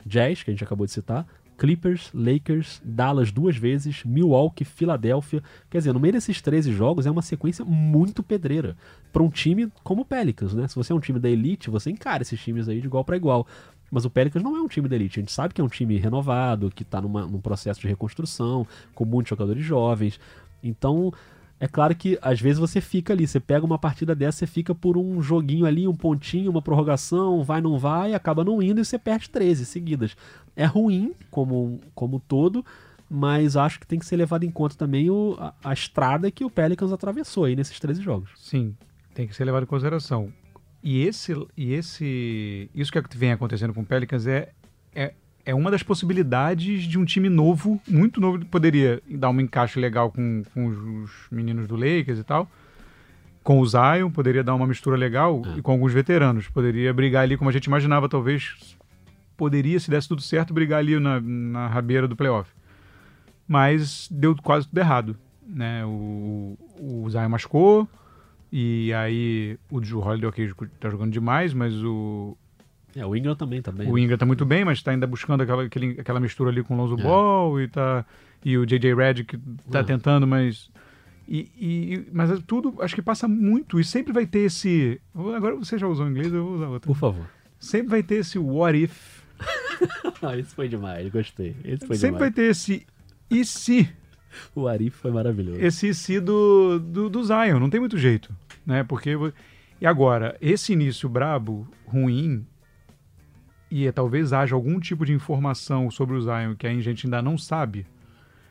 Jazz, 0.06 0.42
que 0.42 0.50
a 0.50 0.54
gente 0.54 0.64
acabou 0.64 0.86
de 0.86 0.92
citar, 0.92 1.26
Clippers, 1.58 2.10
Lakers, 2.14 2.80
Dallas 2.84 3.32
duas 3.32 3.56
vezes, 3.56 4.04
Milwaukee, 4.04 4.64
Filadélfia. 4.64 5.42
Quer 5.68 5.78
dizer, 5.78 5.92
no 5.92 5.98
meio 5.98 6.12
desses 6.12 6.40
13 6.40 6.72
jogos 6.72 7.04
é 7.04 7.10
uma 7.10 7.20
sequência 7.20 7.64
muito 7.64 8.22
pedreira 8.22 8.76
para 9.12 9.22
um 9.22 9.28
time 9.28 9.70
como 9.82 10.02
o 10.02 10.04
Pelicans, 10.04 10.54
né? 10.54 10.68
Se 10.68 10.76
você 10.76 10.92
é 10.92 10.96
um 10.96 11.00
time 11.00 11.18
da 11.18 11.28
elite, 11.28 11.68
você 11.68 11.90
encara 11.90 12.22
esses 12.22 12.40
times 12.40 12.68
aí 12.68 12.80
de 12.80 12.86
igual 12.86 13.04
para 13.04 13.16
igual. 13.16 13.44
Mas 13.90 14.04
o 14.04 14.10
Pelicans 14.10 14.42
não 14.42 14.56
é 14.56 14.60
um 14.60 14.68
time 14.68 14.88
da 14.88 14.94
elite. 14.94 15.18
A 15.18 15.22
gente 15.22 15.32
sabe 15.32 15.52
que 15.52 15.60
é 15.60 15.64
um 15.64 15.68
time 15.68 15.98
renovado, 15.98 16.70
que 16.70 16.84
está 16.84 17.00
num 17.00 17.40
processo 17.40 17.80
de 17.80 17.88
reconstrução, 17.88 18.66
com 18.94 19.04
muitos 19.04 19.30
jogadores 19.30 19.64
jovens. 19.64 20.20
Então, 20.62 21.12
é 21.60 21.66
claro 21.66 21.94
que 21.94 22.18
às 22.22 22.40
vezes 22.40 22.58
você 22.58 22.80
fica 22.80 23.12
ali, 23.12 23.26
você 23.26 23.40
pega 23.40 23.66
uma 23.66 23.78
partida 23.78 24.14
dessa, 24.14 24.38
você 24.38 24.46
fica 24.46 24.74
por 24.74 24.96
um 24.96 25.20
joguinho 25.20 25.66
ali, 25.66 25.88
um 25.88 25.94
pontinho, 25.94 26.50
uma 26.50 26.62
prorrogação, 26.62 27.42
vai, 27.42 27.60
não 27.60 27.78
vai, 27.78 28.14
acaba 28.14 28.44
não 28.44 28.62
indo 28.62 28.80
e 28.80 28.84
você 28.84 28.98
perde 28.98 29.28
13 29.28 29.66
seguidas. 29.66 30.16
É 30.54 30.64
ruim 30.64 31.14
como, 31.30 31.80
como 31.94 32.20
todo, 32.20 32.64
mas 33.10 33.56
acho 33.56 33.80
que 33.80 33.86
tem 33.86 33.98
que 33.98 34.06
ser 34.06 34.16
levado 34.16 34.44
em 34.44 34.50
conta 34.50 34.76
também 34.76 35.10
o, 35.10 35.36
a, 35.38 35.52
a 35.64 35.72
estrada 35.72 36.30
que 36.30 36.44
o 36.44 36.50
Pelicans 36.50 36.92
atravessou 36.92 37.44
aí 37.44 37.56
nesses 37.56 37.78
13 37.80 38.02
jogos. 38.02 38.30
Sim, 38.36 38.76
tem 39.12 39.26
que 39.26 39.34
ser 39.34 39.44
levado 39.44 39.64
em 39.64 39.66
consideração. 39.66 40.32
E 40.80 41.02
esse, 41.02 41.34
e 41.56 41.72
esse 41.72 42.70
isso 42.72 42.92
que 42.92 43.18
vem 43.18 43.32
acontecendo 43.32 43.74
com 43.74 43.80
o 43.80 43.86
Pelicans 43.86 44.28
é, 44.28 44.50
é 44.94 45.12
é 45.48 45.54
uma 45.54 45.70
das 45.70 45.82
possibilidades 45.82 46.82
de 46.82 46.98
um 46.98 47.06
time 47.06 47.30
novo, 47.30 47.80
muito 47.88 48.20
novo, 48.20 48.44
poderia 48.44 49.00
dar 49.08 49.30
um 49.30 49.40
encaixe 49.40 49.80
legal 49.80 50.12
com, 50.12 50.42
com 50.52 50.66
os 50.66 51.10
meninos 51.30 51.66
do 51.66 51.74
Lakers 51.74 52.18
e 52.18 52.22
tal. 52.22 52.46
Com 53.42 53.58
o 53.58 53.66
Zion, 53.66 54.10
poderia 54.10 54.44
dar 54.44 54.54
uma 54.54 54.66
mistura 54.66 54.94
legal 54.94 55.40
é. 55.46 55.58
e 55.58 55.62
com 55.62 55.72
alguns 55.72 55.90
veteranos. 55.90 56.48
Poderia 56.48 56.92
brigar 56.92 57.22
ali 57.22 57.38
como 57.38 57.48
a 57.48 57.52
gente 57.52 57.64
imaginava, 57.64 58.10
talvez. 58.10 58.76
Poderia, 59.38 59.80
se 59.80 59.88
desse 59.88 60.06
tudo 60.06 60.20
certo, 60.20 60.52
brigar 60.52 60.80
ali 60.80 61.00
na, 61.00 61.18
na 61.18 61.66
rabeira 61.66 62.06
do 62.06 62.14
playoff. 62.14 62.52
Mas 63.46 64.06
deu 64.10 64.36
quase 64.36 64.68
tudo 64.68 64.76
errado. 64.76 65.16
Né? 65.46 65.82
O, 65.86 66.58
o 66.78 67.08
Zion 67.08 67.26
machucou, 67.30 67.88
e 68.52 68.92
aí 68.92 69.58
o 69.70 69.80
Drew 69.80 70.00
Holiday, 70.00 70.28
ok, 70.28 70.52
tá 70.78 70.90
jogando 70.90 71.10
demais, 71.10 71.54
mas 71.54 71.72
o, 71.82 72.36
é, 72.96 73.04
o 73.04 73.14
Ingram 73.14 73.36
também 73.36 73.60
tá 73.60 73.70
bem. 73.70 73.88
O 73.90 73.94
né? 73.94 74.00
Ingram 74.02 74.16
tá 74.16 74.26
muito 74.26 74.44
bem, 74.44 74.64
mas 74.64 74.82
tá 74.82 74.90
ainda 74.90 75.06
buscando 75.06 75.42
aquela, 75.42 75.64
aquele, 75.64 76.00
aquela 76.00 76.20
mistura 76.20 76.50
ali 76.50 76.62
com 76.62 76.74
o 76.74 76.76
Lonzo 76.76 76.98
é. 76.98 77.02
Ball 77.02 77.60
e, 77.60 77.68
tá, 77.68 78.04
e 78.44 78.56
o 78.56 78.66
J.J. 78.66 78.94
Redick 78.94 79.38
tá 79.70 79.80
é. 79.80 79.82
tentando, 79.82 80.26
mas... 80.26 80.70
E, 81.30 81.50
e, 81.58 82.08
mas 82.10 82.30
é 82.30 82.38
tudo, 82.46 82.76
acho 82.80 82.94
que 82.94 83.02
passa 83.02 83.28
muito 83.28 83.78
e 83.78 83.84
sempre 83.84 84.14
vai 84.14 84.24
ter 84.24 84.40
esse... 84.40 84.98
Agora 85.14 85.56
você 85.56 85.76
já 85.76 85.86
usou 85.86 86.08
inglês, 86.08 86.32
eu 86.32 86.42
vou 86.42 86.54
usar 86.54 86.68
outro. 86.68 86.86
Por 86.86 86.96
favor. 86.96 87.28
Sempre 87.60 87.88
vai 87.88 88.02
ter 88.02 88.16
esse 88.16 88.38
what 88.38 88.82
if. 88.82 89.22
ah, 90.22 90.36
esse 90.38 90.54
foi 90.54 90.68
demais, 90.68 91.10
gostei. 91.12 91.54
Esse 91.62 91.86
foi 91.86 91.96
sempre 91.96 92.16
demais. 92.16 92.18
vai 92.18 92.30
ter 92.30 92.50
esse 92.50 92.86
e 93.30 93.44
se. 93.44 93.88
O 94.54 94.66
Arif 94.66 94.96
foi 94.96 95.10
maravilhoso. 95.10 95.60
Esse 95.60 95.92
se 95.94 96.20
do, 96.20 96.78
do, 96.78 97.08
do 97.08 97.24
Zion, 97.24 97.58
não 97.58 97.70
tem 97.70 97.80
muito 97.80 97.98
jeito, 97.98 98.34
né? 98.64 98.84
Porque... 98.84 99.10
E 99.80 99.86
agora, 99.86 100.36
esse 100.40 100.72
início 100.72 101.08
brabo, 101.08 101.66
ruim, 101.86 102.44
e 103.70 103.86
é, 103.86 103.92
talvez 103.92 104.32
haja 104.32 104.54
algum 104.54 104.80
tipo 104.80 105.04
de 105.04 105.12
informação 105.12 105.90
sobre 105.90 106.16
o 106.16 106.20
Zion 106.20 106.54
que 106.56 106.66
a 106.66 106.80
gente 106.80 107.06
ainda 107.06 107.20
não 107.20 107.36
sabe, 107.36 107.86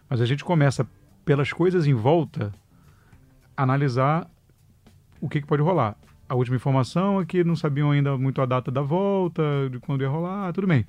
mas 0.09 0.21
a 0.21 0.25
gente 0.25 0.43
começa 0.43 0.87
pelas 1.25 1.51
coisas 1.51 1.87
em 1.87 1.93
volta 1.93 2.53
analisar 3.55 4.29
o 5.19 5.27
que, 5.27 5.41
que 5.41 5.47
pode 5.47 5.61
rolar. 5.61 5.95
A 6.29 6.35
última 6.35 6.55
informação 6.55 7.19
é 7.19 7.25
que 7.25 7.43
não 7.43 7.55
sabiam 7.55 7.91
ainda 7.91 8.17
muito 8.17 8.41
a 8.41 8.45
data 8.45 8.69
da 8.69 8.81
volta, 8.81 9.41
de 9.71 9.79
quando 9.79 10.01
ia 10.01 10.09
rolar, 10.09 10.53
tudo 10.53 10.67
bem. 10.67 10.85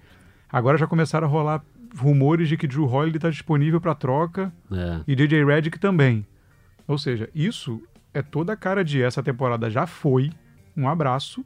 Agora 0.50 0.76
já 0.76 0.86
começaram 0.86 1.26
a 1.26 1.30
rolar 1.30 1.64
rumores 1.96 2.48
de 2.48 2.56
que 2.56 2.66
Drew 2.66 2.84
Holiday 2.84 3.16
está 3.16 3.30
disponível 3.30 3.80
para 3.80 3.94
troca 3.94 4.52
é. 4.70 5.00
e 5.06 5.14
DJ 5.14 5.44
Redick 5.44 5.78
também. 5.78 6.26
Ou 6.86 6.98
seja, 6.98 7.30
isso 7.34 7.82
é 8.12 8.22
toda 8.22 8.52
a 8.52 8.56
cara 8.56 8.84
de 8.84 9.02
essa 9.02 9.22
temporada 9.22 9.70
já 9.70 9.86
foi. 9.86 10.30
Um 10.76 10.88
abraço 10.88 11.44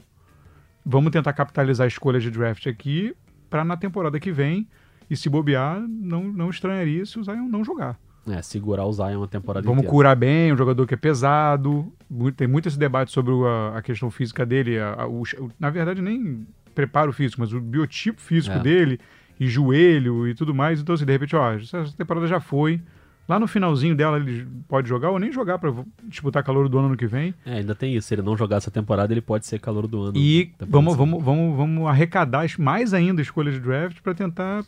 vamos 0.84 1.10
tentar 1.10 1.32
capitalizar 1.32 1.84
a 1.84 1.88
escolha 1.88 2.20
de 2.20 2.30
draft 2.30 2.66
aqui 2.66 3.14
para 3.48 3.64
na 3.64 3.76
temporada 3.76 4.18
que 4.18 4.32
vem, 4.32 4.66
e 5.10 5.16
se 5.16 5.28
bobear, 5.28 5.78
não, 5.86 6.24
não 6.24 6.48
estranharia 6.48 7.04
se 7.04 7.18
o 7.18 7.24
Zion 7.24 7.46
não 7.48 7.62
jogar. 7.62 7.98
É, 8.26 8.40
segurar 8.40 8.86
o 8.86 8.92
Zion 8.92 9.18
uma 9.18 9.28
temporada 9.28 9.64
Vamos 9.64 9.80
inteira. 9.80 9.92
curar 9.92 10.16
bem 10.16 10.52
um 10.52 10.56
jogador 10.56 10.86
que 10.86 10.94
é 10.94 10.96
pesado. 10.96 11.92
Tem 12.36 12.46
muito 12.46 12.68
esse 12.68 12.78
debate 12.78 13.10
sobre 13.10 13.32
a, 13.32 13.78
a 13.78 13.82
questão 13.82 14.10
física 14.10 14.46
dele. 14.46 14.78
A, 14.78 15.02
a, 15.02 15.08
o, 15.08 15.22
na 15.58 15.70
verdade, 15.70 16.00
nem 16.00 16.46
preparo 16.74 17.12
físico, 17.12 17.42
mas 17.42 17.52
o 17.52 17.60
biotipo 17.60 18.20
físico 18.20 18.56
é. 18.56 18.60
dele, 18.60 19.00
e 19.38 19.46
joelho 19.48 20.26
e 20.26 20.34
tudo 20.34 20.54
mais. 20.54 20.80
Então, 20.80 20.94
assim, 20.94 21.04
de 21.04 21.12
repente, 21.12 21.34
ó, 21.34 21.52
essa 21.52 21.84
temporada 21.96 22.26
já 22.26 22.40
foi. 22.40 22.80
Lá 23.28 23.38
no 23.38 23.46
finalzinho 23.46 23.94
dela 23.94 24.18
ele 24.18 24.46
pode 24.68 24.88
jogar 24.88 25.10
ou 25.10 25.18
nem 25.18 25.30
jogar 25.30 25.58
para 25.58 25.72
disputar 26.04 26.42
calor 26.42 26.68
do 26.68 26.78
ano 26.78 26.90
no 26.90 26.96
que 26.96 27.06
vem. 27.06 27.34
É, 27.46 27.58
ainda 27.58 27.74
tem 27.74 27.94
isso. 27.94 28.08
Se 28.08 28.14
ele 28.14 28.22
não 28.22 28.36
jogar 28.36 28.56
essa 28.56 28.70
temporada, 28.70 29.12
ele 29.12 29.20
pode 29.20 29.46
ser 29.46 29.60
calor 29.60 29.86
do 29.86 30.02
ano. 30.02 30.16
E 30.16 30.52
vamos, 30.58 30.96
vamos, 30.96 31.22
vamos, 31.22 31.56
vamos 31.56 31.86
arrecadar 31.86 32.46
mais 32.58 32.92
ainda 32.92 33.22
escolhas 33.22 33.54
de 33.54 33.60
draft 33.60 34.00
para 34.00 34.14
tentar 34.14 34.64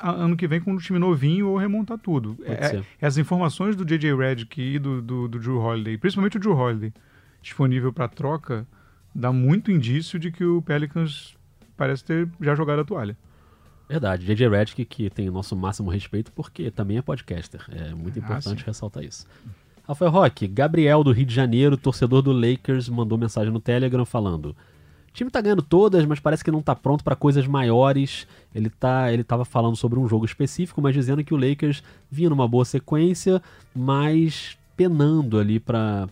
ano 0.00 0.36
que 0.36 0.46
vem 0.46 0.60
com 0.60 0.72
um 0.72 0.76
time 0.76 0.98
novinho 0.98 1.48
ou 1.48 1.56
remontar 1.56 1.98
tudo. 1.98 2.36
É, 2.44 2.82
é, 3.00 3.06
as 3.06 3.16
informações 3.16 3.74
do 3.74 3.84
J.J. 3.84 4.14
Redick 4.14 4.60
e 4.60 4.78
do, 4.78 5.02
do, 5.02 5.28
do 5.28 5.38
Drew 5.38 5.58
Holiday, 5.58 5.98
principalmente 5.98 6.36
o 6.36 6.40
Drew 6.40 6.56
Holiday, 6.56 6.92
disponível 7.42 7.92
para 7.92 8.08
troca, 8.08 8.66
dá 9.14 9.32
muito 9.32 9.72
indício 9.72 10.18
de 10.18 10.30
que 10.30 10.44
o 10.44 10.62
Pelicans 10.62 11.36
parece 11.76 12.04
ter 12.04 12.28
já 12.40 12.54
jogado 12.54 12.80
a 12.80 12.84
toalha. 12.84 13.16
Verdade. 13.88 14.26
JJ 14.26 14.48
Redick, 14.48 14.84
que 14.84 15.08
tem 15.10 15.28
o 15.28 15.32
nosso 15.32 15.56
máximo 15.56 15.90
respeito, 15.90 16.30
porque 16.32 16.70
também 16.70 16.98
é 16.98 17.02
podcaster. 17.02 17.62
É 17.70 17.94
muito 17.94 18.16
Ah, 18.18 18.22
importante 18.22 18.60
sim. 18.60 18.66
ressaltar 18.66 19.02
isso. 19.04 19.26
Rafael 19.86 20.10
Roque, 20.10 20.46
Gabriel 20.46 21.02
do 21.02 21.12
Rio 21.12 21.24
de 21.24 21.34
Janeiro, 21.34 21.76
torcedor 21.76 22.20
do 22.20 22.30
Lakers, 22.32 22.88
mandou 22.90 23.16
mensagem 23.16 23.50
no 23.52 23.58
Telegram 23.58 24.04
falando: 24.04 24.50
O 24.50 25.12
time 25.14 25.30
tá 25.30 25.40
ganhando 25.40 25.62
todas, 25.62 26.04
mas 26.04 26.20
parece 26.20 26.44
que 26.44 26.50
não 26.50 26.60
tá 26.60 26.76
pronto 26.76 27.02
para 27.02 27.16
coisas 27.16 27.46
maiores. 27.46 28.26
Ele 28.54 28.68
tá, 28.68 29.10
ele 29.10 29.24
tava 29.24 29.46
falando 29.46 29.76
sobre 29.76 29.98
um 29.98 30.06
jogo 30.06 30.26
específico, 30.26 30.82
mas 30.82 30.94
dizendo 30.94 31.24
que 31.24 31.32
o 31.32 31.36
Lakers 31.38 31.82
vinha 32.10 32.28
numa 32.28 32.46
boa 32.46 32.66
sequência, 32.66 33.40
mas 33.74 34.58
penando 34.76 35.38
ali 35.40 35.58
para 35.58 36.06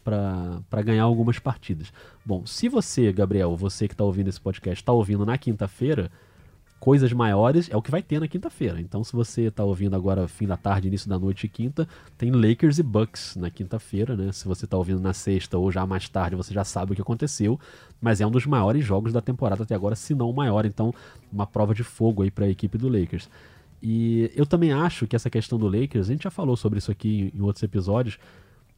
ganhar 0.83 1.05
algumas 1.05 1.39
partidas. 1.39 1.93
Bom, 2.25 2.45
se 2.47 2.69
você, 2.69 3.13
Gabriel, 3.13 3.55
você 3.55 3.87
que 3.87 3.95
tá 3.95 4.03
ouvindo 4.03 4.29
esse 4.29 4.41
podcast, 4.41 4.83
tá 4.83 4.93
ouvindo 4.93 5.25
na 5.27 5.37
quinta-feira, 5.39 6.11
coisas 6.79 7.13
maiores 7.13 7.69
é 7.71 7.77
o 7.77 7.83
que 7.83 7.91
vai 7.91 8.03
ter 8.03 8.21
na 8.21 8.29
quinta-feira. 8.29 8.81
Então, 8.81 9.03
se 9.03 9.13
você 9.13 9.51
tá 9.51 9.65
ouvindo 9.65 9.97
agora 9.97 10.29
fim 10.29 10.47
da 10.47 10.57
tarde, 10.57 10.89
início 10.89 11.09
da 11.09 11.19
noite, 11.19 11.49
quinta, 11.49 11.89
tem 12.17 12.31
Lakers 12.31 12.79
e 12.79 12.83
Bucks 12.83 13.37
na 13.37 13.51
quinta-feira, 13.51 14.17
né? 14.17 14.31
Se 14.33 14.47
você 14.47 14.67
tá 14.67 14.77
ouvindo 14.77 15.01
na 15.01 15.13
sexta 15.13 15.59
ou 15.59 15.73
já 15.73 15.87
mais 15.87 16.09
tarde, 16.09 16.37
você 16.37 16.53
já 16.53 16.65
sabe 16.65 16.93
o 16.93 16.95
que 16.95 17.03
aconteceu, 17.03 17.59
mas 18.01 18.21
é 18.21 18.27
um 18.27 18.31
dos 18.31 18.47
maiores 18.47 18.85
jogos 18.85 19.13
da 19.13 19.21
temporada 19.21 19.63
até 19.63 19.75
agora, 19.75 19.97
se 19.97 20.15
não 20.15 20.31
o 20.31 20.35
maior, 20.35 20.67
então 20.67 20.95
uma 21.33 21.47
prova 21.47 21.75
de 21.75 21.83
fogo 21.83 22.23
aí 22.23 22.31
para 22.31 22.45
a 22.45 22.49
equipe 22.49 22.79
do 22.79 22.89
Lakers. 22.89 23.29
E 23.83 24.31
eu 24.35 24.47
também 24.47 24.73
acho 24.73 25.07
que 25.07 25.17
essa 25.17 25.31
questão 25.31 25.59
do 25.59 25.67
Lakers, 25.67 26.09
a 26.09 26.13
gente 26.13 26.25
já 26.25 26.31
falou 26.31 26.57
sobre 26.57 26.79
isso 26.79 26.91
aqui 26.91 27.33
em 27.35 27.41
outros 27.41 27.63
episódios, 27.63 28.19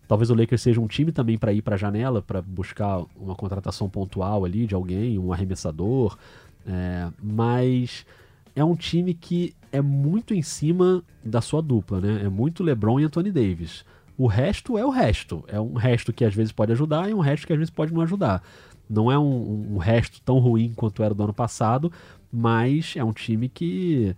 Talvez 0.09 0.31
o 0.31 0.35
Lakers 0.35 0.63
seja 0.63 0.81
um 0.81 0.87
time 0.87 1.13
também 1.13 1.37
para 1.37 1.53
ir 1.53 1.61
para 1.61 1.75
a 1.75 1.79
janela, 1.79 2.23
para 2.23 2.41
buscar 2.41 3.05
uma 3.15 3.35
contratação 3.35 3.91
pontual 3.91 4.43
ali 4.43 4.67
de 4.67 4.75
alguém, 4.75 5.19
um 5.19 5.35
arremessador. 5.35 6.17
É, 6.67 7.09
mas 7.23 8.05
é 8.55 8.65
um 8.65 8.75
time 8.75 9.15
que 9.15 9.55
é 9.71 9.81
muito 9.81 10.35
em 10.35 10.43
cima 10.43 11.03
da 11.25 11.41
sua 11.41 11.63
dupla, 11.63 12.01
né? 12.01 12.23
É 12.25 12.29
muito 12.29 12.63
LeBron 12.63 13.01
e 13.01 13.05
Anthony 13.05 13.31
Davis. 13.31 13.85
O 14.17 14.27
resto 14.27 14.77
é 14.77 14.85
o 14.85 14.91
resto. 14.91 15.45
É 15.47 15.61
um 15.61 15.75
resto 15.75 16.13
que 16.13 16.25
às 16.25 16.35
vezes 16.35 16.53
pode 16.53 16.73
ajudar 16.73 17.09
e 17.09 17.15
um 17.15 17.21
resto 17.21 17.47
que 17.47 17.53
às 17.53 17.59
vezes 17.59 17.71
pode 17.71 17.93
não 17.93 18.03
ajudar. 18.03 18.43
Não 18.89 19.13
é 19.13 19.19
um, 19.19 19.75
um 19.75 19.79
resto 19.79 20.21
tão 20.23 20.39
ruim 20.39 20.73
quanto 20.75 21.03
era 21.03 21.15
do 21.15 21.23
ano 21.23 21.35
passado, 21.35 21.93
mas 22.33 22.95
é 22.97 23.05
um 23.05 23.13
time 23.13 23.49
que 23.49 24.17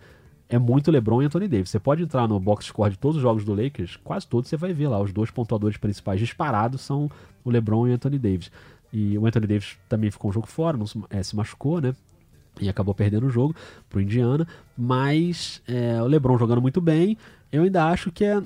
é 0.49 0.59
muito 0.59 0.91
LeBron 0.91 1.23
e 1.23 1.27
Anthony 1.27 1.49
Davis. 1.49 1.71
Você 1.71 1.79
pode 1.79 2.03
entrar 2.03 2.27
no 2.27 2.39
box 2.41 2.67
score 2.67 2.91
de 2.91 2.99
todos 2.99 3.17
os 3.17 3.23
jogos 3.23 3.45
do 3.45 3.55
Lakers, 3.55 3.97
quase 3.97 4.27
todos 4.27 4.49
você 4.49 4.57
vai 4.57 4.73
ver 4.73 4.89
lá. 4.89 5.01
Os 5.01 5.13
dois 5.13 5.31
pontuadores 5.31 5.77
principais 5.77 6.19
disparados 6.19 6.81
são 6.81 7.11
o 7.45 7.51
LeBron 7.51 7.89
e 7.89 7.91
o 7.91 7.95
Anthony 7.95 8.19
Davis. 8.19 8.51
E 8.93 9.19
o 9.19 9.27
Anthony 9.27 9.47
Davis 9.47 9.77
também 9.89 10.11
ficou 10.11 10.31
um 10.31 10.33
jogo 10.33 10.47
fora, 10.47 10.77
não 10.77 10.87
é, 11.11 11.23
se 11.23 11.37
machucou, 11.37 11.81
né? 11.81 11.95
E 12.61 12.69
acabou 12.69 12.95
perdendo 12.95 13.27
o 13.27 13.31
jogo 13.31 13.55
pro 13.89 14.01
Indiana. 14.01 14.47
Mas 14.77 15.63
é, 15.67 16.03
o 16.03 16.07
LeBron 16.07 16.39
jogando 16.39 16.63
muito 16.63 16.81
bem, 16.81 17.17
eu 17.51 17.63
ainda 17.63 17.87
acho 17.87 18.11
que 18.11 18.25
é 18.25 18.43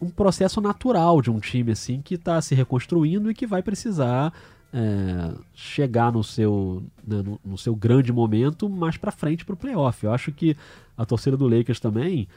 um 0.00 0.10
processo 0.10 0.60
natural 0.60 1.20
de 1.20 1.30
um 1.30 1.40
time 1.40 1.72
assim 1.72 2.00
que 2.00 2.14
está 2.14 2.40
se 2.40 2.54
reconstruindo 2.54 3.30
e 3.30 3.34
que 3.34 3.46
vai 3.46 3.62
precisar 3.62 4.32
é, 4.72 5.34
chegar 5.54 6.12
no 6.12 6.22
seu, 6.22 6.82
né, 7.06 7.22
no, 7.22 7.40
no, 7.44 7.58
seu 7.58 7.74
grande 7.74 8.12
momento 8.12 8.68
mais 8.68 8.96
para 8.96 9.10
frente 9.10 9.44
para 9.44 9.54
o 9.54 9.56
playoff. 9.56 10.04
Eu 10.04 10.12
acho 10.12 10.30
que 10.32 10.56
a 10.96 11.04
torcida 11.04 11.36
do 11.36 11.48
Lakers 11.48 11.80
também 11.80 12.28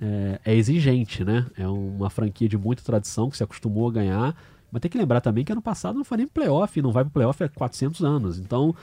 é, 0.00 0.40
é, 0.44 0.54
exigente, 0.54 1.24
né? 1.24 1.46
É 1.56 1.66
uma 1.66 2.10
franquia 2.10 2.48
de 2.48 2.56
muita 2.58 2.82
tradição 2.82 3.30
que 3.30 3.36
se 3.36 3.42
acostumou 3.42 3.88
a 3.88 3.92
ganhar, 3.92 4.36
mas 4.70 4.80
tem 4.80 4.90
que 4.90 4.98
lembrar 4.98 5.20
também 5.20 5.44
que 5.44 5.50
ano 5.50 5.62
passado 5.62 5.96
não 5.96 6.04
foi 6.04 6.18
nem 6.18 6.26
playoff, 6.26 6.80
não 6.82 6.92
vai 6.92 7.04
para 7.04 7.12
playoff 7.12 7.42
há 7.42 7.48
400 7.48 8.04
anos. 8.04 8.38
Então 8.38 8.74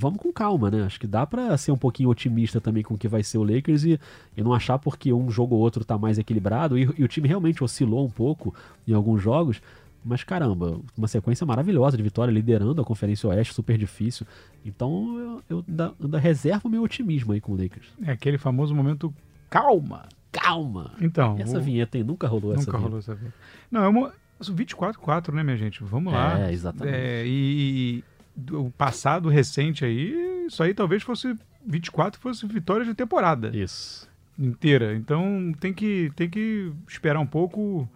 vamos 0.00 0.18
com 0.18 0.32
calma, 0.32 0.70
né? 0.70 0.82
Acho 0.82 0.98
que 0.98 1.06
dá 1.06 1.26
para 1.26 1.56
ser 1.56 1.70
um 1.70 1.76
pouquinho 1.76 2.08
otimista 2.08 2.60
também 2.60 2.82
com 2.82 2.94
o 2.94 2.98
que 2.98 3.06
vai 3.06 3.22
ser 3.22 3.38
o 3.38 3.44
Lakers 3.44 3.84
e, 3.84 4.00
e 4.36 4.42
não 4.42 4.52
achar 4.52 4.78
porque 4.78 5.12
um 5.12 5.30
jogo 5.30 5.54
ou 5.54 5.60
outro 5.60 5.84
tá 5.84 5.98
mais 5.98 6.18
equilibrado 6.18 6.78
e, 6.78 6.88
e 6.98 7.04
o 7.04 7.08
time 7.08 7.28
realmente 7.28 7.62
oscilou 7.62 8.04
um 8.04 8.10
pouco 8.10 8.54
em 8.88 8.94
alguns 8.94 9.22
jogos. 9.22 9.60
Mas 10.02 10.24
caramba, 10.24 10.80
uma 10.96 11.06
sequência 11.06 11.46
maravilhosa 11.46 11.96
de 11.96 12.02
vitória, 12.02 12.32
liderando 12.32 12.80
a 12.80 12.84
Conferência 12.84 13.28
Oeste, 13.28 13.52
super 13.52 13.76
difícil. 13.76 14.26
Então 14.64 15.18
eu, 15.18 15.58
eu, 15.58 15.64
da, 15.68 15.92
da 16.00 16.18
reservo 16.18 16.68
meu 16.68 16.82
otimismo 16.82 17.32
aí 17.32 17.40
com 17.40 17.52
o 17.52 17.56
Lakers. 17.56 17.88
É 18.02 18.12
aquele 18.12 18.38
famoso 18.38 18.74
momento 18.74 19.14
calma. 19.50 20.08
Calma! 20.32 20.92
Então. 21.00 21.36
Essa 21.38 21.58
o... 21.58 21.60
vinheta 21.60 21.98
aí 21.98 22.04
nunca 22.04 22.26
rolou 22.26 22.54
nunca 22.54 22.70
essa 22.70 22.78
rolou 22.78 22.98
essa 22.98 23.14
vinheta. 23.14 23.36
Não, 23.70 23.84
é 23.84 23.88
uma. 23.88 24.12
24-4, 24.40 25.34
né, 25.34 25.42
minha 25.42 25.56
gente? 25.56 25.84
Vamos 25.84 26.14
lá. 26.14 26.40
É, 26.40 26.52
exatamente. 26.52 26.96
É, 26.96 27.26
e, 27.26 28.02
o 28.52 28.70
passado 28.70 29.28
recente 29.28 29.84
aí, 29.84 30.46
isso 30.46 30.62
aí 30.62 30.72
talvez 30.74 31.02
fosse 31.02 31.34
24 31.66 32.20
fosse 32.20 32.46
vitória 32.46 32.84
de 32.84 32.94
temporada. 32.94 33.54
Isso. 33.56 34.08
Inteira. 34.38 34.94
Então 34.94 35.52
tem 35.60 35.72
que, 35.72 36.10
tem 36.16 36.28
que 36.30 36.72
esperar 36.88 37.20
um 37.20 37.26
pouco 37.26 37.88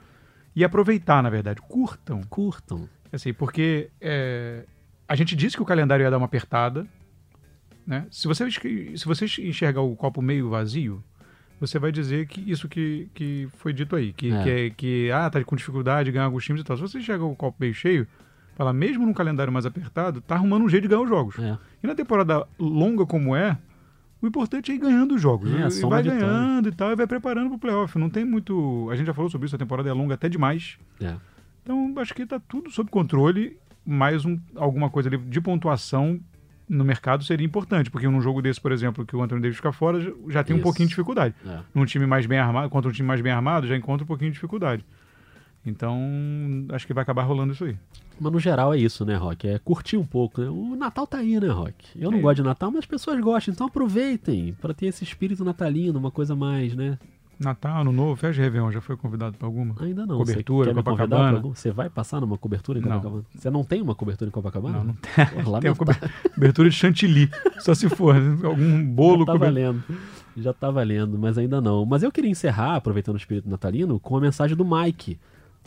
e 0.55 0.63
aproveitar, 0.65 1.23
na 1.23 1.31
verdade. 1.31 1.61
Curtam. 1.63 2.21
Curtam. 2.29 2.89
Assim, 3.13 3.33
porque 3.33 3.91
é, 4.01 4.65
a 5.09 5.15
gente 5.17 5.35
disse 5.35 5.57
que 5.57 5.63
o 5.63 5.67
calendário 5.67 6.03
ia 6.03 6.11
dar 6.11 6.19
uma 6.19 6.27
apertada. 6.27 6.87
Né? 7.87 8.07
Se, 8.11 8.27
você, 8.27 8.51
se 8.51 9.05
você 9.05 9.25
enxergar 9.43 9.81
o 9.83 9.95
copo 9.97 10.21
meio 10.23 10.51
vazio, 10.51 11.03
você 11.61 11.79
vai 11.79 11.93
dizer 11.93 12.27
que 12.27 12.41
isso 12.51 12.69
que, 12.69 13.09
que 13.15 13.49
foi 13.55 13.73
dito 13.73 13.95
aí. 13.97 14.13
Que, 14.13 14.33
É. 14.33 14.43
que, 14.43 14.51
é- 14.51 14.71
que, 14.71 15.11
ah, 15.13 15.31
tá 15.31 15.43
com 15.45 15.57
dificuldade 15.57 16.07
de 16.07 16.13
ganhar 16.13 16.25
alguns 16.27 16.45
times 16.45 16.61
e 16.61 16.65
tal. 16.65 16.77
Se 16.77 16.83
você 16.83 16.99
enxergar 16.99 17.25
o 17.25 17.37
copo 17.37 17.57
meio 17.61 17.73
cheio, 17.75 18.07
fala, 18.55 18.73
mesmo 18.73 19.05
num 19.07 19.13
calendário 19.13 19.53
mais 19.53 19.67
apertado, 19.67 20.21
tá 20.21 20.35
arrumando 20.35 20.65
um 20.65 20.69
jeito 20.69 20.83
de 20.85 20.89
ganhar 20.89 21.03
os 21.03 21.09
jogos. 21.09 21.39
É. 21.39 21.59
E 21.83 21.87
na 21.87 21.95
temporada 21.95 22.47
longa 22.59 23.05
como 23.07 23.35
é, 23.35 23.59
o 24.23 24.27
importante 24.27 24.73
é 24.73 24.75
ir 24.75 24.79
ganhando 24.79 25.15
os 25.15 25.21
jogos. 25.21 25.51
É, 25.53 25.65
a 25.65 25.69
e 25.69 25.81
vai 25.91 26.03
ganhando 26.03 26.69
e 26.69 26.73
tal, 26.73 26.91
e 26.93 26.97
vai 26.97 27.07
preparando 27.07 27.49
pro 27.51 27.59
playoff. 27.59 27.99
Não 27.99 28.09
tem 28.09 28.25
muito. 28.25 28.89
A 28.91 28.97
gente 28.97 29.07
já 29.07 29.15
falou 29.15 29.31
sobre 29.31 29.47
isso, 29.47 29.55
a 29.57 29.59
temporada 29.59 29.89
é 29.89 29.93
longa 29.93 30.15
até 30.15 30.29
demais. 30.29 30.79
É. 31.01 31.15
Então, 31.63 31.95
acho 31.99 32.15
que 32.15 32.25
tá 32.27 32.41
tudo 32.41 32.71
sob 32.71 32.91
controle. 32.91 33.59
Mais 33.87 34.25
um, 34.25 34.39
alguma 34.57 34.89
coisa 34.89 35.11
ali 35.11 35.19
de 35.19 35.41
pontuação 35.43 36.19
no 36.67 36.83
mercado 36.85 37.23
seria 37.23 37.45
importante. 37.47 37.91
Porque 37.91 38.09
num 38.09 38.21
jogo 38.21 38.41
desse, 38.41 38.59
por 38.61 38.73
exemplo, 38.73 39.05
que 39.05 39.15
o 39.15 39.23
Anthony 39.23 39.43
Davis 39.43 39.57
fica 39.57 39.73
fora, 39.73 40.01
já- 40.29 40.43
tem 40.43 40.55
um 40.55 40.59
Isso. 40.59 40.63
pouquinho 40.63 40.87
de 40.87 40.91
dificuldade. 40.95 41.35
É. 41.47 41.59
Num 41.75 41.85
time 41.85 42.07
mais 42.07 42.25
bem 42.25 42.39
armado, 42.39 42.71
contra 42.71 42.89
um 42.89 42.93
time 42.93 43.07
mais 43.07 43.21
bem 43.21 43.31
armado, 43.33 43.67
já 43.67 43.77
encontra 43.77 44.05
um 44.05 44.07
pouquinho 44.07 44.31
de 44.31 44.35
dificuldade. 44.37 44.83
Então, 45.67 45.99
acho 46.73 46.87
que 46.87 46.93
vai 46.95 47.03
acabar 47.03 47.23
rolando 47.23 47.53
isso 47.53 47.65
aí. 47.65 47.77
Mas 48.21 48.33
no 48.33 48.39
geral 48.39 48.73
é 48.73 48.79
isso, 48.79 49.05
né, 49.05 49.17
Rock? 49.17 49.47
É 49.49 49.59
curtir 49.59 49.97
um 49.97 50.05
pouco, 50.05 50.41
né? 50.41 50.49
O 50.49 50.77
Natal 50.77 51.07
tá 51.07 51.19
aí, 51.19 51.39
né, 51.41 51.49
Rock? 51.49 51.75
Eu 51.97 52.11
não 52.11 52.19
É. 52.19 52.23
gosto 52.23 52.37
de 52.37 52.43
Natal, 52.43 52.71
mas 52.71 52.81
as 52.81 52.87
pessoas 52.87 53.21
gostam, 53.21 53.53
então 53.53 53.67
aproveitem 53.67 54.55
pra 54.61 54.73
ter 54.73 54.87
esse 54.87 55.03
espírito 55.05 55.45
natalino, 55.45 55.99
uma 55.99 56.11
coisa 56.11 56.35
mais, 56.37 56.75
né? 56.75 56.99
Natal, 57.41 57.81
Ano 57.81 57.91
Novo, 57.91 58.15
festa 58.15 58.35
de 58.35 58.41
Réveillon, 58.43 58.71
já 58.71 58.81
foi 58.81 58.97
convidado 58.97 59.37
para 59.37 59.49
alguma? 59.49 59.75
Ainda 59.81 60.07
não. 60.07 60.19
Cobertura, 60.19 60.71
Você 60.71 60.75
Copacabana? 60.75 61.41
Você 61.41 61.71
vai 61.73 61.91
passar 61.91 62.21
numa 62.21 62.39
cobertura 62.39 62.79
em 62.79 62.83
Não. 62.83 62.91
Copacabana? 62.93 63.25
Você 63.35 63.51
não 63.51 63.65
tem 63.65 63.83
uma 63.83 63.95
cobertura 63.97 64.29
em 64.29 64.31
Copacabana? 64.33 64.79
Não, 64.79 64.85
não 64.85 64.95
Porra, 65.43 65.61
Tem 65.61 65.75
cober- 65.75 65.99
cobertura 66.33 66.71
de 66.71 66.77
chantilly. 66.77 67.29
Só 67.59 67.75
se 67.75 67.89
for 67.89 68.15
né? 68.15 68.39
algum 68.47 68.87
bolo 68.87 69.27
Já 69.27 69.33
tá 69.33 69.39
valendo. 69.39 69.85
Já 70.37 70.53
tá 70.53 70.71
valendo, 70.71 71.19
mas 71.19 71.37
ainda 71.37 71.61
não. 71.61 71.85
Mas 71.85 72.05
eu 72.05 72.13
queria 72.13 72.31
encerrar, 72.31 72.77
aproveitando 72.77 73.17
o 73.17 73.19
espírito 73.19 73.49
natalino, 73.51 73.99
com 73.99 74.17
a 74.17 74.21
mensagem 74.21 74.57
do 74.57 74.65
Mike. 74.65 75.19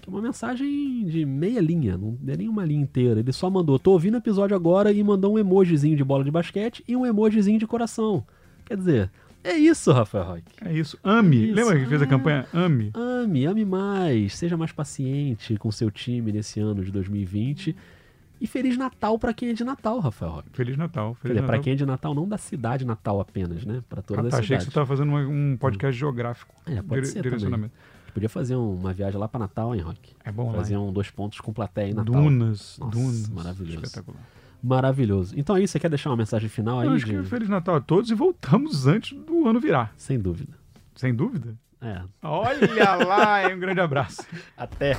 Que 0.01 0.09
é 0.09 0.11
uma 0.13 0.21
mensagem 0.21 1.05
de 1.05 1.25
meia 1.25 1.59
linha, 1.59 1.97
não 1.97 2.17
é 2.27 2.37
nem 2.37 2.47
uma 2.47 2.63
linha 2.65 2.81
inteira. 2.81 3.19
Ele 3.19 3.31
só 3.33 3.49
mandou, 3.49 3.77
tô 3.79 3.91
ouvindo 3.91 4.15
o 4.15 4.17
episódio 4.17 4.55
agora 4.55 4.91
e 4.91 5.03
mandou 5.03 5.33
um 5.33 5.39
emojizinho 5.39 5.97
de 5.97 6.03
bola 6.03 6.23
de 6.23 6.31
basquete 6.31 6.83
e 6.87 6.95
um 6.95 7.05
emojizinho 7.05 7.59
de 7.59 7.65
coração. 7.67 8.23
Quer 8.65 8.77
dizer, 8.77 9.11
é 9.43 9.53
isso, 9.57 9.91
Rafael 9.91 10.25
Roque. 10.25 10.43
É 10.63 10.71
isso. 10.73 10.97
Ame. 11.03 11.45
Isso. 11.47 11.55
Lembra 11.55 11.79
que 11.79 11.85
fez 11.85 12.01
a 12.01 12.05
Ah. 12.05 12.07
campanha 12.07 12.45
Ame? 12.53 12.91
Ame, 12.93 13.45
ame 13.45 13.65
mais, 13.65 14.35
seja 14.35 14.55
mais 14.57 14.71
paciente 14.71 15.55
com 15.57 15.71
seu 15.71 15.89
time 15.89 16.31
nesse 16.31 16.59
ano 16.59 16.83
de 16.83 16.91
2020. 16.91 17.75
E 18.39 18.45
Feliz 18.45 18.77
Natal 18.77 19.17
pra 19.17 19.33
quem 19.33 19.49
é 19.49 19.53
de 19.53 19.63
Natal, 19.63 19.99
Rafael 19.99 20.31
Roque. 20.31 20.49
Feliz 20.53 20.77
Natal. 20.77 21.15
Feliz 21.15 21.41
Natal. 21.41 21.59
quem 21.59 21.73
é 21.73 21.75
de 21.75 21.85
Natal, 21.87 22.13
não 22.13 22.27
da 22.27 22.37
cidade 22.37 22.85
Natal 22.85 23.19
apenas, 23.19 23.65
né? 23.65 23.81
Pra 23.89 23.99
todas 24.03 24.25
Ah, 24.25 24.27
as 24.27 24.31
tá, 24.31 24.37
achei 24.37 24.57
que 24.57 24.63
cidades. 24.63 24.65
você 24.65 24.69
estava 24.69 24.85
fazendo 24.85 25.11
um 25.15 25.57
podcast 25.57 25.97
geográfico. 25.99 26.53
É, 26.67 26.75
pode 26.83 27.01
Dire- 27.01 27.05
ser 27.13 27.23
direcionamento. 27.23 27.73
Gente 27.73 27.96
podia 28.17 28.29
fazer 28.29 28.55
um- 28.55 28.73
uma 28.73 28.91
viagem 28.93 29.19
lá 29.19 29.27
pra 29.27 29.39
Natal, 29.39 29.75
hein, 29.75 29.81
Rock? 29.81 30.11
É 30.25 30.31
bom 30.31 30.47
lá. 30.51 30.57
Fazer 30.57 30.73
hein? 30.73 30.79
um 30.79 30.91
dois 30.91 31.11
pontos 31.11 31.39
com 31.39 31.53
plateia 31.53 31.91
em 31.91 31.93
Natal. 31.93 32.15
Dunas. 32.15 32.77
Nossa, 32.79 32.91
Dunas. 32.97 33.29
maravilhoso. 33.29 33.75
Espetacular. 33.83 34.19
Maravilhoso. 34.63 35.33
Então 35.37 35.55
é 35.55 35.61
isso, 35.61 35.73
você 35.73 35.79
quer 35.79 35.89
deixar 35.89 36.09
uma 36.09 36.17
mensagem 36.17 36.49
final 36.49 36.79
aí? 36.79 36.87
Eu 36.87 36.93
acho 36.93 37.05
de- 37.05 37.11
que 37.15 37.23
Feliz 37.25 37.47
Natal 37.47 37.75
a 37.75 37.79
todos 37.79 38.09
e 38.09 38.15
voltamos 38.15 38.87
antes 38.87 39.15
do 39.15 39.47
ano 39.47 39.59
virar. 39.59 39.93
Sem 39.95 40.19
dúvida. 40.19 40.53
Sem 40.95 41.13
dúvida. 41.13 41.55
É. 41.79 42.01
Olha 42.23 42.95
lá, 43.05 43.47
hein? 43.47 43.55
um 43.55 43.59
grande 43.59 43.81
abraço. 43.81 44.25
Até. 44.57 44.97